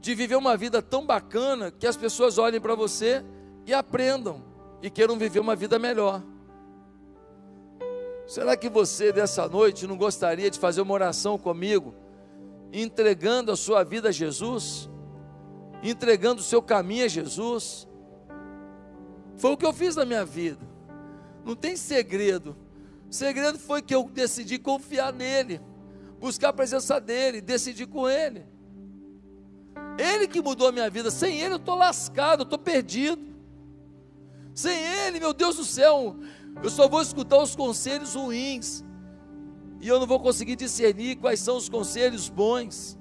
de 0.00 0.14
viver 0.16 0.34
uma 0.34 0.56
vida 0.56 0.82
tão 0.82 1.06
bacana 1.06 1.70
que 1.70 1.86
as 1.86 1.96
pessoas 1.96 2.38
olhem 2.38 2.60
para 2.60 2.74
você 2.74 3.24
e 3.64 3.72
aprendam 3.72 4.42
e 4.82 4.90
queiram 4.90 5.16
viver 5.16 5.38
uma 5.38 5.54
vida 5.54 5.78
melhor. 5.78 6.22
Será 8.26 8.56
que 8.56 8.68
você 8.68 9.12
dessa 9.12 9.46
noite 9.48 9.86
não 9.86 9.96
gostaria 9.96 10.50
de 10.50 10.58
fazer 10.58 10.80
uma 10.80 10.94
oração 10.94 11.38
comigo, 11.38 11.94
entregando 12.72 13.52
a 13.52 13.56
sua 13.56 13.84
vida 13.84 14.08
a 14.08 14.12
Jesus? 14.12 14.90
Entregando 15.84 16.40
o 16.40 16.44
seu 16.44 16.60
caminho 16.60 17.04
a 17.04 17.08
Jesus? 17.08 17.86
Foi 19.38 19.50
o 19.50 19.56
que 19.56 19.66
eu 19.66 19.72
fiz 19.72 19.96
na 19.96 20.04
minha 20.04 20.24
vida. 20.24 20.66
Não 21.44 21.54
tem 21.54 21.76
segredo. 21.76 22.56
O 23.08 23.14
segredo 23.14 23.58
foi 23.58 23.82
que 23.82 23.94
eu 23.94 24.04
decidi 24.04 24.58
confiar 24.58 25.12
nele, 25.12 25.60
buscar 26.18 26.48
a 26.48 26.52
presença 26.52 27.00
dele, 27.00 27.40
decidir 27.40 27.86
com 27.86 28.08
ele. 28.08 28.44
Ele 29.98 30.26
que 30.26 30.42
mudou 30.42 30.68
a 30.68 30.72
minha 30.72 30.90
vida. 30.90 31.10
Sem 31.10 31.40
ele 31.40 31.54
eu 31.54 31.58
estou 31.58 31.74
lascado, 31.74 32.40
eu 32.40 32.44
estou 32.44 32.58
perdido. 32.58 33.36
Sem 34.54 34.78
ele, 34.78 35.20
meu 35.20 35.32
Deus 35.32 35.56
do 35.56 35.64
céu, 35.64 36.16
eu 36.62 36.70
só 36.70 36.88
vou 36.88 37.02
escutar 37.02 37.38
os 37.38 37.54
conselhos 37.54 38.14
ruins. 38.14 38.82
E 39.80 39.88
eu 39.88 40.00
não 40.00 40.06
vou 40.06 40.18
conseguir 40.18 40.56
discernir 40.56 41.16
quais 41.16 41.40
são 41.40 41.56
os 41.56 41.68
conselhos 41.68 42.28
bons. 42.28 42.95